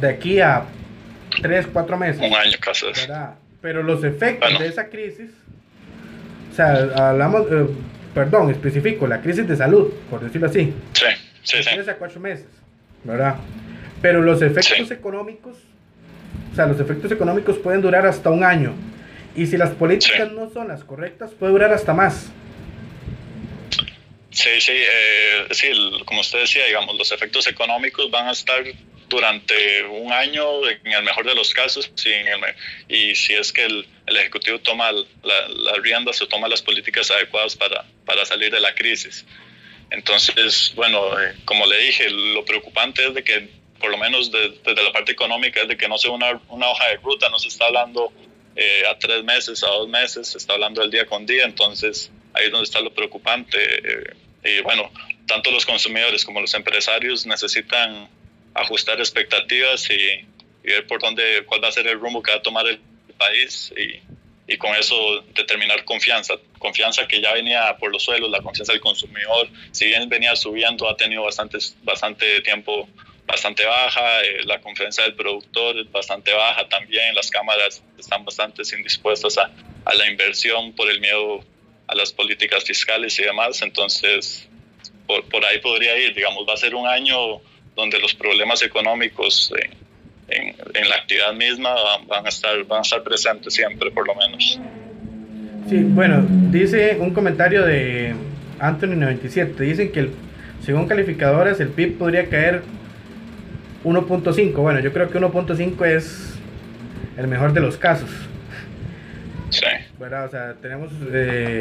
de 0.00 0.08
aquí 0.08 0.40
a 0.40 0.62
3, 1.42 1.68
4 1.72 1.96
meses. 1.96 2.18
Un 2.18 2.34
año 2.34 2.56
casi. 2.60 2.86
Pero 3.60 3.82
los 3.82 4.04
efectos 4.04 4.58
de 4.58 4.66
esa 4.66 4.88
crisis, 4.88 5.30
o 6.52 6.54
sea, 6.54 6.74
hablamos, 7.08 7.46
eh, 7.50 7.66
perdón, 8.14 8.50
especifico, 8.50 9.06
la 9.06 9.20
crisis 9.20 9.48
de 9.48 9.56
salud, 9.56 9.92
por 10.10 10.20
decirlo 10.20 10.48
así. 10.48 10.74
Sí, 10.92 11.06
sí, 11.42 11.62
sí. 11.62 11.70
3 11.74 11.88
a 11.88 11.96
4 11.96 12.20
meses, 12.20 12.46
¿verdad? 13.02 13.36
Pero 14.02 14.20
los 14.20 14.42
efectos 14.42 14.90
económicos, 14.90 15.56
o 16.52 16.54
sea, 16.54 16.66
los 16.66 16.78
efectos 16.78 17.10
económicos 17.10 17.56
pueden 17.58 17.80
durar 17.80 18.06
hasta 18.06 18.28
un 18.30 18.44
año. 18.44 18.74
Y 19.36 19.46
si 19.46 19.56
las 19.56 19.70
políticas 19.70 20.30
no 20.32 20.50
son 20.50 20.68
las 20.68 20.84
correctas, 20.84 21.32
puede 21.32 21.52
durar 21.52 21.72
hasta 21.72 21.92
más. 21.92 22.30
Sí, 24.30 24.60
sí, 24.60 24.72
eh, 24.74 25.46
sí, 25.52 25.70
como 26.04 26.20
usted 26.20 26.40
decía, 26.40 26.66
digamos, 26.66 26.96
los 26.96 27.12
efectos 27.12 27.46
económicos 27.46 28.10
van 28.10 28.28
a 28.28 28.32
estar 28.32 28.64
durante 29.08 29.84
un 29.84 30.12
año, 30.12 30.66
en 30.68 30.92
el 30.92 31.02
mejor 31.04 31.24
de 31.24 31.34
los 31.34 31.52
casos, 31.54 31.90
y 32.88 33.14
si 33.14 33.34
es 33.34 33.52
que 33.52 33.64
el, 33.64 33.86
Ejecutivo 34.06 34.58
toma 34.58 34.92
la, 34.92 35.48
la, 35.48 35.72
riendas 35.82 36.20
o 36.20 36.28
toma 36.28 36.48
las 36.48 36.62
políticas 36.62 37.10
adecuadas 37.10 37.56
para, 37.56 37.84
para 38.04 38.24
salir 38.26 38.52
de 38.52 38.60
la 38.60 38.74
crisis. 38.74 39.24
Entonces, 39.90 40.72
bueno, 40.74 41.18
eh, 41.20 41.34
como 41.44 41.66
le 41.66 41.78
dije, 41.78 42.10
lo 42.10 42.44
preocupante 42.44 43.06
es 43.06 43.14
de 43.14 43.22
que, 43.22 43.48
por 43.78 43.90
lo 43.90 43.98
menos 43.98 44.30
desde 44.30 44.82
la 44.82 44.92
parte 44.92 45.12
económica, 45.12 45.62
es 45.62 45.68
de 45.68 45.76
que 45.76 45.88
no 45.88 45.96
sea 45.96 46.10
una, 46.10 46.40
una 46.48 46.68
hoja 46.68 46.88
de 46.88 46.96
ruta, 46.96 47.28
no 47.28 47.38
se 47.38 47.48
está 47.48 47.66
hablando 47.66 48.12
eh, 48.56 48.82
a 48.88 48.98
tres 48.98 49.24
meses, 49.24 49.62
a 49.64 49.68
dos 49.68 49.88
meses, 49.88 50.28
se 50.28 50.38
está 50.38 50.54
hablando 50.54 50.80
del 50.80 50.90
día 50.90 51.06
con 51.06 51.26
día, 51.26 51.44
entonces 51.44 52.10
ahí 52.32 52.46
es 52.46 52.50
donde 52.50 52.64
está 52.64 52.80
lo 52.80 52.92
preocupante. 52.92 53.58
Eh, 53.58 54.14
y 54.44 54.62
bueno, 54.62 54.90
tanto 55.26 55.50
los 55.50 55.66
consumidores 55.66 56.24
como 56.24 56.40
los 56.40 56.54
empresarios 56.54 57.26
necesitan 57.26 58.08
ajustar 58.54 58.98
expectativas 58.98 59.88
y, 59.90 60.26
ver 60.62 60.86
por 60.86 61.00
dónde, 61.00 61.44
cuál 61.46 61.62
va 61.62 61.68
a 61.68 61.72
ser 61.72 61.86
el 61.88 62.00
rumbo 62.00 62.22
que 62.22 62.30
va 62.30 62.38
a 62.38 62.42
tomar 62.42 62.66
el 62.66 62.80
país 63.18 63.72
y, 63.76 64.00
y 64.52 64.56
con 64.56 64.74
eso 64.74 65.22
determinar 65.34 65.84
confianza. 65.84 66.34
Confianza 66.58 67.06
que 67.06 67.20
ya 67.20 67.32
venía 67.32 67.76
por 67.78 67.92
los 67.92 68.02
suelos, 68.02 68.30
la 68.30 68.40
confianza 68.40 68.72
del 68.72 68.80
consumidor, 68.80 69.48
si 69.72 69.86
bien 69.86 70.08
venía 70.08 70.36
subiendo, 70.36 70.88
ha 70.88 70.96
tenido 70.96 71.22
bastante, 71.22 71.58
bastante 71.82 72.40
tiempo 72.42 72.88
bastante 73.26 73.64
baja, 73.64 74.22
eh, 74.22 74.44
la 74.44 74.60
confianza 74.60 75.02
del 75.02 75.14
productor 75.14 75.78
es 75.78 75.90
bastante 75.90 76.32
baja 76.32 76.68
también, 76.68 77.14
las 77.14 77.30
cámaras 77.30 77.82
están 77.98 78.24
bastante 78.24 78.62
indispuestas 78.76 79.38
a, 79.38 79.50
a 79.84 79.94
la 79.94 80.10
inversión 80.10 80.72
por 80.74 80.90
el 80.90 81.00
miedo 81.00 81.44
a 81.86 81.94
las 81.94 82.12
políticas 82.12 82.64
fiscales 82.64 83.18
y 83.18 83.22
demás. 83.22 83.60
Entonces, 83.62 84.48
por, 85.06 85.24
por, 85.28 85.44
ahí 85.44 85.58
podría 85.60 85.98
ir, 85.98 86.14
digamos, 86.14 86.46
va 86.48 86.54
a 86.54 86.56
ser 86.56 86.74
un 86.74 86.86
año 86.86 87.40
donde 87.74 87.98
los 87.98 88.14
problemas 88.14 88.62
económicos 88.62 89.52
en, 90.28 90.54
en, 90.74 90.88
la 90.88 90.96
actividad 90.96 91.32
misma 91.34 91.74
van, 92.06 92.24
a 92.24 92.28
estar, 92.28 92.62
van 92.64 92.78
a 92.78 92.82
estar 92.82 93.02
presentes 93.02 93.54
siempre, 93.54 93.90
por 93.90 94.06
lo 94.06 94.14
menos. 94.14 94.58
Sí, 95.68 95.76
bueno, 95.78 96.24
dice 96.50 96.96
un 97.00 97.12
comentario 97.12 97.64
de 97.64 98.14
Anthony97, 98.58 99.56
dicen 99.56 99.92
que 99.92 100.10
según 100.64 100.86
calificadores 100.86 101.60
el 101.60 101.68
PIB 101.68 101.98
podría 101.98 102.28
caer 102.28 102.62
1.5, 103.84 104.54
bueno, 104.54 104.80
yo 104.80 104.92
creo 104.92 105.10
que 105.10 105.18
1.5 105.18 105.86
es 105.86 106.34
el 107.16 107.28
mejor 107.28 107.52
de 107.52 107.60
los 107.60 107.76
casos. 107.76 108.10
Sí. 109.50 109.66
¿verdad? 109.98 110.26
O 110.26 110.30
sea, 110.30 110.54
tenemos... 110.60 110.90
Eh, 111.12 111.60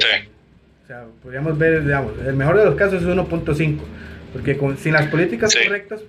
o 0.84 0.88
sea, 0.88 1.06
podríamos 1.22 1.58
ver, 1.58 1.84
digamos, 1.84 2.14
el 2.26 2.36
mejor 2.36 2.58
de 2.58 2.66
los 2.66 2.76
casos 2.76 3.02
es 3.02 3.08
1.5, 3.08 3.78
porque 4.34 4.58
con, 4.58 4.78
sin 4.78 4.94
las 4.94 5.08
políticas 5.08 5.56
correctas 5.56 6.02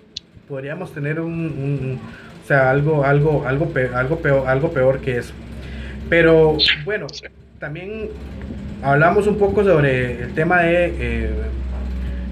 podríamos 0.48 0.92
tener 0.92 1.20
un, 1.20 2.00
o 2.42 2.46
sea, 2.46 2.70
algo, 2.70 3.04
algo, 3.04 3.46
algo, 3.46 3.68
peor, 3.72 3.94
algo, 3.94 4.18
peor, 4.18 4.48
algo 4.48 4.72
peor 4.72 5.00
que 5.00 5.18
eso. 5.18 5.32
Pero 6.08 6.58
bueno, 6.84 7.06
también 7.60 8.08
hablamos 8.82 9.28
un 9.28 9.38
poco 9.38 9.62
sobre 9.62 10.22
el 10.22 10.34
tema 10.34 10.62
de, 10.62 10.86
eh, 10.86 11.30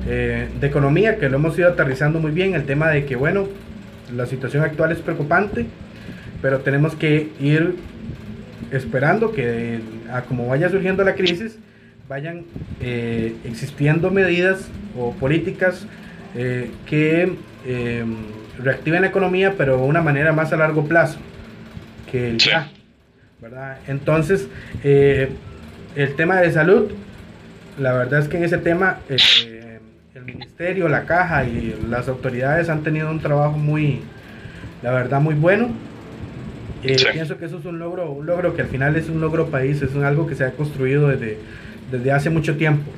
eh, 0.09 0.49
de 0.61 0.67
economía, 0.67 1.17
que 1.17 1.29
lo 1.29 1.37
hemos 1.37 1.57
ido 1.57 1.69
aterrizando 1.69 2.19
muy 2.19 2.33
bien, 2.33 2.55
el 2.55 2.67
tema 2.67 2.89
de 2.91 3.07
que, 3.07 3.15
bueno, 3.15 3.49
la 4.17 4.27
situación 4.27 4.65
actual 4.65 4.93
es 4.93 4.99
preocupante, 4.99 5.67
pero 6.41 6.61
tenemos 6.61 6.95
que 6.95 7.31
ir 7.41 7.77
esperando 8.71 9.33
que 9.33 9.81
a 10.11 10.23
como 10.23 10.49
vaya 10.49 10.69
surgiendo 10.69 11.05
la 11.05 11.15
crisis, 11.15 11.59
vayan 12.09 12.45
eh, 12.81 13.35
existiendo 13.45 14.11
medidas 14.11 14.69
o 14.99 15.13
políticas 15.13 15.87
eh, 16.35 16.71
que 16.87 17.37
em, 17.67 18.17
reactiven 18.59 19.03
la 19.03 19.09
economía, 19.09 19.55
pero 19.57 19.77
de 19.77 19.83
una 19.83 20.03
manera 20.03 20.33
más 20.33 20.53
a 20.53 20.57
largo 20.57 20.85
plazo 20.87 21.19
que 22.11 22.31
el 22.31 22.39
ya. 22.39 22.71
¿verdad? 23.41 23.79
Entonces, 23.89 24.49
eh, 24.85 25.31
el 25.97 26.15
tema 26.15 26.41
de 26.41 26.53
salud, 26.53 26.93
la 27.79 27.93
verdad 27.93 28.21
es 28.21 28.29
que 28.29 28.37
en 28.37 28.45
ese 28.45 28.59
tema 28.59 28.99
el 30.27 30.35
ministerio, 30.35 30.89
la 30.89 31.05
caja 31.05 31.45
y 31.45 31.77
las 31.89 32.09
autoridades 32.09 32.69
han 32.69 32.83
tenido 32.83 33.11
un 33.11 33.21
trabajo 33.21 33.57
muy, 33.57 34.01
la 34.83 34.93
verdad, 34.93 35.21
muy 35.21 35.35
bueno 35.35 35.71
eh, 36.83 36.97
pienso 37.13 37.39
que 37.39 37.45
eso 37.45 37.59
es 37.59 37.65
un 37.65 37.79
logro, 37.79 38.11
un 38.11 38.27
logro 38.27 38.57
que 38.57 38.63
al 38.63 38.69
final 38.69 38.97
es 38.97 39.09
un 39.09 39.21
logro 39.21 39.47
país, 39.47 39.81
es 39.83 39.95
algo 39.95 40.27
que 40.27 40.35
se 40.35 40.45
ha 40.45 40.51
construido 40.51 41.09
desde, 41.09 41.39
desde 41.93 42.11
hace 42.11 42.29
mucho 42.29 42.57
tiempo, 42.57 42.91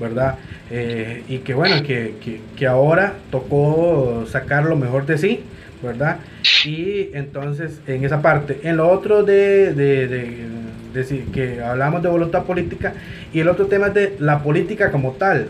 ¿verdad? 0.00 0.38
Eh, 0.70 1.22
y 1.28 1.38
que 1.38 1.54
bueno, 1.54 1.76
que, 1.84 2.16
que, 2.22 2.40
que, 2.56 2.66
ahora 2.66 3.14
tocó 3.30 4.24
sacar 4.26 4.64
lo 4.64 4.74
mejor 4.74 5.06
de 5.06 5.18
sí, 5.18 5.40
¿verdad? 5.82 6.18
Y 6.64 7.10
entonces 7.12 7.80
en 7.86 8.04
esa 8.04 8.20
parte, 8.20 8.58
en 8.64 8.76
lo 8.76 8.88
otro 8.88 9.22
de, 9.22 9.72
de, 9.72 10.08
de, 10.08 10.58
decir 10.92 11.26
que 11.26 11.62
hablamos 11.62 12.02
de 12.02 12.08
voluntad 12.08 12.42
política 12.42 12.94
y 13.32 13.38
el 13.38 13.48
otro 13.48 13.66
tema 13.66 13.88
es 13.88 13.94
de 13.94 14.16
la 14.18 14.42
política 14.42 14.90
como 14.90 15.12
tal, 15.12 15.46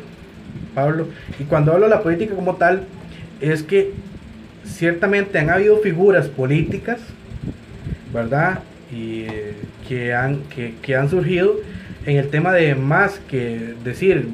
Pablo. 0.74 1.08
Y 1.38 1.44
cuando 1.44 1.72
hablo 1.72 1.86
de 1.86 1.90
la 1.90 2.02
política 2.02 2.34
como 2.34 2.56
tal, 2.56 2.84
es 3.40 3.62
que 3.62 3.92
ciertamente 4.64 5.38
han 5.38 5.50
habido 5.50 5.78
figuras 5.78 6.28
políticas 6.28 7.00
¿verdad? 8.12 8.60
Y 8.92 9.22
eh, 9.22 9.54
que, 9.86 10.14
han, 10.14 10.40
que, 10.82 10.96
han 10.96 11.08
surgido 11.08 11.56
en 12.06 12.16
el 12.16 12.28
tema 12.28 12.52
de 12.52 12.74
más 12.74 13.20
que 13.28 13.74
decir 13.84 14.28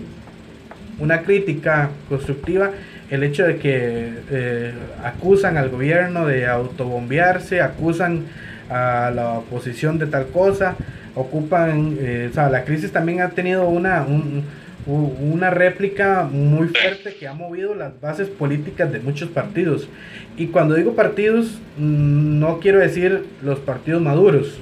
una 0.99 1.23
crítica 1.23 1.91
constructiva, 2.09 2.71
el 3.11 3.25
hecho 3.25 3.45
de 3.45 3.57
que 3.57 4.13
eh, 4.31 4.73
acusan 5.03 5.57
al 5.57 5.71
gobierno 5.71 6.27
de 6.27 6.47
autobombearse, 6.47 7.61
acusan 7.61 8.25
a 8.71 9.11
la 9.15 9.33
oposición 9.33 9.99
de 9.99 10.07
tal 10.07 10.29
cosa, 10.29 10.77
ocupan, 11.15 11.97
eh, 12.01 12.29
o 12.31 12.35
sea, 12.35 12.49
la 12.49 12.65
crisis 12.65 12.93
también 12.93 13.21
ha 13.21 13.31
tenido 13.31 13.69
una, 13.69 14.03
un, 14.03 14.45
una 14.87 15.51
réplica 15.51 16.25
muy 16.25 16.69
fuerte 16.69 17.15
que 17.15 17.27
ha 17.27 17.33
movido 17.33 17.75
las 17.75 17.99
bases 18.01 18.29
políticas 18.29 18.93
de 18.93 19.01
muchos 19.01 19.31
partidos. 19.31 19.89
Y 20.37 20.49
cuando 20.49 20.75
digo 20.75 20.95
partidos, 20.95 21.59
mm, 21.79 22.39
no 22.39 22.61
quiero 22.61 22.81
decir 22.81 23.25
los 23.43 23.61
partidos 23.61 24.03
maduros, 24.03 24.59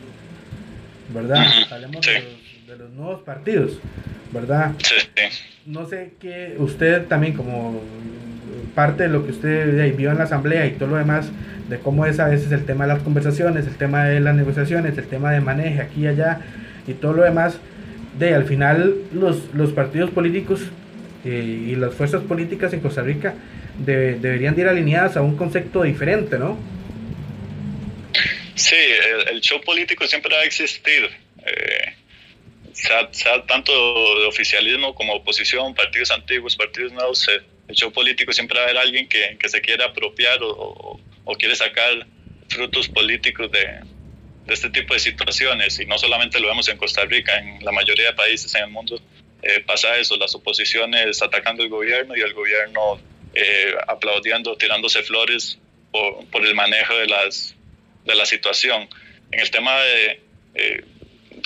¿verdad? 1.13 1.45
Hablemos 1.71 2.07
de, 2.07 2.77
los, 2.77 2.91
nuevos 2.93 3.23
partidos, 3.23 3.79
¿verdad? 4.33 4.73
No 5.67 5.87
sé 5.87 6.13
qué 6.21 6.55
usted 6.59 7.07
también 7.07 7.35
como 7.35 7.81
parte 8.75 9.05
de 9.05 9.09
lo 9.09 9.25
que 9.25 9.33
usted 9.33 9.97
vio 9.97 10.11
en 10.11 10.19
la 10.19 10.25
asamblea 10.25 10.67
y 10.67 10.73
todo 10.73 10.91
lo 10.91 10.97
demás, 10.97 11.31
de 11.69 11.79
cómo 11.79 12.07
es 12.07 12.21
a 12.21 12.29
veces 12.29 12.51
el 12.53 12.65
tema 12.65 12.87
de 12.87 12.95
las 12.95 13.03
conversaciones, 13.03 13.67
el 13.67 13.77
tema 13.77 14.05
de 14.05 14.21
las 14.21 14.35
negociaciones, 14.35 14.97
el 14.97 15.07
tema 15.07 15.33
de 15.33 15.41
manejo 15.41 15.83
aquí 15.83 16.03
y 16.03 16.07
allá 16.07 16.41
y 16.87 16.95
todo 16.95 17.13
lo 17.13 17.23
demás, 17.23 17.59
de 18.19 18.35
al 18.35 18.45
final 18.45 18.95
los, 19.13 19.55
los 19.55 19.73
partidos 19.73 20.11
políticos 20.11 20.61
eh, 21.25 21.69
y 21.69 21.77
las 21.77 21.95
fuerzas 21.95 22.23
políticas 22.23 22.73
en 22.73 22.81
Costa 22.81 23.03
Rica 23.03 23.35
deberían 23.79 24.59
ir 24.59 24.69
alineadas 24.69 25.17
a 25.17 25.23
un 25.23 25.37
concepto 25.37 25.83
diferente, 25.83 26.39
¿no? 26.39 26.59
Sí, 28.55 28.77
el, 29.31 29.41
show 29.41 29.61
político 29.63 30.07
siempre 30.07 30.35
va 30.35 30.43
a 30.43 30.45
existir. 30.45 31.11
Eh, 31.45 31.95
sea, 32.73 33.47
tanto 33.47 33.73
de 34.21 34.27
oficialismo 34.27 34.95
como 34.95 35.15
oposición, 35.15 35.75
partidos 35.75 36.11
antiguos, 36.11 36.57
partidos 36.57 36.93
nuevos, 36.93 37.29
el 37.69 37.75
show 37.75 37.93
político 37.93 38.33
siempre 38.33 38.59
va 38.59 38.65
a 38.65 38.69
haber 38.69 38.79
alguien 38.79 39.09
que, 39.09 39.37
que 39.39 39.49
se 39.49 39.61
quiera 39.61 39.87
apropiar 39.87 40.43
o, 40.43 41.01
o, 41.25 41.35
quiere 41.37 41.55
sacar 41.55 42.07
frutos 42.49 42.89
políticos 42.89 43.51
de, 43.51 43.81
de 44.47 44.55
este 44.55 44.71
tipo 44.71 44.95
de 44.95 45.01
situaciones 45.01 45.79
y 45.79 45.87
no 45.87 45.99
solamente 45.99 46.41
lo 46.41 46.49
vemos 46.49 46.69
en 46.69 46.77
Costa 46.77 47.05
Rica, 47.05 47.39
en 47.39 47.65
la 47.65 47.73
mayoría 47.73 48.07
de 48.07 48.13
países 48.15 48.55
en 48.55 48.65
el 48.65 48.71
mundo 48.71 49.01
eh, 49.43 49.61
pasa 49.67 49.97
eso, 49.97 50.17
las 50.17 50.35
oposiciones 50.35 51.21
atacando 51.21 51.65
el 51.65 51.69
gobierno 51.69 52.17
y 52.17 52.21
el 52.21 52.33
gobierno 52.33 53.01
eh, 53.35 53.75
aplaudiendo, 53.89 54.57
tirándose 54.57 55.03
flores 55.03 55.59
por, 55.91 56.25
por, 56.27 56.47
el 56.47 56.55
manejo 56.55 56.95
de, 56.95 57.07
las, 57.09 57.57
de 58.05 58.15
la 58.15 58.25
situación. 58.25 58.89
En 59.33 59.41
el 59.41 59.51
tema 59.51 59.81
de, 59.81 60.21
eh, 60.55 60.85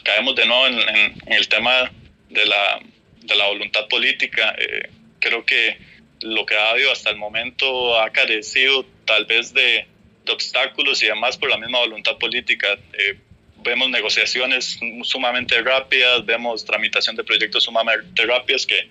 caemos 0.03 0.37
de 0.37 0.47
nuevo 0.47 0.67
en, 0.67 0.79
en, 0.79 1.33
el 1.33 1.49
tema 1.49 1.91
de 2.29 2.45
la, 2.45 2.81
de 3.23 3.35
la 3.35 3.47
voluntad 3.47 3.89
política. 3.89 4.55
Eh, 4.59 4.91
creo 5.19 5.47
que 5.47 5.79
lo 6.21 6.45
que 6.45 6.55
ha 6.55 6.71
habido 6.71 6.93
hasta 6.93 7.11
el 7.11 7.17
momento 7.17 7.99
ha 7.99 8.11
carecido 8.11 8.85
tal 9.07 9.25
vez 9.25 9.55
de, 9.55 9.87
obstáculos 10.33 11.03
y 11.03 11.07
además 11.07 11.37
por 11.37 11.51
la 11.51 11.59
misma 11.59 11.81
voluntad 11.81 12.18
política. 12.18 12.79
Eh, 12.93 13.18
vemos 13.62 13.91
negociaciones 13.91 14.79
sumamente 15.03 15.61
rápidas, 15.61 16.24
vemos 16.24 16.64
tramitación 16.64 17.16
de 17.16 17.24
proyectos 17.24 17.64
sumamente 17.64 18.24
rápidas 18.24 18.64
que, 18.64 18.89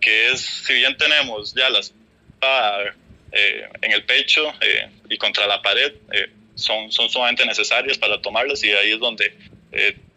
que 0.00 0.30
es, 0.30 0.40
si 0.40 0.74
bien 0.74 0.96
tenemos 0.96 1.54
ya 1.54 1.68
las 1.68 1.92
eh, 3.32 3.68
en 3.82 3.92
el 3.92 4.04
pecho 4.04 4.48
eh, 4.60 4.88
y 5.10 5.18
contra 5.18 5.46
la 5.46 5.60
pared, 5.60 5.92
eh, 6.12 6.30
son, 6.54 6.92
son 6.92 7.08
sumamente 7.10 7.44
necesarias 7.44 7.98
para 7.98 8.20
tomarlas 8.20 8.62
y 8.62 8.70
ahí 8.70 8.92
es 8.92 9.00
donde 9.00 9.34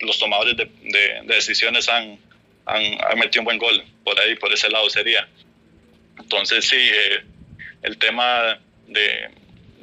los 0.01 0.19
tomadores 0.19 0.55
de, 0.55 0.65
de, 0.83 1.21
decisiones 1.33 1.89
han, 1.89 2.19
han, 2.67 2.83
han, 3.03 3.17
metido 3.17 3.41
un 3.41 3.45
buen 3.45 3.57
gol, 3.57 3.83
por 4.03 4.19
ahí, 4.19 4.35
por 4.35 4.53
ese 4.53 4.69
lado 4.69 4.87
sería. 4.87 5.27
Entonces 6.19 6.63
sí, 6.63 6.77
el 7.81 7.97
tema 7.97 8.59
de, 8.85 9.31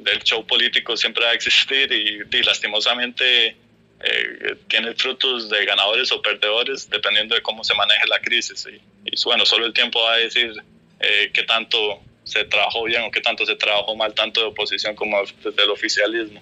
del 0.05 0.23
show 0.23 0.45
político 0.45 0.95
siempre 0.95 1.25
va 1.25 1.31
a 1.31 1.33
existir 1.33 1.91
y, 1.91 2.37
y 2.37 2.43
lastimosamente 2.43 3.57
eh, 3.99 4.55
tiene 4.67 4.93
frutos 4.93 5.49
de 5.49 5.65
ganadores 5.65 6.11
o 6.11 6.21
perdedores 6.21 6.89
dependiendo 6.89 7.35
de 7.35 7.41
cómo 7.41 7.63
se 7.63 7.73
maneje 7.73 8.07
la 8.07 8.19
crisis. 8.19 8.67
Y, 8.71 8.75
y 9.05 9.23
bueno, 9.25 9.45
solo 9.45 9.65
el 9.65 9.73
tiempo 9.73 10.01
va 10.01 10.13
a 10.13 10.17
decir 10.17 10.53
eh, 10.99 11.31
qué 11.33 11.43
tanto 11.43 12.01
se 12.23 12.43
trabajó 12.45 12.83
bien 12.83 13.03
o 13.03 13.11
qué 13.11 13.21
tanto 13.21 13.45
se 13.45 13.55
trabajó 13.55 13.95
mal, 13.95 14.13
tanto 14.13 14.41
de 14.41 14.47
oposición 14.47 14.95
como 14.95 15.21
del 15.23 15.69
oficialismo. 15.69 16.41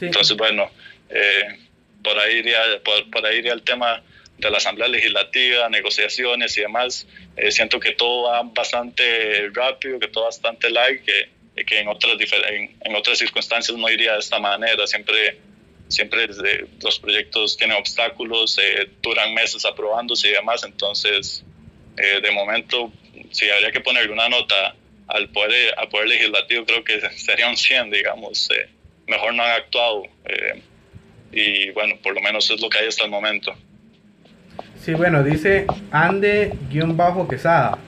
Entonces, 0.00 0.36
bueno, 0.36 0.70
eh, 1.08 1.58
por, 2.02 2.18
ahí 2.18 2.38
iría, 2.38 2.60
por, 3.10 3.26
ahí 3.26 3.38
iría 3.38 3.52
el 3.52 3.62
tema 3.62 4.02
de 4.38 4.50
la 4.50 4.56
Asamblea 4.56 4.88
Legislativa, 4.88 5.68
negociaciones 5.68 6.56
y 6.56 6.62
demás. 6.62 7.06
Eh, 7.36 7.50
siento 7.52 7.78
que 7.78 7.92
todo 7.92 8.30
va 8.30 8.42
bastante 8.42 9.50
rápido, 9.52 9.98
que 9.98 10.08
todo 10.08 10.24
bastante 10.24 10.70
light, 10.70 11.04
que, 11.04 11.39
que 11.64 11.80
en, 11.80 11.88
otras 11.88 12.16
en, 12.50 12.76
en 12.80 12.96
otras 12.96 13.18
circunstancias 13.18 13.76
no 13.76 13.88
iría 13.88 14.14
de 14.14 14.18
esta 14.18 14.38
manera. 14.38 14.86
Siempre 14.86 15.38
siempre 15.90 16.28
los 16.82 16.98
proyectos 17.00 17.56
tienen 17.56 17.76
obstáculos, 17.76 18.58
eh, 18.58 18.88
duran 19.02 19.34
meses 19.34 19.64
aprobándose 19.64 20.28
y 20.28 20.32
demás, 20.32 20.62
entonces 20.64 21.44
eh, 21.96 22.20
de 22.20 22.30
momento 22.30 22.92
si 23.32 23.50
habría 23.50 23.72
que 23.72 23.80
ponerle 23.80 24.12
una 24.12 24.28
nota 24.28 24.76
al 25.08 25.28
poder, 25.30 25.74
al 25.76 25.88
poder 25.88 26.08
legislativo 26.08 26.64
creo 26.64 26.84
que 26.84 27.00
sería 27.16 27.48
un 27.48 27.56
100, 27.56 27.90
digamos, 27.90 28.48
eh, 28.50 28.68
mejor 29.06 29.34
no 29.34 29.42
han 29.42 29.50
actuado 29.50 30.04
y 31.32 31.70
bueno, 31.70 31.96
por 32.02 32.14
lo 32.14 32.20
menos 32.20 32.50
es 32.50 32.60
lo 32.60 32.68
que 32.68 32.78
hay 32.78 32.88
hasta 32.88 33.04
el 33.04 33.10
momento. 33.10 33.54
Sí, 34.80 34.94
bueno, 34.94 35.22
dice 35.22 35.66
Ande-Quesada. 35.90 37.78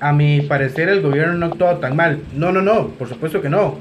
A 0.00 0.12
mi 0.12 0.42
parecer 0.42 0.88
el 0.88 1.00
gobierno 1.00 1.34
no 1.34 1.46
ha 1.46 1.48
actuado 1.48 1.78
tan 1.78 1.96
mal. 1.96 2.20
No, 2.34 2.52
no, 2.52 2.62
no, 2.62 2.88
por 2.88 3.08
supuesto 3.08 3.40
que 3.40 3.48
no 3.48 3.78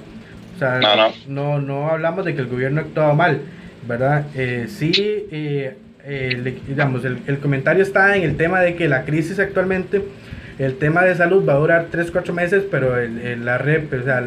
o 0.56 0.60
sea, 0.60 0.80
no, 1.28 1.60
no. 1.60 1.90
hablamos 1.90 2.24
de 2.24 2.34
que 2.34 2.42
el 2.42 2.48
gobierno 2.48 2.80
ha 2.80 2.84
actuado 2.86 3.14
mal, 3.14 3.42
¿verdad? 3.88 4.26
Eh, 4.36 4.68
sí, 4.70 4.94
eh, 4.96 5.76
eh, 6.06 6.60
digamos, 6.68 7.04
el, 7.04 7.20
el, 7.28 7.40
comentario 7.40 7.84
está 7.84 8.16
en 8.16 8.24
el 8.24 8.38
tema 8.38 8.62
de 8.62 8.76
que 8.76 8.88
la 8.88 9.04
crisis 9.04 9.38
actualmente, 9.40 10.02
el 10.58 10.78
tema 10.78 11.04
de 11.04 11.14
salud 11.16 11.46
va 11.48 11.54
a 11.54 11.58
durar 11.58 11.88
3, 11.92 12.10
4 12.10 12.34
meses, 12.34 12.64
pero 12.72 12.98
el, 12.98 13.44
la 13.44 13.58
red, 13.58 13.94
o 13.94 14.04
sea, 14.04 14.24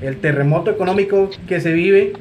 el, 0.00 0.16
terremoto 0.16 0.70
económico 0.70 1.28
que 1.46 1.60
se 1.60 1.72
vive, 1.74 2.14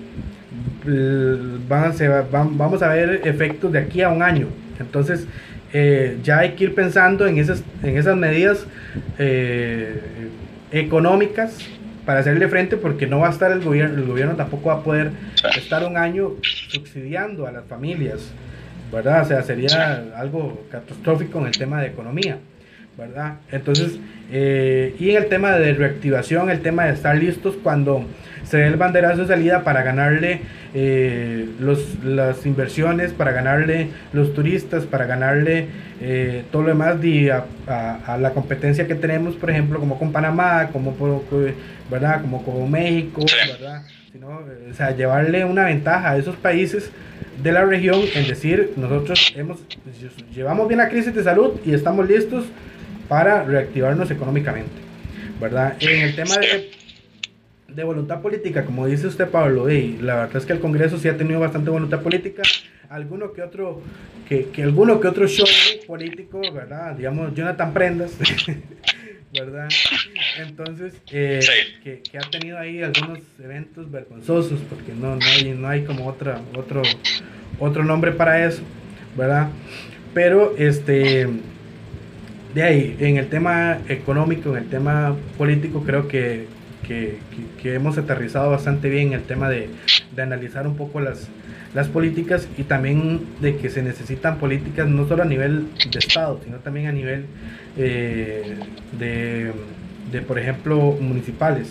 van, 1.70 1.94
se 1.94 2.10
van, 2.10 2.58
vamos 2.58 2.82
a 2.82 2.90
ver 2.90 3.22
efectos 3.24 3.72
de 3.72 3.80
aquí 3.80 4.02
a 4.02 4.10
un 4.10 4.24
año. 4.24 4.48
Entonces, 4.78 5.26
ya 6.22 6.40
hay 6.40 6.52
que 6.52 6.66
ir 6.66 6.76
pensando 6.76 7.26
en 7.28 7.38
esas, 7.38 7.64
en 7.82 7.98
esas 7.98 8.18
medidas 8.18 8.68
económicas 10.72 11.58
para 12.08 12.22
hacerle 12.22 12.48
frente 12.48 12.78
porque 12.78 13.06
no 13.06 13.20
va 13.20 13.28
a 13.28 13.32
estar 13.32 13.52
el 13.52 13.62
gobierno, 13.62 13.98
el 13.98 14.06
gobierno 14.06 14.36
tampoco 14.36 14.70
va 14.70 14.76
a 14.76 14.82
poder 14.82 15.12
estar 15.58 15.84
un 15.86 15.98
año 15.98 16.36
subsidiando 16.42 17.46
a 17.48 17.52
las 17.52 17.66
familias, 17.66 18.32
¿verdad? 18.94 19.24
O 19.24 19.26
sea, 19.26 19.44
sería 19.44 20.06
algo 20.16 20.66
catastrófico 20.72 21.40
en 21.40 21.48
el 21.48 21.58
tema 21.58 21.82
de 21.82 21.88
economía, 21.88 22.38
¿verdad? 22.98 23.36
Entonces, 23.52 24.00
eh, 24.32 24.96
y 24.98 25.10
en 25.10 25.18
el 25.18 25.28
tema 25.28 25.58
de 25.58 25.74
reactivación, 25.74 26.50
el 26.50 26.62
tema 26.62 26.86
de 26.86 26.94
estar 26.94 27.14
listos 27.18 27.56
cuando 27.62 28.06
se 28.50 28.58
dé 28.58 28.68
el 28.68 28.78
banderazo 28.78 29.22
de 29.22 29.28
salida 29.28 29.64
para 29.64 29.84
ganarle 29.84 30.42
eh, 30.74 31.48
los, 31.60 32.04
las 32.04 32.46
inversiones, 32.46 33.12
para 33.12 33.32
ganarle 33.32 33.90
los 34.14 34.34
turistas, 34.34 34.86
para 34.86 35.06
ganarle 35.06 35.68
eh, 36.02 36.44
todo 36.52 36.64
lo 36.64 36.70
demás 36.70 36.98
a, 37.68 38.18
la 38.18 38.32
competencia 38.32 38.88
que 38.88 38.96
tenemos, 38.96 39.36
por 39.36 39.50
ejemplo, 39.50 39.80
como 39.80 40.00
con 40.00 40.12
Panamá, 40.12 40.70
como, 40.72 40.96
¿verdad? 41.90 42.22
como 42.22 42.44
con 42.44 42.70
México, 42.72 43.26
¿verdad? 43.60 43.84
o 44.70 44.74
sea, 44.74 44.96
llevarle 44.96 45.46
una 45.46 45.66
ventaja 45.66 46.12
a 46.12 46.18
esos 46.18 46.36
países 46.36 46.90
de 47.42 47.52
la 47.52 47.66
región 47.66 48.02
en 48.16 48.28
decir, 48.28 48.74
nosotros 48.78 49.34
hemos, 49.36 49.60
llevamos 50.34 50.68
bien 50.68 50.80
la 50.80 50.90
crisis 50.90 51.14
de 51.14 51.24
salud 51.24 51.60
y 51.66 51.74
estamos 51.74 52.08
listos 52.08 52.46
para 53.08 53.44
reactivarnos 53.44 54.10
económicamente, 54.10 54.72
¿verdad? 55.40 55.76
En 55.80 56.02
el 56.02 56.16
tema 56.16 56.36
de 56.38 56.77
de 57.78 57.84
voluntad 57.84 58.22
política, 58.24 58.66
como 58.66 58.88
dice 58.88 59.06
usted, 59.06 59.30
Pablo, 59.30 59.70
y 59.70 59.98
la 59.98 60.16
verdad 60.16 60.38
es 60.38 60.48
que 60.48 60.54
el 60.54 60.60
Congreso 60.60 60.98
sí 60.98 61.10
ha 61.10 61.16
tenido 61.16 61.40
bastante 61.40 61.70
voluntad 61.70 62.02
política. 62.02 62.42
Alguno 62.90 63.34
que 63.34 63.44
otro, 63.44 63.84
que, 64.28 64.46
que 64.46 64.64
alguno 64.64 65.00
que 65.00 65.08
otro 65.08 65.28
show 65.28 65.46
político, 65.86 66.42
¿verdad? 66.52 66.96
Digamos, 66.96 67.36
Jonathan 67.36 67.74
Prendas, 67.74 68.18
¿verdad? 69.32 69.70
Entonces, 70.40 70.96
eh, 71.12 71.40
que, 71.84 72.02
que, 72.02 72.18
ha 72.18 72.28
tenido 72.32 72.58
ahí 72.58 72.82
algunos 72.82 73.20
eventos 73.40 73.92
vergonzosos, 73.92 74.60
porque 74.62 74.94
no, 74.94 75.16
no, 75.16 75.26
hay, 75.28 75.54
no 75.54 75.68
hay 75.68 75.84
como 75.84 76.08
otra, 76.08 76.42
otro, 76.56 76.82
otro 77.60 77.84
nombre 77.84 78.12
para 78.12 78.44
eso, 78.44 78.64
¿verdad? 79.16 79.50
Pero, 80.16 80.56
este, 80.58 81.28
de 82.56 82.64
ahí, 82.64 82.98
en 83.00 83.18
el 83.18 83.28
tema 83.28 83.78
económico, 83.88 84.50
en 84.50 84.64
el 84.64 84.68
tema 84.68 85.16
político, 85.38 85.84
creo 85.84 86.08
que 86.08 86.57
que, 86.86 87.20
hemos 87.64 87.98
aterrizado 87.98 88.52
bastante 88.52 88.90
bien 88.90 89.14
el 89.14 89.24
tema 89.24 89.50
de, 89.50 89.70
analizar 90.18 90.68
un 90.68 90.76
poco 90.76 91.00
las, 91.00 91.28
las 91.74 91.88
políticas 91.88 92.48
y 92.58 92.64
también 92.64 93.22
de 93.40 93.58
que 93.58 93.70
se 93.70 93.84
necesitan 93.84 94.38
políticas 94.38 94.88
no 94.88 95.08
solo 95.08 95.24
a 95.24 95.26
nivel 95.26 95.68
de 95.92 96.00
Estado, 96.00 96.40
sino 96.44 96.58
también 96.58 96.88
a 96.88 96.92
nivel 96.92 97.26
eh, 97.78 98.56
de, 98.98 100.22
por 100.22 100.40
ejemplo, 100.40 100.98
municipales. 101.00 101.68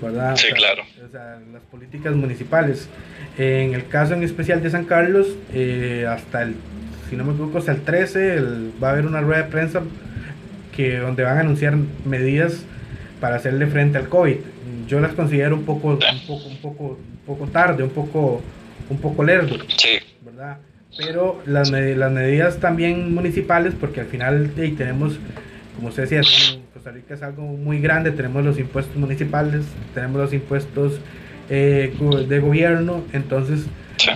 ¿verdad? 0.00 0.36
Sí, 0.36 0.52
claro. 0.52 0.84
O 1.04 1.10
sea, 1.10 1.40
las 1.52 1.62
políticas 1.62 2.14
municipales. 2.14 2.88
En 3.36 3.74
el 3.74 3.88
caso 3.88 4.14
en 4.14 4.22
especial 4.22 4.62
de 4.62 4.70
San 4.70 4.84
Carlos, 4.84 5.26
eh, 5.52 6.06
hasta 6.08 6.42
el, 6.42 6.54
si 7.10 7.16
no 7.16 7.24
me 7.24 7.32
equivoco, 7.32 7.58
hasta 7.58 7.72
el 7.72 7.82
13 7.82 8.40
va 8.82 8.90
a 8.90 8.92
haber 8.92 9.06
una 9.06 9.20
rueda 9.20 9.42
de 9.42 9.50
prensa 9.50 9.82
que, 10.76 10.98
donde 10.98 11.24
van 11.24 11.38
a 11.38 11.40
anunciar 11.40 11.76
medidas 12.04 12.64
para 13.20 13.36
hacerle 13.36 13.66
frente 13.66 13.98
al 13.98 14.08
COVID. 14.08 14.36
Yo 14.86 15.00
las 15.00 15.12
considero 15.12 15.56
un 15.56 15.64
poco, 15.64 15.88
un 15.90 16.26
poco, 16.26 16.46
un 16.46 16.56
poco, 16.58 16.84
un 16.84 17.26
poco 17.26 17.46
tarde, 17.46 17.82
un 17.82 17.90
poco, 17.90 18.40
un 18.88 18.98
poco 18.98 19.22
lerdo, 19.24 19.56
¿verdad? 20.22 20.58
Pero 20.96 21.42
las, 21.44 21.70
las 21.70 22.12
medidas 22.12 22.58
también 22.58 23.14
municipales, 23.14 23.74
porque 23.78 24.00
al 24.00 24.06
final 24.06 24.50
tenemos, 24.54 25.18
como 25.76 25.88
usted 25.88 26.08
decía, 26.08 26.22
Costa 26.72 26.90
Rica 26.90 27.14
es 27.14 27.22
algo 27.22 27.42
muy 27.42 27.80
grande, 27.80 28.10
tenemos 28.10 28.44
los 28.44 28.58
impuestos 28.58 28.96
municipales, 28.96 29.64
tenemos 29.94 30.22
los 30.22 30.32
impuestos 30.32 31.00
eh, 31.50 31.94
de 32.28 32.40
gobierno, 32.40 33.02
entonces 33.12 33.66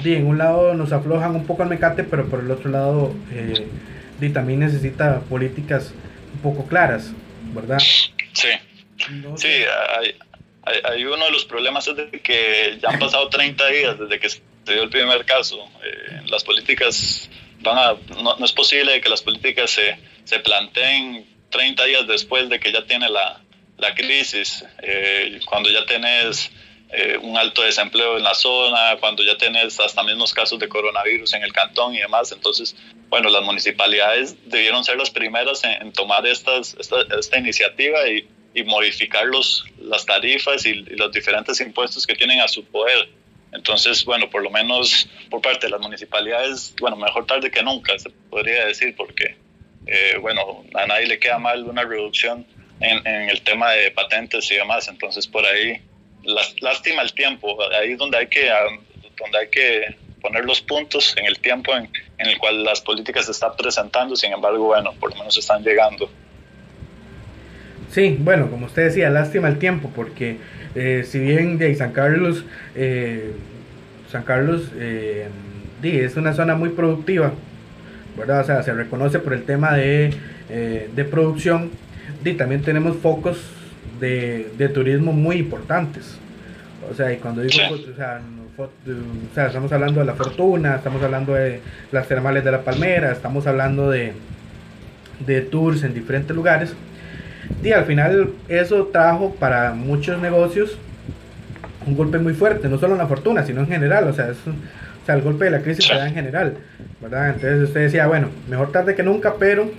en 0.05 0.27
un 0.27 0.39
lado 0.39 0.75
nos 0.75 0.93
aflojan 0.93 1.35
un 1.35 1.45
poco 1.45 1.63
el 1.65 1.69
mecate, 1.69 2.05
pero 2.05 2.27
por 2.27 2.41
el 2.41 2.51
otro 2.51 2.71
lado 2.71 3.13
eh, 3.33 4.31
también 4.33 4.61
necesita 4.61 5.21
políticas 5.21 5.93
un 6.35 6.41
poco 6.41 6.67
claras, 6.67 7.13
¿verdad? 7.55 7.79
Sí. 7.79 8.49
Sí, 9.37 9.49
hay, 9.49 10.15
hay, 10.85 11.05
uno 11.05 11.25
de 11.25 11.31
los 11.31 11.45
problemas 11.45 11.87
es 11.89 11.97
de 11.97 12.11
que 12.11 12.79
ya 12.81 12.91
han 12.91 12.99
pasado 12.99 13.29
30 13.29 13.67
días 13.69 13.99
desde 13.99 14.21
que 14.21 14.29
se 14.29 14.41
dio 14.67 14.83
el 14.83 14.91
primer 14.91 15.25
caso. 15.25 15.69
Eh, 15.85 16.23
las 16.27 16.45
políticas 16.45 17.29
van 17.61 17.79
a, 17.79 17.97
no, 18.23 18.45
es 18.45 18.53
posible 18.53 19.01
que 19.01 19.09
las 19.09 19.23
políticas 19.23 19.71
se, 19.71 19.99
se 20.25 20.39
planteen 20.41 21.27
30 21.51 21.85
días 21.85 22.07
después 22.07 22.49
de 22.49 22.61
que 22.61 22.73
ya 22.73 22.85
tiene 22.85 23.09
la, 23.09 23.41
la 23.79 23.95
crisis, 23.95 24.65
eh, 24.83 25.41
cuando 25.47 25.71
ya 25.71 25.85
tenés 25.85 26.51
eh, 26.91 27.19
un 27.21 27.37
alto 27.37 27.63
desempleo 27.63 28.17
en 28.17 28.23
la 28.23 28.35
zona, 28.35 28.97
cuando 29.01 29.25
ya 29.25 29.37
tenés 29.37 29.81
hasta 29.81 30.03
mismos 30.03 30.33
casos 30.33 30.59
de 30.59 30.69
coronavirus 30.69 31.35
en 31.35 31.43
el 31.43 31.53
cantón 31.53 31.95
y 31.95 31.99
demás. 31.99 32.31
Entonces, 32.33 32.77
bueno, 33.09 33.31
las 33.31 33.43
municipalidades 33.43 34.37
debieron 34.49 34.85
ser 34.85 34.97
las 34.97 35.11
primeras 35.11 35.65
en, 35.65 35.71
en 35.83 35.93
tomar 35.93 36.27
estas, 36.27 36.75
esta, 36.79 36.97
esta 37.19 37.39
iniciativa 37.39 38.09
y 38.09 38.29
y 38.55 38.65
modificar 38.65 39.27
los, 39.27 39.65
las 39.81 40.05
tarifas 40.05 40.67
y, 40.67 40.75
los 40.75 41.13
diferentes 41.13 41.61
impuestos 41.61 42.07
que 42.07 42.15
tienen 42.15 42.41
a 42.41 42.49
su 42.49 42.65
poder. 42.65 43.09
Entonces, 43.53 44.05
bueno, 44.05 44.31
por 44.31 44.43
lo 44.43 44.51
menos 44.51 45.09
por 45.31 45.43
parte 45.43 45.67
de 45.67 45.71
las 45.71 45.81
municipalidades, 45.81 46.75
bueno, 46.81 46.97
mejor 46.97 47.27
tarde 47.27 47.51
que 47.51 47.63
nunca, 47.63 47.99
se 47.99 48.11
podría 48.31 48.67
decir, 48.67 48.95
porque 48.97 49.37
eh, 49.87 50.17
bueno, 50.21 50.65
a 50.75 50.87
nadie 50.87 51.07
le 51.07 51.19
queda 51.19 51.39
mal 51.39 51.65
una 51.65 51.85
reducción 51.85 52.47
en, 52.81 53.07
el 53.07 53.43
tema 53.43 53.71
de 53.73 53.91
patentes 53.91 54.51
y 54.51 54.57
demás, 54.57 54.89
entonces 54.89 55.27
por 55.27 55.47
ahí 55.47 55.81
lástima 56.61 57.03
el 57.03 57.13
tiempo, 57.13 57.57
ahí 57.73 57.93
es 57.93 57.99
donde 57.99 58.19
hay 58.19 58.27
que, 58.27 58.51
donde 59.19 59.39
hay 59.39 59.49
que 59.51 59.97
poner 60.21 60.45
los 60.45 60.61
puntos 60.61 61.15
en 61.17 61.27
el 61.27 61.39
tiempo 61.39 61.75
en 61.77 61.91
el 62.19 62.39
cual 62.39 62.65
las 62.65 62.81
políticas 62.81 63.27
se 63.27 63.33
están 63.33 63.57
presentando, 63.57 64.17
sin 64.17 64.33
embargo, 64.33 64.65
bueno, 64.65 64.93
por 64.99 65.11
lo 65.11 65.19
menos 65.19 65.37
están 65.37 65.63
llegando. 65.63 66.11
Sí, 67.93 68.17
bueno, 68.19 68.51
como 68.51 68.67
usted 68.67 68.85
decía, 68.85 69.11
lástima 69.11 69.49
el 69.49 69.59
tiempo, 69.59 69.91
porque 69.95 70.39
eh, 70.75 71.05
si 71.07 71.19
bien 71.19 71.59
de 71.59 71.75
San 71.75 71.93
Carlos, 71.93 72.47
eh, 72.75 73.33
San 74.11 74.23
Carlos 74.23 74.73
eh, 74.77 75.29
es 75.83 76.17
una 76.17 76.33
zona 76.33 76.55
muy 76.55 76.71
productiva, 76.71 77.33
¿verdad? 78.17 78.41
O 78.41 78.45
sea, 78.45 78.63
se 78.63 78.73
reconoce 78.73 79.19
por 79.19 79.35
el 79.35 79.43
tema 79.43 79.75
de, 79.75 80.15
de 80.49 81.05
producción, 81.05 81.71
y 82.25 82.33
también 82.33 82.63
tenemos 82.63 82.97
focos 82.97 83.39
de, 84.01 84.51
de, 84.57 84.69
turismo 84.71 85.13
muy 85.13 85.37
importantes. 85.37 86.17
O 86.91 86.95
sea, 86.95 87.13
y 87.13 87.19
cuando 87.19 87.43
digo, 87.43 87.59
o 87.75 87.95
sea, 87.95 88.23
o 88.57 89.35
sea, 89.35 89.49
estamos 89.49 89.71
hablando 89.71 90.01
de 90.01 90.07
la 90.07 90.15
fortuna, 90.15 90.77
estamos 90.77 91.03
hablando 91.03 91.35
de 91.35 91.61
las 91.91 92.09
termales 92.09 92.43
de 92.43 92.53
la 92.53 92.63
Palmera, 92.63 93.13
estamos 93.13 93.47
hablando 93.47 93.91
de, 93.91 94.15
de 95.27 95.43
tours 95.43 95.83
en 95.83 95.93
diferentes 95.93 96.35
lugares 96.35 96.75
y 97.63 97.73
al 97.73 97.85
final 97.85 98.31
eso 98.49 98.87
trajo 98.93 99.35
para 99.35 99.73
muchos 99.73 100.21
negocios 100.21 100.79
un 101.87 101.97
golpe 101.97 102.19
muy 102.19 102.35
fuerte, 102.35 102.69
no 102.69 102.79
solo 102.79 102.93
en 102.93 102.99
la 102.99 103.07
fortuna, 103.07 103.45
sino 103.45 103.61
en 103.61 103.67
general, 103.69 104.09
o 104.09 104.13
sea, 104.13 104.29
es, 104.31 104.39
o 104.47 105.07
sea 105.07 105.15
el 105.17 105.23
golpe 105.23 105.47
de 105.47 105.51
la 105.51 105.61
crisis 105.63 105.85
se 105.85 105.95
da 105.95 106.07
en 106.07 106.15
general, 106.15 106.55
¿verdad? 107.01 107.29
Entonces 107.31 107.63
usted 107.63 107.81
decía, 107.81 108.07
bueno, 108.07 108.29
mejor 108.49 108.71
tarde 108.71 108.95
que 108.95 109.03
nunca, 109.03 109.35
pero 109.39 109.71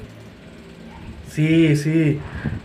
sí, 1.29 1.75
sí, 1.75 2.19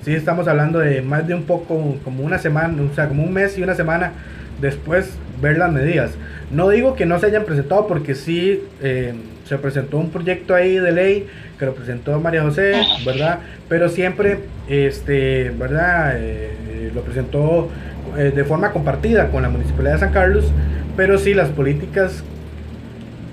sí 0.05 0.15
estamos 0.15 0.49
hablando 0.49 0.81
de 0.81 1.03
más 1.03 1.27
de 1.27 1.35
un 1.35 1.45
poco, 1.45 1.97
como 2.05 2.25
una 2.25 2.39
semana, 2.39 2.83
o 2.83 2.95
sea, 2.95 3.09
como 3.09 3.23
un 3.23 3.33
mes 3.33 3.57
y 3.59 3.63
una 3.63 3.75
semana 3.75 4.13
después 4.61 5.11
ver 5.41 5.59
las 5.59 5.73
medidas. 5.73 6.11
No 6.51 6.69
digo 6.69 6.97
que 6.97 7.07
no 7.07 7.19
se 7.19 7.27
hayan 7.27 7.45
presentado 7.45 7.87
porque 7.87 8.15
sí 8.15 8.63
eh, 8.83 9.15
se 9.49 9.59
presentó 9.59 9.99
un 9.99 10.11
proyecto 10.11 10.55
ahí 10.55 10.75
de 10.77 10.93
ley 10.93 11.27
que 11.59 11.67
lo 11.67 11.75
presentó 11.75 12.21
María 12.21 12.43
José, 12.43 12.75
¿verdad? 13.05 13.41
Pero 13.69 13.89
siempre, 13.89 14.41
este, 14.69 15.51
¿verdad? 15.51 16.15
Eh, 16.17 16.91
lo 16.95 17.03
presentó 17.03 17.71
eh, 18.17 18.33
de 18.35 18.45
forma 18.45 18.73
compartida 18.73 19.31
con 19.31 19.43
la 19.43 19.49
Municipalidad 19.49 19.95
de 19.95 20.01
San 20.01 20.13
Carlos, 20.13 20.45
pero 20.97 21.19
sí 21.19 21.35
las 21.35 21.49
políticas 21.49 22.25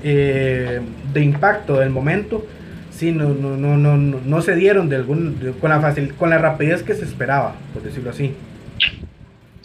de 0.03 0.81
impacto 1.15 1.79
del 1.79 1.89
momento 1.89 2.45
sí 2.95 3.11
no, 3.11 3.29
no, 3.29 3.57
no, 3.57 3.77
no, 3.77 3.97
no 3.97 4.41
se 4.41 4.55
dieron 4.55 4.89
de 4.89 4.95
algún, 4.95 5.55
con, 5.59 5.69
la 5.69 5.81
facil, 5.81 6.13
con 6.15 6.29
la 6.29 6.37
rapidez 6.37 6.83
que 6.83 6.93
se 6.93 7.03
esperaba, 7.03 7.55
por 7.73 7.83
decirlo 7.83 8.11
así. 8.11 8.33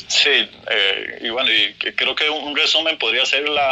Sí, 0.08 0.30
eh, 0.30 1.18
y 1.22 1.30
bueno, 1.30 1.48
y 1.50 1.92
creo 1.92 2.14
que 2.14 2.28
un 2.28 2.56
resumen 2.56 2.98
podría 2.98 3.24
ser 3.24 3.48
la, 3.48 3.70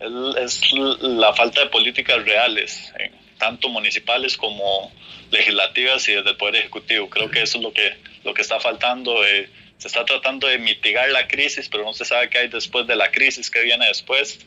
eh, 0.00 0.32
es 0.42 0.60
la 1.00 1.32
falta 1.34 1.62
de 1.62 1.66
políticas 1.66 2.24
reales, 2.24 2.92
tanto 3.38 3.68
municipales 3.68 4.36
como 4.36 4.92
legislativas 5.30 6.08
y 6.08 6.12
desde 6.12 6.30
el 6.30 6.36
Poder 6.36 6.56
Ejecutivo. 6.56 7.08
Creo 7.08 7.30
que 7.30 7.42
eso 7.42 7.58
es 7.58 7.64
lo 7.64 7.72
que, 7.72 7.96
lo 8.24 8.34
que 8.34 8.42
está 8.42 8.60
faltando. 8.60 9.24
Eh, 9.26 9.48
se 9.78 9.88
está 9.88 10.04
tratando 10.04 10.46
de 10.46 10.58
mitigar 10.58 11.10
la 11.10 11.28
crisis, 11.28 11.68
pero 11.68 11.84
no 11.84 11.92
se 11.92 12.04
sabe 12.04 12.30
qué 12.30 12.38
hay 12.38 12.48
después 12.48 12.86
de 12.86 12.96
la 12.96 13.10
crisis, 13.10 13.50
qué 13.50 13.62
viene 13.62 13.86
después. 13.86 14.38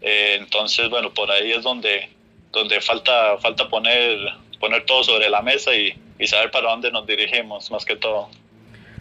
entonces, 0.00 0.88
bueno, 0.88 1.14
por 1.14 1.30
ahí 1.30 1.52
es 1.52 1.62
donde, 1.62 2.08
donde 2.50 2.80
falta, 2.80 3.38
falta 3.38 3.68
poner, 3.68 4.18
poner 4.58 4.84
todo 4.84 5.04
sobre 5.04 5.30
la 5.30 5.40
mesa 5.40 5.72
y, 5.76 5.94
y 6.18 6.26
saber 6.26 6.50
para 6.50 6.70
dónde 6.70 6.90
nos 6.90 7.06
dirigimos, 7.06 7.70
más 7.70 7.84
que 7.84 7.96
todo. 7.96 8.28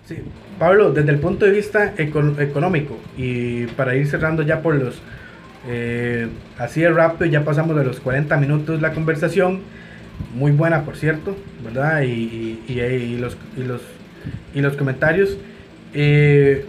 Sí, 0.07 0.17
Pablo, 0.59 0.91
desde 0.91 1.11
el 1.11 1.19
punto 1.19 1.45
de 1.45 1.51
vista 1.51 1.93
económico 1.97 2.99
y 3.17 3.65
para 3.67 3.95
ir 3.95 4.07
cerrando 4.07 4.43
ya 4.43 4.61
por 4.61 4.75
los, 4.75 4.95
eh, 5.67 6.27
así 6.57 6.81
de 6.81 6.89
rápido, 6.89 7.29
ya 7.29 7.43
pasamos 7.43 7.75
de 7.75 7.83
los 7.83 7.99
40 7.99 8.35
minutos 8.37 8.81
la 8.81 8.93
conversación, 8.93 9.61
muy 10.35 10.51
buena 10.51 10.83
por 10.83 10.95
cierto, 10.95 11.35
¿verdad? 11.63 12.01
Y, 12.03 12.59
y, 12.67 13.17
los, 13.17 13.37
y, 13.57 13.63
los, 13.63 13.81
y 14.53 14.61
los 14.61 14.75
comentarios. 14.75 15.37
Eh, 15.93 16.65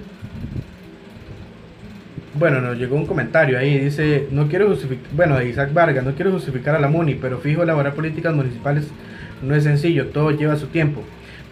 bueno, 2.35 2.61
nos 2.61 2.79
llegó 2.79 2.97
un 2.97 3.07
comentario 3.07 3.59
ahí, 3.59 3.79
dice, 3.79 4.27
no 4.31 4.49
quiero 4.49 4.69
justificar, 4.69 5.13
bueno, 5.15 5.43
Isaac 5.43 5.73
Vargas, 5.75 6.05
no 6.05 6.15
quiero 6.15 6.33
justificar 6.33 6.75
a 6.75 6.81
la 6.81 6.89
MUNI, 6.89 7.17
pero 7.17 7.39
fijo, 7.39 7.63
elaborar 7.63 7.95
políticas 7.95 8.35
municipales 8.35 8.89
no 9.43 9.55
es 9.55 9.65
sencillo, 9.65 10.07
todo 10.07 10.31
lleva 10.31 10.57
su 10.57 10.69
tiempo. 10.69 11.03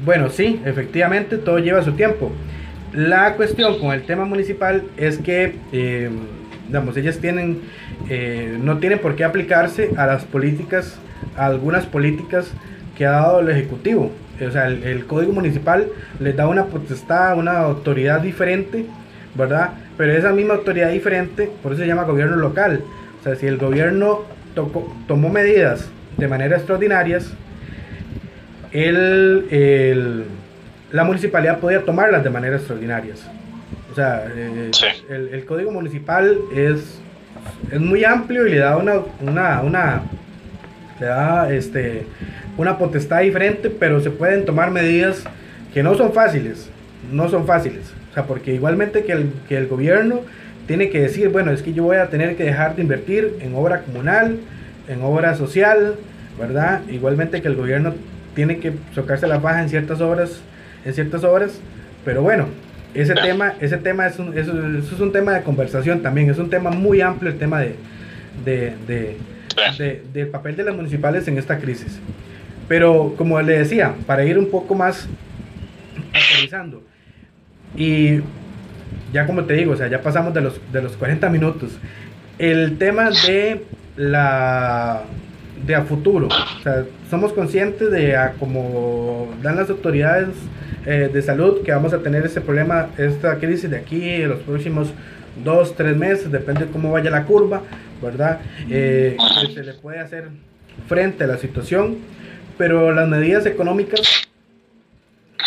Bueno, 0.05 0.31
sí, 0.31 0.61
efectivamente, 0.65 1.37
todo 1.37 1.59
lleva 1.59 1.83
su 1.83 1.93
tiempo. 1.93 2.33
La 2.95 3.35
cuestión 3.35 3.79
con 3.79 3.93
el 3.93 4.03
tema 4.03 4.25
municipal 4.25 4.85
es 4.97 5.19
que, 5.19 5.57
eh, 5.73 6.11
ellas 6.97 7.19
tienen, 7.19 7.61
eh, 8.09 8.59
no 8.61 8.79
tienen 8.79 8.99
por 8.99 9.17
qué 9.17 9.25
aplicarse 9.25 9.91
a 9.97 10.07
las 10.07 10.25
políticas, 10.25 10.99
a 11.37 11.47
algunas 11.47 11.87
políticas 11.87 12.53
que 12.97 13.07
ha 13.07 13.13
dado 13.13 13.41
el 13.41 13.49
Ejecutivo. 13.49 14.13
O 14.47 14.51
sea, 14.51 14.69
el, 14.69 15.05
Código 15.07 15.33
Municipal 15.33 15.89
les 16.19 16.35
da 16.35 16.49
una 16.49 16.67
potestad, 16.67 17.37
una 17.37 17.59
autoridad 17.59 18.21
diferente, 18.21 18.87
¿verdad? 19.35 19.71
Pero 19.99 20.13
esa 20.13 20.33
misma 20.33 20.55
autoridad 20.55 20.91
diferente, 20.91 21.51
por 21.63 21.73
eso 21.73 21.83
se 21.83 21.87
llama 21.87 22.05
gobierno 22.05 22.37
local. 22.37 22.83
O 23.21 23.23
sea, 23.23 23.37
si 23.37 23.47
el 23.47 23.59
gobierno 23.59 24.23
tomó 25.07 25.29
medidas 25.29 25.89
de 26.17 26.29
manera 26.29 26.57
extraordinarias, 26.57 27.33
el, 28.73 30.25
la 30.93 31.05
municipalidad 31.05 31.59
podía 31.59 31.85
tomarlas 31.85 32.25
de 32.25 32.31
manera 32.31 32.57
extraordinarias. 32.57 33.29
O 33.91 33.95
sea, 33.95 34.27
eh, 34.35 34.71
el, 35.09 35.45
código 35.45 35.71
municipal 35.71 36.39
es, 36.55 37.01
es 37.71 37.81
muy 37.81 38.05
amplio 38.05 38.47
y 38.47 38.51
le 38.51 38.59
da 38.59 38.77
una, 38.77 39.01
una, 39.21 39.63
una, 39.63 40.03
le 41.01 41.07
da 41.07 41.53
este, 41.53 42.07
una 42.57 42.79
potestad 42.79 43.21
diferente, 43.21 43.69
pero 43.69 44.01
se 44.01 44.11
pueden 44.11 44.45
tomar 44.45 44.71
medidas 44.71 45.25
que 45.75 45.83
no 45.83 45.95
son 45.95 46.13
fáciles, 46.13 46.71
no 47.13 47.29
son 47.29 47.47
fáciles. 47.47 47.93
O 48.11 48.15
sea, 48.15 48.25
porque 48.25 48.55
igualmente 48.55 49.05
que 49.05 49.13
el, 49.13 49.33
que 49.49 49.57
el 49.57 49.67
gobierno 49.67 50.21
tiene 50.67 50.91
que 50.91 51.01
decir, 51.01 51.29
bueno, 51.31 51.51
es 51.51 51.63
que 51.63 51.73
yo 51.73 51.83
voy 51.83 51.97
a 51.97 52.11
tener 52.11 52.37
que 52.37 52.45
dejar 52.45 52.77
de 52.77 52.83
invertir 52.83 53.39
en 53.41 53.55
obra 53.55 53.83
comunal, 53.83 54.39
en 54.89 55.03
obra 55.03 55.35
social, 55.35 55.97
¿verdad? 56.39 56.83
Igualmente 56.89 57.43
que 57.43 57.49
el 57.49 57.57
gobierno 57.57 57.95
tiene 58.35 58.59
que 58.59 58.73
tocarse 58.95 59.27
la 59.27 59.39
baja 59.39 59.63
en 59.63 59.69
ciertas 59.69 60.01
obras, 60.01 60.41
en 60.85 60.95
ciertas 60.95 61.25
obras, 61.25 61.61
pero 62.05 62.23
bueno, 62.23 62.47
ese 62.95 63.15
tema, 63.15 63.55
ese 63.61 63.77
tema 63.79 64.07
es 64.07 64.19
un, 64.19 64.37
es 64.37 64.49
un 65.01 65.13
tema 65.13 65.33
de 65.33 65.43
conversación 65.43 66.03
también, 66.03 66.31
es 66.31 66.39
un 66.39 66.51
tema 66.51 66.71
muy 66.71 67.01
amplio 67.01 67.31
el 67.31 67.39
tema 67.39 67.61
de, 67.61 67.77
de, 68.45 69.17
del 70.13 70.29
papel 70.29 70.57
de 70.57 70.65
las 70.65 70.75
municipales 70.75 71.27
en 71.29 71.39
esta 71.39 71.59
crisis. 71.59 71.99
Pero 72.69 73.15
como 73.17 73.41
le 73.43 73.59
decía, 73.59 73.95
para 74.07 74.25
ir 74.25 74.39
un 74.39 74.51
poco 74.51 74.75
más 74.75 75.09
actualizando, 76.13 76.83
y 77.77 78.21
ya 79.13 79.27
como 79.27 79.45
te 79.45 79.55
digo, 79.55 79.73
o 79.73 79.77
sea, 79.77 79.89
ya 79.89 80.03
pasamos 80.03 80.35
de 80.35 80.41
los, 80.41 80.61
de 80.73 80.83
los 80.83 80.97
40 80.97 81.29
minutos, 81.31 81.79
el 82.39 82.79
tema 82.79 83.11
de 83.11 83.65
la 83.97 85.03
de 85.67 85.75
a 85.75 85.83
futuro. 85.83 86.29
O 86.29 86.63
sea, 86.63 86.85
somos 87.09 87.33
conscientes 87.33 87.91
de 87.91 88.17
a 88.17 88.33
como 88.33 89.33
dan 89.43 89.57
las 89.57 89.71
autoridades 89.71 90.29
eh, 90.87 91.11
de 91.13 91.23
salud 91.23 91.63
que 91.63 91.73
vamos 91.73 91.93
a 91.93 91.99
tener 91.99 92.25
ese 92.25 92.41
problema, 92.41 92.89
esta 92.97 93.39
crisis 93.39 93.71
de 93.71 93.77
aquí 93.77 94.03
en 94.03 94.31
los 94.31 94.41
próximos 94.41 94.89
dos, 95.45 95.75
tres 95.77 95.97
meses, 95.97 96.31
depende 96.31 96.67
de 96.67 96.73
cómo 96.73 96.93
vaya 96.93 97.11
la 97.11 97.25
curva, 97.25 97.63
¿verdad? 98.03 98.41
Eh, 98.69 99.17
que 99.47 99.53
se 99.53 99.63
le 99.63 99.75
puede 99.75 100.01
hacer 100.01 100.29
frente 100.89 101.25
a 101.25 101.27
la 101.27 101.39
situación, 101.39 101.99
pero 102.57 102.93
las 102.93 103.09
medidas 103.09 103.47
económicas 103.47 104.01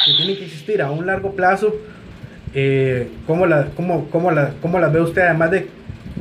que 0.05 0.14
tienen 0.18 0.38
que 0.38 0.45
existir 0.45 0.82
a 0.82 0.91
un 0.91 1.05
largo 1.05 1.32
plazo, 1.32 1.76
eh, 2.53 3.09
¿cómo, 3.26 3.45
la, 3.45 3.70
cómo, 3.76 4.09
cómo, 4.09 4.32
la, 4.32 4.53
¿cómo 4.61 4.80
las 4.80 4.93
ve 4.93 5.01
usted 5.01 5.22
además 5.24 5.51
de 5.51 5.68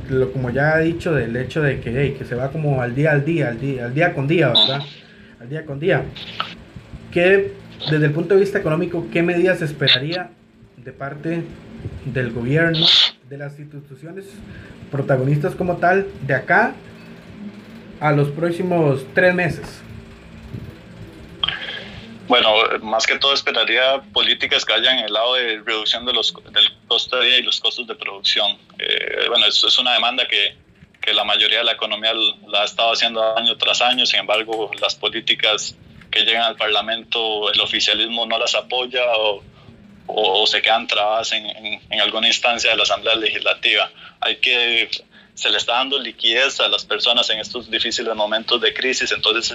lo, 0.08 0.32
como 0.32 0.50
ya 0.50 0.80
he 0.80 0.84
dicho, 0.84 1.12
del 1.12 1.36
hecho 1.36 1.62
de 1.62 1.80
que, 1.80 2.14
que 2.14 2.24
se 2.24 2.34
va 2.34 2.50
como 2.50 2.82
al 2.82 2.94
día 2.94 3.12
al 3.12 3.24
día, 3.24 3.48
al 3.48 3.60
día, 3.60 3.84
al 3.86 3.94
día 3.94 4.14
con 4.14 4.26
día, 4.26 4.48
¿verdad? 4.48 4.80
Al 5.40 5.48
día 5.48 5.66
con 5.66 5.80
día. 5.80 6.04
¿Qué, 7.10 7.52
desde 7.90 8.06
el 8.06 8.12
punto 8.12 8.34
de 8.34 8.40
vista 8.40 8.58
económico, 8.58 9.06
qué 9.12 9.22
medidas 9.22 9.60
esperaría 9.62 10.30
de 10.76 10.92
parte 10.92 11.42
del 12.04 12.32
gobierno, 12.32 12.86
de 13.28 13.38
las 13.38 13.58
instituciones 13.58 14.24
protagonistas 14.90 15.54
como 15.54 15.76
tal, 15.76 16.06
de 16.26 16.34
acá 16.34 16.74
a 18.00 18.12
los 18.12 18.28
próximos 18.28 19.06
tres 19.14 19.34
meses? 19.34 19.82
Bueno, 22.32 22.54
más 22.80 23.06
que 23.06 23.18
todo 23.18 23.34
esperaría 23.34 24.00
políticas 24.10 24.64
que 24.64 24.72
hayan 24.72 25.00
en 25.00 25.04
el 25.04 25.12
lado 25.12 25.34
de 25.34 25.60
reducción 25.60 26.06
de 26.06 26.14
los, 26.14 26.32
del 26.50 26.66
costo 26.88 27.18
de 27.18 27.26
vida 27.26 27.36
y 27.36 27.42
los 27.42 27.60
costos 27.60 27.86
de 27.86 27.94
producción. 27.94 28.56
Eh, 28.78 29.26
bueno, 29.28 29.44
eso 29.44 29.68
es 29.68 29.78
una 29.78 29.92
demanda 29.92 30.26
que, 30.26 30.56
que, 31.02 31.12
la 31.12 31.24
mayoría 31.24 31.58
de 31.58 31.64
la 31.64 31.72
economía 31.72 32.14
la 32.48 32.62
ha 32.62 32.64
estado 32.64 32.90
haciendo 32.90 33.36
año 33.36 33.58
tras 33.58 33.82
año, 33.82 34.06
sin 34.06 34.20
embargo, 34.20 34.70
las 34.80 34.94
políticas 34.94 35.76
que 36.10 36.20
llegan 36.20 36.44
al 36.44 36.56
Parlamento 36.56 37.52
el 37.52 37.60
oficialismo 37.60 38.24
no 38.24 38.38
las 38.38 38.54
apoya 38.54 39.04
o, 39.14 39.42
o, 40.06 40.46
se 40.46 40.62
quedan 40.62 40.86
trabadas 40.86 41.32
en, 41.32 41.44
en, 41.44 42.00
alguna 42.00 42.28
instancia 42.28 42.70
de 42.70 42.78
la 42.78 42.84
Asamblea 42.84 43.14
Legislativa. 43.14 43.90
Hay 44.20 44.36
que 44.36 44.88
se 45.34 45.50
le 45.50 45.58
está 45.58 45.74
dando 45.74 45.98
liquidez 45.98 46.60
a 46.60 46.68
las 46.68 46.86
personas 46.86 47.28
en 47.28 47.40
estos 47.40 47.70
difíciles 47.70 48.14
momentos 48.14 48.58
de 48.58 48.72
crisis, 48.72 49.12
entonces 49.12 49.54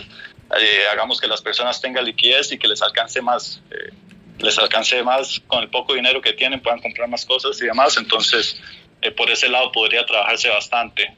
eh, 0.60 0.84
hagamos 0.92 1.20
que 1.20 1.28
las 1.28 1.42
personas 1.42 1.82
tengan 1.82 2.06
liquidez 2.06 2.52
y 2.52 2.58
que 2.58 2.68
les 2.68 2.82
alcance 2.82 3.22
más, 3.22 3.62
eh, 3.72 3.92
les 4.40 4.58
alcance 4.58 5.02
más 5.04 5.42
con 5.48 5.64
el 5.64 5.70
poco 5.70 5.94
dinero 5.94 6.22
que 6.22 6.34
tienen, 6.34 6.62
puedan 6.62 6.80
comprar 6.80 7.10
más 7.10 7.26
cosas 7.26 7.62
y 7.62 7.66
demás, 7.66 7.98
entonces 7.98 8.62
eh, 9.02 9.12
por 9.12 9.30
ese 9.30 9.50
lado 9.50 9.72
podría 9.72 10.06
trabajarse 10.06 10.50
bastante 10.50 11.16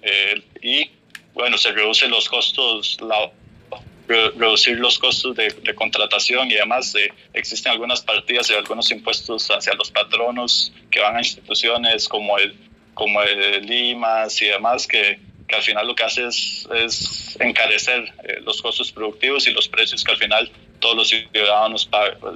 y 0.61 0.89
bueno, 1.33 1.57
se 1.57 1.71
reducen 1.71 2.09
los 2.09 2.27
costos, 2.27 2.97
la, 3.01 3.31
reducir 4.07 4.79
los 4.79 4.97
costos 4.97 5.35
de, 5.35 5.75
contratación 5.75 6.49
y 6.49 6.55
además 6.55 6.93
existen 7.33 7.71
algunas 7.71 8.01
partidas 8.01 8.49
y 8.49 8.53
algunos 8.55 8.89
impuestos 8.91 9.47
hacia 9.49 9.73
los 9.75 9.91
patronos 9.91 10.73
que 10.89 10.99
van 10.99 11.15
a 11.15 11.19
instituciones 11.19 12.07
como 12.07 12.37
el 12.37 12.57
como 12.99 13.21
el 13.21 13.65
Limas 13.65 14.41
y 14.41 14.47
demás, 14.47 14.85
que, 14.85 15.21
que 15.49 15.55
al 15.55 15.63
final 15.63 15.87
lo 15.87 15.95
que 15.95 16.03
hace 16.03 16.25
es, 16.27 17.35
encarecer 17.39 18.13
eh, 18.23 18.39
los 18.45 18.61
costos 18.61 18.91
productivos 18.91 19.47
y 19.47 19.51
los 19.51 19.67
precios 19.67 20.03
que 20.03 20.11
al 20.11 20.17
final 20.17 20.51
todos 20.79 20.95
los 20.95 21.09
ciudadanos, 21.09 21.89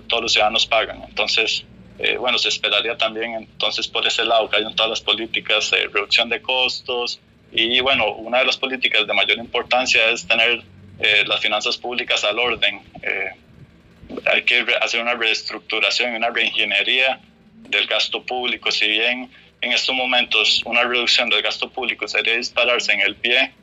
todos 0.08 0.24
los 0.24 0.34
ciudadanos 0.34 0.66
pagan. 0.66 1.04
Entonces, 1.08 1.64
eh, 2.00 2.18
bueno, 2.18 2.38
se 2.38 2.50
esperaría 2.50 2.98
también 2.98 3.36
entonces 3.36 3.88
por 3.88 4.06
ese 4.06 4.26
lado 4.26 4.50
que 4.50 4.58
hayan 4.58 4.76
todas 4.76 4.90
las 4.90 5.02
políticas 5.02 5.70
de 5.72 5.88
reducción 5.88 6.28
de 6.28 6.42
costos 6.42 7.20
y 7.52 7.80
bueno, 7.82 8.12
una 8.16 8.40
de 8.40 8.46
las 8.46 8.58
políticas 8.58 9.06
de 9.06 9.14
mayor 9.14 9.38
importancia 9.38 10.10
es 10.10 10.28
tener 10.28 10.64
eh, 11.00 11.24
las 11.28 11.40
finanzas 11.40 11.78
públicas 11.78 12.24
al 12.24 12.40
orden. 12.40 12.82
hay 14.26 14.44
que 14.44 14.66
hacer 14.82 15.02
una 15.02 15.14
reestructuración 15.14 16.14
y 16.14 16.16
una 16.18 16.30
reingeniería 16.30 17.20
del 17.70 17.86
gasto 17.86 18.24
público, 18.24 18.72
si 18.72 18.88
bien 18.88 19.30
en 19.64 19.72
estos 19.72 19.96
momentos 19.96 20.62
una 20.66 20.84
reducción 20.84 21.30
del 21.30 21.42
gasto 21.42 21.70
público 21.70 22.08
sería 22.08 22.36
dispararse 22.36 22.92
en 22.92 23.00
el 23.00 23.16
pie, 23.16 23.54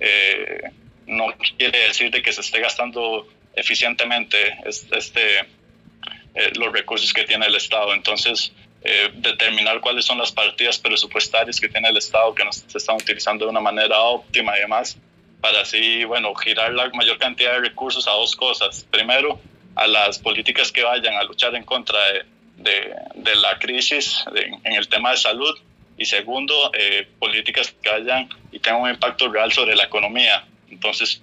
eh, 0.00 0.62
no 1.06 1.26
quiere 1.58 1.86
decir 1.86 2.10
de 2.10 2.22
que 2.22 2.32
se 2.32 2.40
esté 2.40 2.60
gastando 2.60 3.28
eficientemente 3.54 4.56
este, 4.64 5.40
eh, 5.40 6.50
los 6.56 6.72
recursos 6.72 7.12
que 7.12 7.24
tiene 7.24 7.46
el 7.46 7.54
Estado. 7.54 7.92
Entonces, 7.92 8.52
eh, 8.82 9.10
determinar 9.14 9.80
cuáles 9.80 10.06
son 10.06 10.18
las 10.18 10.32
partidas 10.32 10.78
presupuestarias 10.78 11.60
que 11.60 11.68
tiene 11.68 11.90
el 11.90 11.96
Estado 11.98 12.34
que 12.34 12.44
no 12.44 12.52
se 12.52 12.78
están 12.78 12.96
utilizando 12.96 13.44
de 13.44 13.50
una 13.50 13.60
manera 13.60 14.00
óptima 14.00 14.56
y 14.56 14.60
demás, 14.60 14.96
para 15.42 15.60
así, 15.60 16.04
bueno, 16.04 16.34
girar 16.34 16.72
la 16.72 16.88
mayor 16.90 17.18
cantidad 17.18 17.52
de 17.52 17.60
recursos 17.60 18.08
a 18.08 18.12
dos 18.12 18.34
cosas. 18.34 18.86
Primero, 18.90 19.38
a 19.74 19.86
las 19.86 20.18
políticas 20.18 20.72
que 20.72 20.82
vayan 20.82 21.14
a 21.16 21.24
luchar 21.24 21.54
en 21.54 21.64
contra 21.64 21.98
de 22.12 22.33
de, 22.56 22.94
de 23.14 23.36
la 23.36 23.58
crisis 23.58 24.24
en 24.64 24.72
el 24.72 24.88
tema 24.88 25.10
de 25.10 25.16
salud 25.16 25.58
y 25.96 26.04
segundo, 26.06 26.72
eh, 26.74 27.06
políticas 27.18 27.74
que 27.80 27.90
hayan 27.90 28.28
y 28.50 28.58
tengan 28.58 28.82
un 28.82 28.90
impacto 28.90 29.30
real 29.30 29.52
sobre 29.52 29.76
la 29.76 29.84
economía. 29.84 30.44
Entonces, 30.70 31.22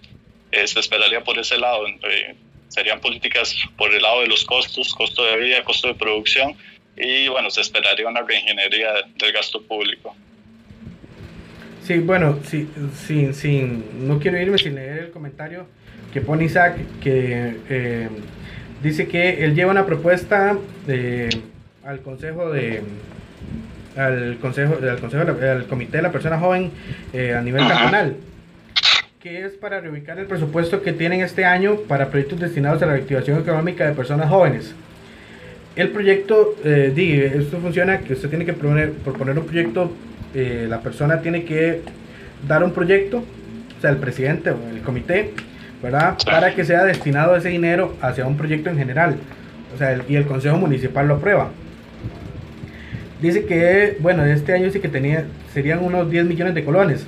eh, 0.51 0.65
se 0.67 0.79
esperaría 0.79 1.23
por 1.23 1.37
ese 1.37 1.57
lado. 1.57 1.87
Eh, 1.87 2.35
serían 2.69 3.01
políticas 3.01 3.55
por 3.77 3.93
el 3.93 4.01
lado 4.01 4.21
de 4.21 4.27
los 4.27 4.45
costos, 4.45 4.93
costo 4.95 5.25
de 5.25 5.37
vida, 5.37 5.63
costo 5.63 5.89
de 5.89 5.95
producción 5.95 6.55
y 6.95 7.27
bueno, 7.27 7.49
se 7.49 7.61
esperaría 7.61 8.07
una 8.07 8.21
reingeniería 8.21 8.93
del 9.15 9.31
gasto 9.33 9.61
público. 9.61 10.15
Sí, 11.83 11.97
bueno, 11.99 12.39
sí, 12.47 12.69
sin, 12.95 13.33
sin, 13.33 14.07
no 14.07 14.19
quiero 14.19 14.39
irme 14.39 14.57
sin 14.57 14.75
leer 14.75 14.99
el 14.99 15.11
comentario 15.11 15.67
que 16.13 16.21
pone 16.21 16.45
Isaac, 16.45 16.77
que 17.01 18.07
dice 18.81 19.07
que 19.07 19.43
él 19.43 19.55
lleva 19.55 19.71
una 19.71 19.85
propuesta 19.85 20.57
al 21.85 21.99
consejo 22.01 22.51
de 22.51 22.81
al 23.97 24.37
consejo 24.39 24.77
al 24.81 24.99
consejo 24.99 25.23
al 25.23 25.65
comité 25.67 25.97
de 25.97 26.03
la 26.03 26.11
persona 26.11 26.39
joven 26.39 26.71
eh, 27.13 27.33
a 27.33 27.41
nivel 27.41 27.67
nacional 27.67 28.15
que 29.21 29.45
es 29.45 29.53
para 29.53 29.79
reubicar 29.79 30.17
el 30.17 30.25
presupuesto 30.25 30.81
que 30.81 30.93
tienen 30.93 31.21
este 31.21 31.45
año 31.45 31.75
para 31.87 32.09
proyectos 32.09 32.39
destinados 32.39 32.81
a 32.81 32.87
la 32.87 32.93
reactivación 32.93 33.39
económica 33.39 33.85
de 33.85 33.93
personas 33.93 34.27
jóvenes. 34.29 34.73
El 35.75 35.89
proyecto 35.89 36.55
eh, 36.63 37.31
esto 37.35 37.59
funciona 37.59 37.99
que 37.99 38.13
usted 38.13 38.29
tiene 38.29 38.45
que 38.45 38.53
proponer, 38.53 38.93
proponer 38.93 39.37
un 39.37 39.45
proyecto 39.45 39.91
eh, 40.33 40.65
la 40.67 40.81
persona 40.81 41.21
tiene 41.21 41.43
que 41.43 41.81
dar 42.47 42.63
un 42.63 42.71
proyecto 42.73 43.17
o 43.17 43.81
sea 43.81 43.91
el 43.91 43.97
presidente 43.97 44.49
o 44.49 44.57
el 44.69 44.81
comité 44.81 45.33
Para 46.25 46.53
que 46.53 46.63
sea 46.63 46.83
destinado 46.83 47.35
ese 47.35 47.49
dinero 47.49 47.95
hacia 48.01 48.25
un 48.25 48.37
proyecto 48.37 48.69
en 48.69 48.77
general. 48.77 49.15
O 49.73 49.77
sea, 49.77 49.99
y 50.07 50.15
el 50.15 50.25
Consejo 50.25 50.57
Municipal 50.57 51.07
lo 51.07 51.15
aprueba. 51.15 51.49
Dice 53.21 53.45
que, 53.45 53.97
bueno, 53.99 54.25
este 54.25 54.53
año 54.53 54.69
sí 54.71 54.79
que 54.79 54.89
tenía, 54.89 55.25
serían 55.53 55.83
unos 55.83 56.09
10 56.09 56.25
millones 56.25 56.55
de 56.55 56.63
colones. 56.63 57.05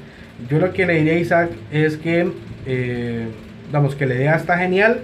Yo 0.49 0.59
lo 0.59 0.71
que 0.71 0.85
le 0.85 0.95
diría 0.95 1.13
a 1.13 1.17
Isaac 1.17 1.49
es 1.71 1.97
que, 1.97 2.31
eh, 2.65 3.27
vamos, 3.71 3.95
que 3.95 4.05
la 4.05 4.15
idea 4.15 4.35
está 4.35 4.57
genial 4.57 5.01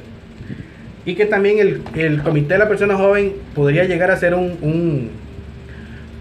y 1.05 1.15
que 1.15 1.25
también 1.25 1.59
el, 1.59 1.81
el, 1.95 2.21
Comité 2.21 2.53
de 2.53 2.59
la 2.59 2.67
Persona 2.67 2.95
Joven 2.95 3.33
podría 3.55 3.85
llegar 3.85 4.11
a 4.11 4.17
ser 4.17 4.35
un, 4.35 4.57
un, 4.61 5.09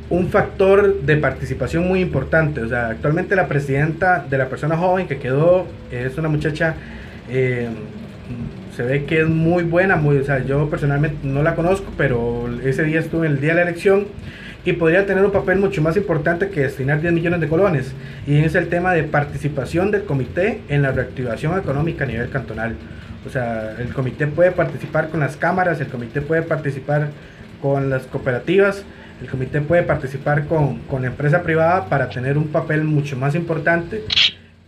un, 0.09 0.29
factor 0.29 1.03
de 1.03 1.17
participación 1.17 1.87
muy 1.87 2.01
importante. 2.01 2.63
O 2.63 2.69
sea, 2.69 2.89
actualmente 2.89 3.37
la 3.37 3.49
presidenta 3.49 4.25
de 4.29 4.39
la 4.39 4.49
Persona 4.49 4.77
Joven 4.77 5.07
que 5.07 5.19
quedó 5.19 5.67
es 5.91 6.17
una 6.17 6.29
muchacha 6.29 6.75
eh, 7.31 7.69
se 8.77 8.83
ve 8.83 9.05
que 9.05 9.23
es 9.23 9.29
muy 9.29 9.65
buena, 9.65 9.97
muy, 9.97 10.19
o 10.19 10.25
sea, 10.25 10.45
yo 10.45 10.71
personalmente 10.71 11.19
no 11.27 11.43
la 11.43 11.55
conozco, 11.55 11.93
pero 11.97 12.49
ese 12.65 12.85
día 12.85 13.01
estuve 13.01 13.27
en 13.27 13.33
el 13.33 13.41
día 13.41 13.51
de 13.51 13.57
la 13.57 13.63
elección 13.63 14.07
y 14.65 14.73
podría 14.75 15.07
tener 15.07 15.25
un 15.25 15.33
papel 15.33 15.59
mucho 15.59 15.83
más 15.83 15.97
importante 15.97 16.51
que 16.51 16.61
destinar 16.61 17.01
10 17.01 17.13
millones 17.13 17.41
de 17.41 17.49
colones. 17.49 17.93
Y 18.27 18.39
es 18.39 18.55
el 18.55 18.69
tema 18.69 18.93
de 18.93 19.03
participación 19.05 19.91
del 19.91 20.05
comité 20.05 20.61
en 20.69 20.83
la 20.83 20.93
reactivación 20.93 21.59
económica 21.59 22.05
a 22.05 22.07
nivel 22.07 22.29
cantonal. 22.29 22.77
O 23.27 23.31
sea, 23.31 23.75
el 23.79 23.93
comité 23.93 24.27
puede 24.27 24.53
participar 24.53 25.09
con 25.09 25.21
las 25.21 25.37
cámaras, 25.37 25.81
el 25.81 25.89
comité 25.89 26.21
puede 26.21 26.43
participar 26.43 27.09
con 27.61 27.91
las 27.91 28.05
cooperativas, 28.07 28.85
el 29.21 29.29
comité 29.29 29.61
puede 29.61 29.83
participar 29.83 30.47
con, 30.47 30.79
con 30.81 31.03
la 31.03 31.09
empresa 31.09 31.43
privada 31.43 31.87
para 31.87 32.09
tener 32.09 32.39
un 32.39 32.49
papel 32.49 32.85
mucho 32.85 33.17
más 33.17 33.35
importante. 33.35 34.05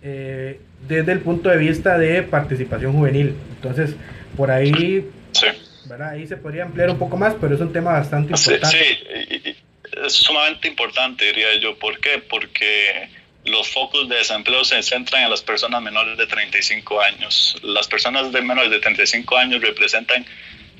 Eh, 0.02 0.60
desde 0.88 1.12
el 1.12 1.20
punto 1.20 1.50
de 1.50 1.58
vista 1.58 1.98
de 1.98 2.22
participación 2.22 2.92
juvenil. 2.92 3.34
Entonces, 3.56 3.94
por 4.36 4.50
ahí, 4.50 5.06
ahí 6.00 6.26
se 6.26 6.36
podría 6.36 6.64
ampliar 6.64 6.90
un 6.90 6.98
poco 6.98 7.16
más, 7.16 7.34
pero 7.40 7.54
es 7.54 7.60
un 7.60 7.72
tema 7.72 7.92
bastante 7.92 8.32
importante. 8.32 8.78
Sí, 8.78 9.56
es 10.04 10.12
sumamente 10.12 10.68
importante, 10.68 11.26
diría 11.26 11.56
yo. 11.60 11.76
¿Por 11.78 12.00
qué? 12.00 12.22
Porque 12.28 13.10
los 13.44 13.68
focos 13.68 14.08
de 14.08 14.16
desempleo 14.16 14.64
se 14.64 14.82
centran 14.82 15.24
en 15.24 15.30
las 15.30 15.42
personas 15.42 15.82
menores 15.82 16.16
de 16.16 16.26
35 16.26 17.00
años. 17.00 17.56
Las 17.62 17.88
personas 17.88 18.32
de 18.32 18.40
menores 18.40 18.70
de 18.70 18.80
35 18.80 19.36
años 19.36 19.60
representan 19.60 20.24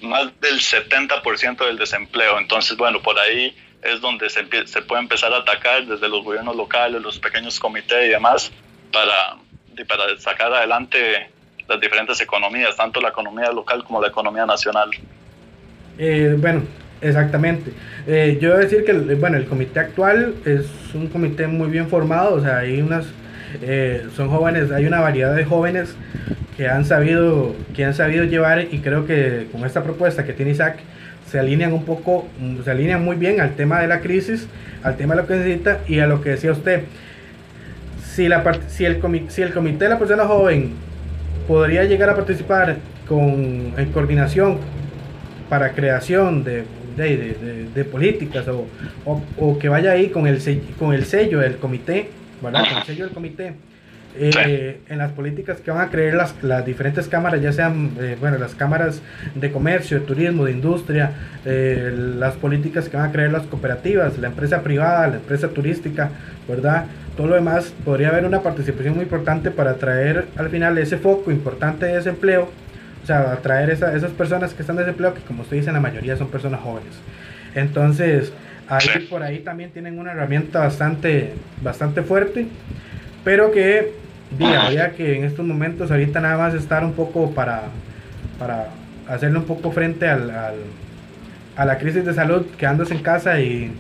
más 0.02 0.28
del 0.40 0.60
70% 0.60 1.66
del 1.66 1.76
desempleo. 1.76 2.38
Entonces, 2.38 2.76
bueno, 2.76 3.02
por 3.02 3.18
ahí 3.18 3.54
es 3.82 4.00
donde 4.00 4.28
se, 4.30 4.46
se 4.66 4.82
puede 4.82 5.02
empezar 5.02 5.32
a 5.32 5.38
atacar 5.38 5.86
desde 5.86 6.08
los 6.08 6.22
gobiernos 6.24 6.56
locales, 6.56 7.00
los 7.02 7.18
pequeños 7.18 7.58
comités 7.58 8.06
y 8.06 8.08
demás, 8.08 8.52
para, 8.92 9.36
para 9.86 10.18
sacar 10.18 10.52
adelante 10.52 11.30
las 11.68 11.80
diferentes 11.80 12.20
economías, 12.20 12.76
tanto 12.76 13.00
la 13.00 13.10
economía 13.10 13.52
local 13.52 13.84
como 13.84 14.00
la 14.02 14.08
economía 14.08 14.44
nacional. 14.44 14.90
Eh, 15.98 16.34
bueno, 16.38 16.62
exactamente. 17.00 17.72
Eh, 18.06 18.38
yo 18.40 18.50
voy 18.50 18.58
a 18.58 18.64
decir 18.64 18.84
que 18.84 18.92
bueno, 18.92 19.36
el 19.36 19.46
comité 19.46 19.80
actual 19.80 20.34
es 20.44 20.66
un 20.94 21.08
comité 21.08 21.46
muy 21.46 21.70
bien 21.70 21.88
formado, 21.88 22.34
o 22.34 22.40
sea, 22.40 22.58
hay 22.58 22.80
unas, 22.80 23.06
eh, 23.62 24.06
son 24.16 24.28
jóvenes, 24.30 24.72
hay 24.72 24.86
una 24.86 25.00
variedad 25.00 25.34
de 25.34 25.44
jóvenes 25.44 25.94
que 26.56 26.68
han 26.68 26.84
sabido, 26.84 27.54
que 27.74 27.84
han 27.84 27.94
sabido 27.94 28.24
llevar 28.24 28.66
y 28.70 28.80
creo 28.80 29.06
que 29.06 29.46
con 29.52 29.64
esta 29.64 29.84
propuesta 29.84 30.24
que 30.24 30.32
tiene 30.32 30.50
Isaac 30.52 30.78
se 31.30 31.38
alinean 31.38 31.72
un 31.72 31.84
poco, 31.84 32.28
se 32.64 32.70
alinean 32.70 33.04
muy 33.04 33.14
bien 33.14 33.40
al 33.40 33.54
tema 33.54 33.80
de 33.80 33.86
la 33.86 34.00
crisis, 34.00 34.48
al 34.82 34.96
tema 34.96 35.14
de 35.14 35.22
lo 35.22 35.28
que 35.28 35.34
necesita 35.34 35.80
y 35.86 36.00
a 36.00 36.06
lo 36.06 36.20
que 36.20 36.30
decía 36.30 36.50
usted 36.50 36.82
si, 38.14 38.28
la, 38.28 38.42
si, 38.68 38.84
el 38.84 39.00
si 39.28 39.42
el 39.42 39.52
comité 39.52 39.84
de 39.84 39.90
la 39.90 39.98
persona 39.98 40.24
joven 40.24 40.72
podría 41.46 41.84
llegar 41.84 42.10
a 42.10 42.16
participar 42.16 42.76
con, 43.08 43.72
en 43.76 43.92
coordinación 43.92 44.58
para 45.48 45.72
creación 45.72 46.44
de, 46.44 46.64
de, 46.96 47.68
de, 47.74 47.84
políticas 47.84 48.46
o, 48.48 48.66
o, 49.36 49.58
que 49.58 49.68
vaya 49.68 49.92
ahí 49.92 50.10
con 50.10 50.26
el, 50.26 50.40
con 50.78 50.92
el 50.92 51.04
sello 51.04 51.40
del 51.40 51.56
comité, 51.56 52.10
¿verdad? 52.42 52.64
Con 52.68 52.78
el 52.78 52.84
sello 52.84 53.04
del 53.04 53.14
comité. 53.14 53.54
Eh, 54.16 54.80
en 54.88 54.98
las 54.98 55.12
políticas 55.12 55.60
que 55.60 55.70
van 55.70 55.82
a 55.86 55.90
creer 55.90 56.14
las, 56.14 56.34
las 56.42 56.66
diferentes 56.66 57.06
cámaras, 57.06 57.40
ya 57.40 57.52
sean, 57.52 57.92
eh, 58.00 58.16
bueno, 58.18 58.38
las 58.38 58.56
cámaras 58.56 59.02
de 59.36 59.52
comercio, 59.52 60.00
de 60.00 60.06
turismo, 60.06 60.44
de 60.44 60.52
industria, 60.52 61.12
eh, 61.44 61.94
las 62.18 62.34
políticas 62.34 62.88
que 62.88 62.96
van 62.96 63.08
a 63.08 63.12
creer 63.12 63.30
las 63.30 63.44
cooperativas, 63.44 64.18
la 64.18 64.26
empresa 64.26 64.62
privada, 64.62 65.06
la 65.06 65.16
empresa 65.16 65.48
turística, 65.48 66.10
¿verdad? 66.48 66.86
Todo 67.20 67.28
lo 67.28 67.34
demás, 67.34 67.74
podría 67.84 68.08
haber 68.08 68.24
una 68.24 68.40
participación 68.40 68.94
muy 68.94 69.02
importante 69.02 69.50
para 69.50 69.74
traer 69.74 70.28
al 70.38 70.48
final 70.48 70.78
ese 70.78 70.96
foco 70.96 71.30
importante 71.30 71.84
de 71.84 71.96
desempleo, 71.96 72.48
o 73.02 73.06
sea, 73.06 73.32
atraer 73.32 73.68
esa, 73.68 73.94
esas 73.94 74.10
personas 74.12 74.54
que 74.54 74.62
están 74.62 74.76
desempleadas, 74.76 75.18
que 75.18 75.26
como 75.26 75.42
usted 75.42 75.58
dice, 75.58 75.70
la 75.70 75.80
mayoría 75.80 76.16
son 76.16 76.28
personas 76.28 76.60
jóvenes. 76.60 76.94
Entonces, 77.54 78.32
ahí 78.68 79.06
por 79.10 79.22
ahí 79.22 79.40
también 79.40 79.70
tienen 79.70 79.98
una 79.98 80.12
herramienta 80.12 80.60
bastante, 80.60 81.34
bastante 81.62 82.00
fuerte, 82.00 82.46
pero 83.22 83.52
que, 83.52 83.92
diga, 84.38 84.92
que 84.92 85.18
en 85.18 85.24
estos 85.24 85.44
momentos 85.44 85.90
ahorita 85.90 86.22
nada 86.22 86.38
más 86.38 86.54
estar 86.54 86.82
un 86.82 86.94
poco 86.94 87.32
para, 87.32 87.64
para 88.38 88.68
hacerle 89.06 89.40
un 89.40 89.44
poco 89.44 89.72
frente 89.72 90.08
al, 90.08 90.32
a 91.54 91.64
la 91.66 91.76
crisis 91.76 92.02
de 92.02 92.14
salud, 92.14 92.46
quedándose 92.56 92.94
en 92.94 93.02
casa 93.02 93.38
y, 93.42 93.74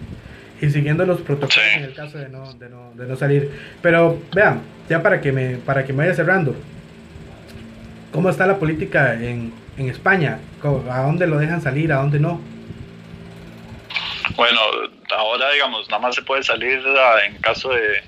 y 0.60 0.70
siguiendo 0.70 1.04
los 1.06 1.20
protocolos 1.20 1.58
en 1.74 1.84
el 1.84 1.94
caso 1.94 2.18
de 2.18 2.28
no, 2.28 2.52
de 2.54 2.68
no, 2.68 2.92
de 2.94 3.06
no 3.06 3.16
salir. 3.16 3.50
Pero 3.80 4.20
vean, 4.34 4.62
ya 4.88 5.02
para 5.02 5.20
que 5.20 5.32
me, 5.32 5.56
para 5.56 5.84
que 5.84 5.92
me 5.92 6.04
vaya 6.04 6.14
cerrando, 6.14 6.54
¿cómo 8.12 8.28
está 8.28 8.46
la 8.46 8.58
política 8.58 9.14
en, 9.14 9.52
en 9.76 9.88
España? 9.88 10.38
¿A 10.90 11.02
dónde 11.02 11.26
lo 11.26 11.38
dejan 11.38 11.62
salir? 11.62 11.92
¿A 11.92 11.96
dónde 11.96 12.20
no? 12.20 12.40
Bueno, 14.36 14.60
ahora 15.16 15.50
digamos, 15.52 15.88
nada 15.88 16.02
más 16.02 16.14
se 16.14 16.22
puede 16.22 16.42
salir 16.42 16.82
en 17.26 17.36
caso 17.38 17.70
de, 17.70 18.02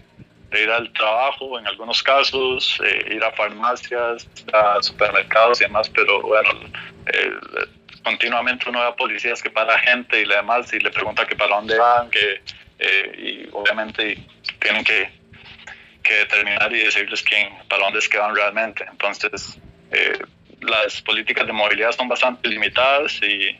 ir 0.63 0.71
al 0.71 0.93
trabajo, 0.93 1.59
en 1.59 1.67
algunos 1.67 2.03
casos, 2.03 2.79
eh, 2.85 3.15
ir 3.15 3.25
a 3.25 3.33
farmacias, 3.33 4.29
a 4.53 4.83
supermercados 4.83 5.61
y 5.63 5.65
demás, 5.65 5.89
pero 5.89 6.21
bueno, 6.21 6.51
eh, 7.07 7.31
continuamente 8.03 8.69
uno 8.69 8.81
ve 8.81 8.87
a 8.87 8.97
policías 8.97 9.43
que 9.43 9.51
para 9.51 9.79
gente 9.79 10.21
y 10.21 10.25
le 10.25 10.37
demás 10.37 10.73
y 10.73 10.79
le 10.79 10.91
pregunta 10.91 11.27
que 11.27 11.37
para 11.37 11.57
dónde 11.57 11.79
van, 11.79 12.11
que 12.11 12.43
eh, 12.79 13.45
y 13.47 13.49
obviamente 13.53 14.19
tienen 14.61 14.85
que, 14.85 15.11
que, 16.03 16.15
determinar 16.15 16.73
y 16.73 16.85
decirles 16.85 17.23
quién, 17.23 17.51
para 17.69 17.85
dónde 17.85 17.99
es 18.01 18.09
que 18.09 18.19
van 18.19 18.35
realmente. 18.35 18.85
Entonces, 18.91 19.59
las 20.61 21.03
políticas 21.03 21.47
de 21.47 21.53
movilidad 21.53 21.93
son 21.93 22.09
bastante 22.09 22.49
limitadas 22.49 23.21
y 23.23 23.57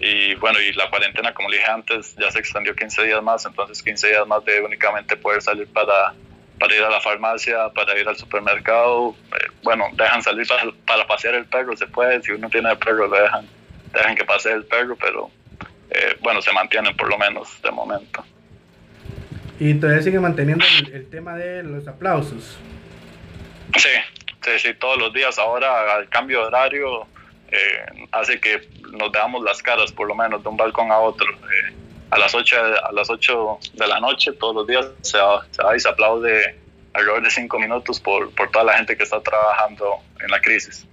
y 0.00 0.34
bueno, 0.36 0.58
y 0.60 0.72
la 0.72 0.88
cuarentena, 0.88 1.34
como 1.34 1.50
dije 1.50 1.66
antes, 1.66 2.16
ya 2.16 2.30
se 2.30 2.38
extendió 2.38 2.74
15 2.74 3.04
días 3.04 3.22
más, 3.22 3.44
entonces 3.44 3.82
15 3.82 4.08
días 4.08 4.26
más 4.26 4.42
de 4.46 4.62
únicamente 4.62 5.14
poder 5.14 5.42
salir 5.42 5.68
para, 5.68 6.14
para 6.58 6.74
ir 6.74 6.82
a 6.82 6.88
la 6.88 7.02
farmacia, 7.02 7.68
para 7.68 7.98
ir 7.98 8.08
al 8.08 8.16
supermercado. 8.16 9.14
Eh, 9.38 9.50
bueno, 9.62 9.88
dejan 9.92 10.22
salir 10.22 10.46
para, 10.86 11.06
pasear 11.06 11.34
el 11.34 11.44
perro, 11.44 11.76
se 11.76 11.86
puede, 11.86 12.22
si 12.22 12.32
uno 12.32 12.48
tiene 12.48 12.70
el 12.70 12.78
perro, 12.78 13.08
le 13.08 13.20
dejan, 13.20 13.46
dejan 13.92 14.14
que 14.14 14.24
pase 14.24 14.52
el 14.52 14.64
perro, 14.64 14.96
pero 14.96 15.30
eh, 15.90 16.16
bueno, 16.20 16.40
se 16.40 16.52
mantienen 16.52 16.96
por 16.96 17.08
lo 17.08 17.18
menos 17.18 17.60
de 17.62 17.70
momento. 17.70 18.24
Y 19.58 19.74
todavía 19.74 20.02
sigue 20.02 20.20
manteniendo 20.20 20.64
el, 20.92 21.10
tema 21.10 21.34
de 21.34 21.62
los 21.62 21.86
aplausos. 21.86 22.56
Sí, 23.76 23.88
sí, 24.42 24.50
sí, 24.58 24.74
todos 24.74 24.98
los 24.98 25.12
días. 25.12 25.38
Ahora, 25.38 25.96
al 25.96 26.08
cambio 26.08 26.40
de 26.40 26.46
horario, 26.46 27.06
eh, 27.50 28.06
hace 28.12 28.40
que 28.40 28.68
nos 28.92 29.12
veamos 29.12 29.44
las 29.44 29.62
caras, 29.62 29.92
por 29.92 30.08
lo 30.08 30.14
menos, 30.14 30.42
de 30.42 30.48
un 30.48 30.56
balcón 30.56 30.90
a 30.90 30.98
otro. 30.98 31.30
Eh, 31.30 31.74
a, 32.10 32.18
las 32.18 32.34
8, 32.34 32.56
a 32.84 32.92
las 32.92 33.10
8 33.10 33.58
de 33.74 33.86
la 33.86 34.00
noche, 34.00 34.32
todos 34.32 34.54
los 34.54 34.66
días, 34.66 34.86
se, 35.02 35.18
se 35.50 35.76
y 35.76 35.80
se 35.80 35.88
aplaude 35.88 36.58
alrededor 36.94 37.22
de 37.22 37.30
5 37.30 37.58
minutos 37.58 38.00
por, 38.00 38.34
por 38.34 38.50
toda 38.50 38.64
la 38.64 38.72
gente 38.74 38.96
que 38.96 39.02
está 39.02 39.20
trabajando 39.20 39.96
en 40.20 40.30
la 40.30 40.40
crisis. 40.40 40.86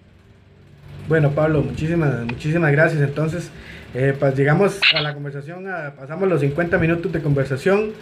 Bueno, 1.07 1.31
Pablo, 1.31 1.61
muchísimas, 1.61 2.25
muchísimas 2.25 2.71
gracias. 2.71 3.01
Entonces, 3.01 3.49
eh, 3.93 4.13
pues 4.19 4.35
llegamos 4.35 4.79
a 4.93 5.01
la 5.01 5.13
conversación, 5.13 5.65
pasamos 5.97 6.27
los 6.27 6.41
50 6.41 6.77
minutos 6.77 7.11
de 7.11 7.21
conversación 7.21 7.93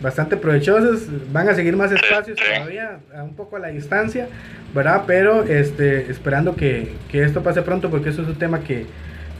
bastante 0.00 0.36
provechosos. 0.36 1.06
Van 1.32 1.48
a 1.48 1.54
seguir 1.54 1.76
más 1.76 1.90
espacios 1.92 2.38
todavía, 2.38 2.98
un 3.14 3.34
poco 3.34 3.56
a 3.56 3.60
la 3.60 3.68
distancia, 3.68 4.28
¿verdad? 4.74 5.04
Pero 5.06 5.44
este, 5.44 6.10
esperando 6.10 6.54
que, 6.54 6.92
que, 7.10 7.22
esto 7.24 7.42
pase 7.42 7.62
pronto 7.62 7.90
porque 7.90 8.10
eso 8.10 8.22
es 8.22 8.28
un 8.28 8.36
tema 8.36 8.60
que 8.60 8.86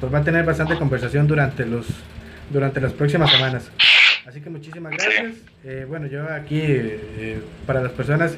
pues, 0.01 0.13
va 0.13 0.19
a 0.19 0.25
tener 0.25 0.45
bastante 0.45 0.77
conversación 0.77 1.27
durante, 1.27 1.67
los, 1.67 1.87
durante 2.51 2.81
las 2.81 2.93
próximas 2.93 3.31
semanas. 3.31 3.71
Así 4.27 4.41
que 4.41 4.51
muchísimas 4.51 4.93
gracias. 4.93 5.35
Eh, 5.65 5.85
bueno, 5.89 6.07
yo 6.07 6.25
aquí, 6.33 6.61
eh, 6.63 7.41
para 7.67 7.83
las 7.83 7.93
personas 7.93 8.37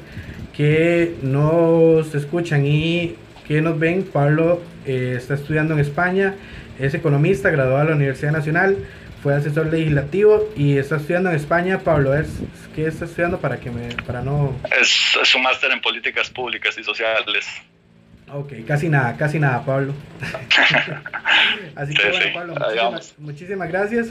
que 0.55 1.15
nos 1.21 2.13
escuchan 2.15 2.65
y 2.65 3.15
que 3.47 3.61
nos 3.61 3.77
ven, 3.79 4.03
Pablo 4.03 4.61
eh, 4.85 5.15
está 5.17 5.35
estudiando 5.35 5.73
en 5.73 5.79
España, 5.79 6.35
es 6.79 6.93
economista, 6.93 7.49
graduado 7.49 7.79
de 7.79 7.89
la 7.91 7.95
Universidad 7.95 8.31
Nacional 8.31 8.77
fue 9.23 9.33
asesor 9.33 9.67
legislativo 9.67 10.49
y 10.57 10.77
está 10.77 10.97
estudiando 10.97 11.29
en 11.29 11.37
España. 11.37 11.79
Pablo, 11.79 12.13
¿es, 12.13 12.27
¿qué 12.75 12.87
está 12.87 13.05
estudiando 13.05 13.39
para 13.39 13.57
que 13.57 13.71
me, 13.71 13.95
para 14.05 14.21
no...? 14.21 14.53
Es, 14.77 15.17
es 15.21 15.33
un 15.33 15.43
máster 15.43 15.71
en 15.71 15.79
políticas 15.79 16.29
públicas 16.29 16.77
y 16.77 16.83
sociales. 16.83 17.47
Ok, 18.33 18.51
casi 18.67 18.89
nada, 18.89 19.15
casi 19.15 19.39
nada, 19.39 19.63
Pablo. 19.63 19.93
Así 21.75 21.93
que 21.93 22.09
bueno, 22.33 22.53
Pablo, 22.53 22.99
muchísimas, 23.19 23.69
gracias 23.69 24.07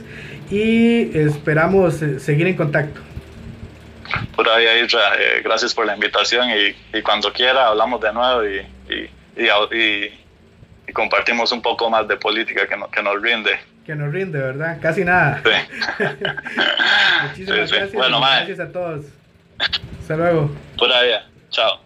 y 0.49 1.15
esperamos 1.15 2.01
eh, 2.01 2.19
seguir 2.19 2.47
en 2.47 2.55
contacto. 2.55 2.99
Por 4.35 4.49
ahí, 4.49 4.65
eh, 4.65 4.87
gracias 5.43 5.75
por 5.75 5.85
la 5.85 5.93
invitación 5.93 6.49
y, 6.49 6.97
y, 6.97 7.01
cuando 7.03 7.31
quiera 7.31 7.67
hablamos 7.67 8.01
de 8.01 8.13
nuevo 8.13 8.45
y, 8.45 8.59
y, 8.91 9.09
y, 9.35 10.91
compartimos 10.93 11.51
un 11.51 11.61
poco 11.61 11.89
más 11.89 12.07
de 12.07 12.17
política 12.17 12.67
que, 12.67 12.77
no, 12.77 12.89
que 12.91 13.01
nos 13.01 13.21
rinde 13.21 13.57
que 13.85 13.95
nos 13.95 14.13
rinde, 14.13 14.39
¿verdad? 14.39 14.77
Casi 14.81 15.03
nada. 15.03 15.41
Muchísimas 17.27 17.69
gracias. 17.69 17.93
Bueno, 17.93 18.19
gracias 18.19 18.59
a 18.59 18.71
todos. 18.71 19.05
Hasta 19.99 20.15
luego. 20.15 20.51
Por 20.77 20.91
allá. 20.91 21.25
Chao. 21.49 21.82